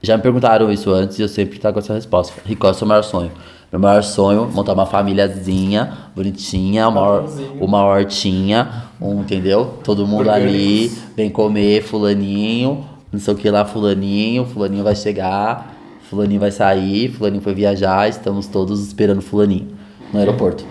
[0.02, 2.34] Já me perguntaram isso antes e eu sempre trago essa resposta.
[2.44, 3.32] Rico, qual é o seu maior sonho?
[3.72, 7.64] Meu maior sonho é montar uma famíliazinha, bonitinha, uma, Padrãozinho.
[7.64, 9.74] uma hortinha, um, entendeu?
[9.82, 15.75] Todo mundo ali, vem comer, fulaninho, não sei o que lá, fulaninho, fulaninho vai chegar,
[16.08, 19.68] fulaninho vai sair, fulaninho foi viajar, estamos todos esperando fulaninho
[20.12, 20.64] no aeroporto.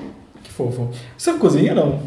[0.44, 0.90] Que fofo.
[1.18, 2.00] Você cozinha, não?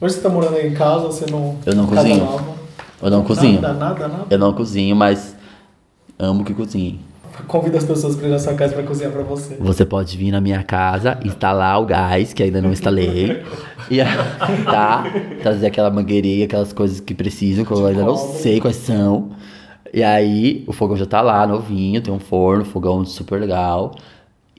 [0.00, 1.56] Hoje você tá morando aí em casa, você não...
[1.64, 2.24] Eu não cozinho.
[2.24, 2.54] nova.
[3.02, 3.60] Eu não cozinho.
[3.60, 4.26] Nada, nada, nada.
[4.30, 5.34] Eu não cozinho, mas
[6.18, 7.00] amo que cozinhe.
[7.48, 9.56] Convida as pessoas pra ir na sua casa pra cozinhar pra você.
[9.56, 13.42] Você pode vir na minha casa, instalar o gás, que ainda não instalei,
[13.90, 13.98] e
[14.64, 15.04] tá,
[15.42, 19.30] trazer aquela mangueirinha, aquelas coisas que precisam, que eu ainda não sei quais são.
[19.94, 23.94] E aí, o fogão já tá lá, novinho, tem um forno, fogão super legal.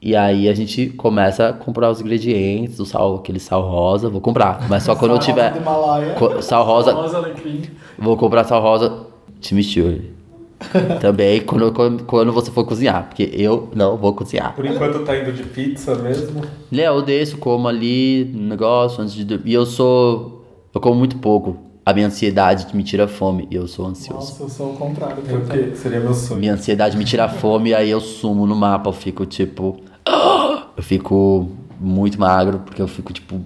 [0.02, 4.22] E aí a gente começa a comprar os ingredientes, o sal, aquele sal rosa, vou
[4.22, 4.66] comprar.
[4.70, 5.50] Mas só quando eu Sal tiver.
[5.50, 6.14] rosa do Himalaia.
[6.14, 7.62] co- Sal rosa, Rosa Alecrim.
[7.98, 9.08] vou comprar sal rosa
[9.42, 10.14] chimichurri.
[11.02, 14.56] Também quando, quando, quando você for cozinhar, porque eu não vou cozinhar.
[14.56, 16.42] Por enquanto tá indo de pizza mesmo.
[16.72, 19.52] Léo, eu desço, como ali no negócio antes de dormir.
[19.52, 20.46] E eu sou.
[20.74, 21.58] Eu como muito pouco.
[21.86, 24.20] A minha ansiedade me tira fome e eu sou ansioso.
[24.20, 25.24] Nossa, eu sou o contrário.
[25.28, 26.40] É o que seria meu sonho.
[26.40, 28.90] Minha ansiedade me tira fome e aí eu sumo no mapa.
[28.90, 29.80] Eu fico tipo.
[30.78, 31.50] Eu fico
[31.80, 33.40] muito magro porque eu fico tipo.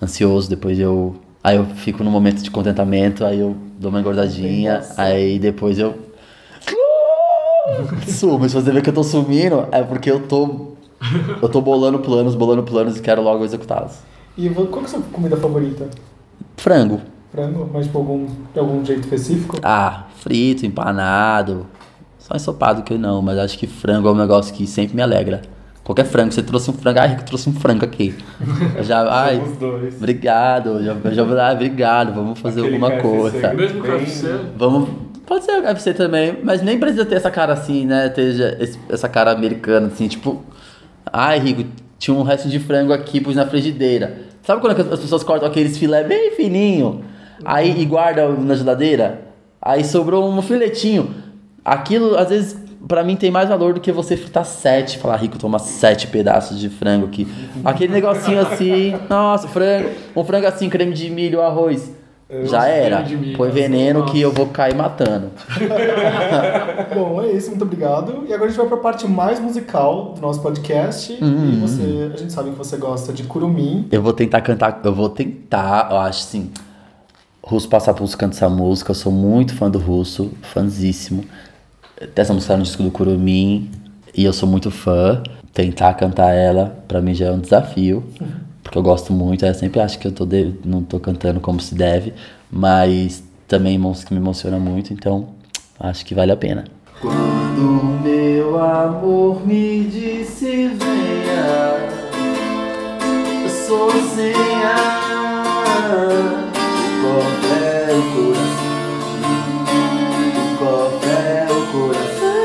[0.00, 0.48] Ansioso.
[0.48, 1.16] Depois eu.
[1.42, 3.24] Aí eu fico num momento de contentamento.
[3.24, 4.82] Aí eu dou uma engordadinha.
[4.96, 5.98] Aí depois eu.
[8.06, 8.48] Sumo.
[8.48, 10.74] Se você ver que eu tô sumindo, é porque eu tô.
[11.42, 13.98] Eu tô bolando planos, bolando planos e quero logo executá-los.
[14.36, 15.88] E qual que é a sua comida favorita?
[16.56, 17.00] Frango.
[17.32, 17.68] Frango?
[17.72, 19.58] Mas tipo, algum, de algum jeito específico?
[19.62, 21.66] Ah, frito, empanado.
[22.18, 25.42] Só ensopado que não, mas acho que frango é um negócio que sempre me alegra.
[25.84, 28.14] Qualquer frango, você trouxe um frango, ai, Rico trouxe um frango aqui.
[28.76, 29.96] Eu já, ai, dois.
[29.96, 33.54] obrigado, eu já, eu já ah, obrigado, vamos fazer Aquele alguma KFC coisa.
[33.54, 34.40] Mesmo Bem- KFC.
[34.54, 34.90] Vamos,
[35.26, 38.10] pode ser KFC também, mas nem precisa ter essa cara assim, né?
[38.10, 38.34] Ter
[38.90, 40.42] essa cara americana, assim, tipo,
[41.10, 41.64] ai, Rico,
[41.98, 44.28] tinha um resto de frango aqui, pus na frigideira.
[44.42, 47.02] Sabe quando as pessoas cortam aqueles filé bem fininho,
[47.44, 49.28] aí e guardam na geladeira?
[49.60, 51.14] Aí sobrou um filetinho.
[51.64, 52.56] Aquilo, às vezes,
[52.86, 54.98] pra mim tem mais valor do que você fritar sete.
[54.98, 57.26] Falar, Rico, toma sete pedaços de frango aqui.
[57.64, 61.92] Aquele negocinho assim, nossa, frango, um frango assim, creme de milho, arroz.
[62.44, 63.02] Já era.
[63.02, 64.12] Põe nossa, veneno nossa.
[64.12, 65.30] que eu vou cair matando.
[66.94, 68.24] Bom, é isso, muito obrigado.
[68.28, 71.16] E agora a gente vai pra parte mais musical do nosso podcast.
[71.22, 71.52] Uhum.
[71.52, 73.88] E você, a gente sabe que você gosta de curumim.
[73.90, 76.50] Eu vou tentar cantar, eu vou tentar, eu acho assim.
[77.48, 81.24] Russo Passapulso canta essa música, eu sou muito fã do Russo, fãzíssimo.
[82.14, 83.70] Essa música tá no disco do Curumim
[84.14, 85.22] e eu sou muito fã.
[85.54, 88.04] Tentar cantar ela, pra mim já é um desafio,
[88.62, 89.46] porque eu gosto muito.
[89.46, 92.12] Eu sempre acho que eu tô de- não tô cantando como se deve,
[92.50, 95.30] mas também é música que me emociona muito, então
[95.80, 96.64] acho que vale a pena.
[97.00, 101.78] Quando meu amor me disse venha
[103.44, 103.48] Eu
[107.00, 107.94] sou senha
[110.34, 111.18] O cofre o coração O cofre
[111.50, 112.42] o coração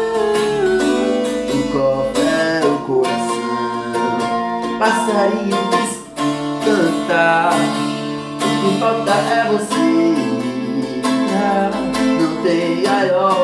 [1.49, 2.35] O cofre
[2.67, 3.33] o coração.
[4.79, 5.93] Passarinho quis
[6.65, 9.87] cantar O que falta é você.
[12.19, 13.42] Não tem gaiola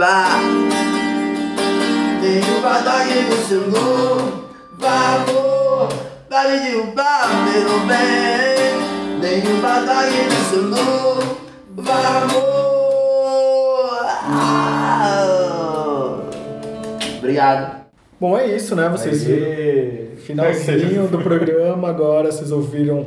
[0.00, 0.40] derrubar
[2.22, 3.60] Nenhum badoque no seu
[6.28, 8.80] vai me derrubar, meu bem
[9.20, 10.62] Nenhum badoque no seu
[14.32, 15.16] Ah.
[17.18, 17.80] Obrigado
[18.18, 18.88] Bom, é isso, né?
[18.88, 19.46] Vocês viram.
[19.46, 20.06] Aê.
[20.16, 23.06] Finalzinho do programa, agora vocês ouviram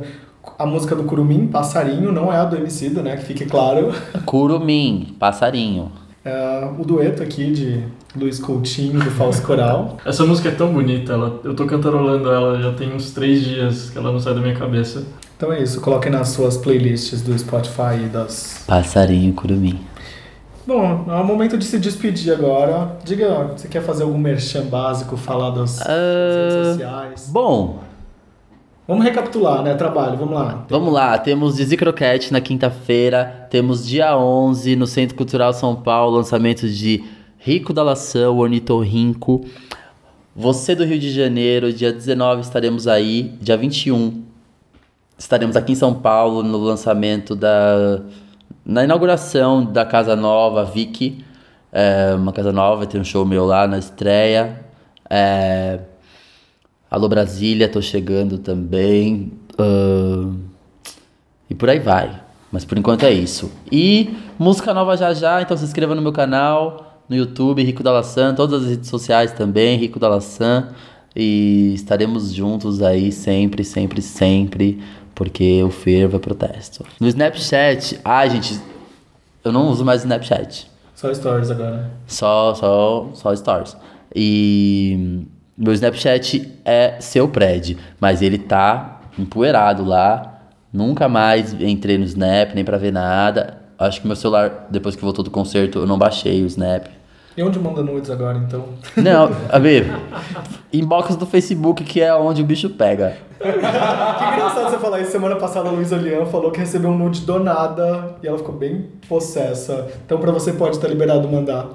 [0.58, 3.16] a música do Curumim, Passarinho, não é a do Emicida, né?
[3.16, 3.94] Que fique claro.
[4.26, 7.84] Curumim, passarinho É, o dueto aqui de
[8.16, 9.98] Luiz Coutinho, do Falso Coral.
[10.06, 13.90] Essa música é tão bonita, ela, eu tô cantarolando ela já tem uns três dias
[13.90, 15.04] que ela não sai da minha cabeça.
[15.36, 18.64] Então é isso, coloquem nas suas playlists do Spotify e das...
[18.66, 19.80] Passarinho, curumim
[20.66, 22.96] Bom, é o momento de se despedir agora.
[23.04, 27.28] Diga, você quer fazer algum merchan básico, falar das, das redes sociais?
[27.30, 27.80] Bom,
[28.86, 29.74] Vamos recapitular, né?
[29.74, 30.66] Trabalho, vamos lá.
[30.68, 36.18] Vamos lá, temos Dizzy Croquete na quinta-feira, temos dia 11 no Centro Cultural São Paulo,
[36.18, 37.02] lançamento de
[37.38, 39.44] Rico da Lação, Ornitorrinco.
[40.36, 44.22] Você do Rio de Janeiro, dia 19 estaremos aí, dia 21
[45.16, 48.00] estaremos aqui em São Paulo no lançamento da...
[48.66, 51.24] na inauguração da Casa Nova, Vicky,
[51.76, 54.60] é uma casa nova, tem um show meu lá na estreia.
[55.10, 55.80] É...
[56.94, 59.32] Alô Brasília, tô chegando também.
[59.58, 60.36] ahn,
[61.50, 62.22] E por aí vai.
[62.52, 63.50] Mas por enquanto é isso.
[63.68, 67.90] E música nova já já, então se inscreva no meu canal, no YouTube, Rico da
[67.90, 70.68] Laçã, todas as redes sociais também, Rico da Laçã.
[71.16, 74.80] E estaremos juntos aí sempre, sempre, sempre,
[75.16, 76.86] porque o fervo é protesto.
[77.00, 78.60] No Snapchat, ai gente,
[79.42, 80.70] eu não uso mais Snapchat.
[80.94, 81.90] Só stories agora.
[82.06, 83.76] Só, só, só stories.
[84.14, 85.26] E
[85.56, 90.40] meu Snapchat é seu prédio, mas ele tá empoeirado lá.
[90.72, 93.58] Nunca mais entrei no Snap, nem pra ver nada.
[93.78, 96.86] Acho que meu celular, depois que voltou do concerto, eu não baixei o Snap.
[97.36, 98.64] E onde manda nudes agora, então?
[98.96, 99.86] Não, a ver,
[100.72, 103.16] inbox do Facebook, que é onde o bicho pega.
[103.40, 105.10] Que engraçado você falar isso.
[105.10, 108.54] Semana passada a Luísa Lian falou que recebeu um nude do nada e ela ficou
[108.54, 109.88] bem possessa.
[110.06, 111.66] Então pra você pode estar liberado mandar.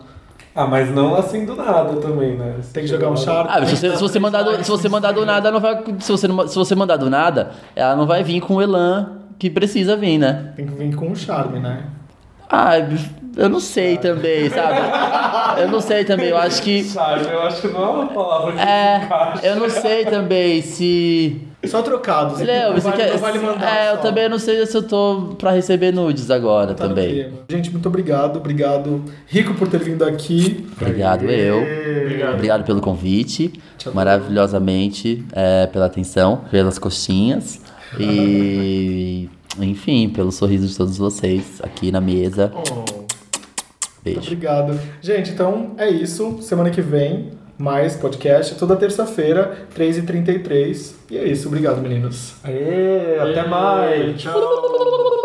[0.59, 2.55] Ah, mas não assim do nada também, né?
[2.73, 3.49] Tem que jogar um charme.
[3.49, 5.81] Ah, se você, se você mandar do, se você mandar do nada, não vai.
[5.99, 9.49] Se você, se você mandar do nada, ela não vai vir com o elan que
[9.49, 10.51] precisa vir, né?
[10.57, 11.85] Tem que vir com um charme, né?
[12.49, 12.73] Ah,
[13.37, 15.61] eu não sei também, sabe?
[15.61, 16.83] Eu não sei também, eu acho que.
[16.83, 19.45] Charme, eu acho que não é uma palavra que É, encaixa.
[19.45, 21.41] eu não sei também se.
[21.65, 22.39] Só trocados.
[22.39, 23.11] Léo, não você vale, quer.
[23.11, 23.77] não vale mandar.
[23.77, 24.01] É, eu só.
[24.01, 27.31] também não sei se eu tô pra receber nudes agora Tá também.
[27.49, 28.37] Gente, muito obrigado.
[28.37, 30.65] Obrigado, Rico, por ter vindo aqui.
[30.81, 31.57] Obrigado, eu.
[32.03, 32.33] Obrigado.
[32.33, 33.93] Obrigado pelo convite, Tchau.
[33.93, 37.61] maravilhosamente, é, pela atenção, pelas coxinhas
[37.99, 39.29] e,
[39.63, 42.51] enfim, pelo sorriso de todos vocês aqui na mesa.
[42.55, 42.99] Oh.
[44.03, 44.21] Beijo.
[44.21, 44.79] Obrigado.
[45.01, 46.41] Gente, então é isso.
[46.41, 48.55] Semana que vem, mais podcast.
[48.55, 50.93] Toda terça-feira, 3h33.
[51.11, 51.47] E é isso.
[51.47, 52.35] Obrigado, meninos.
[52.43, 54.21] Aê, até mais.
[54.21, 55.18] Tchau.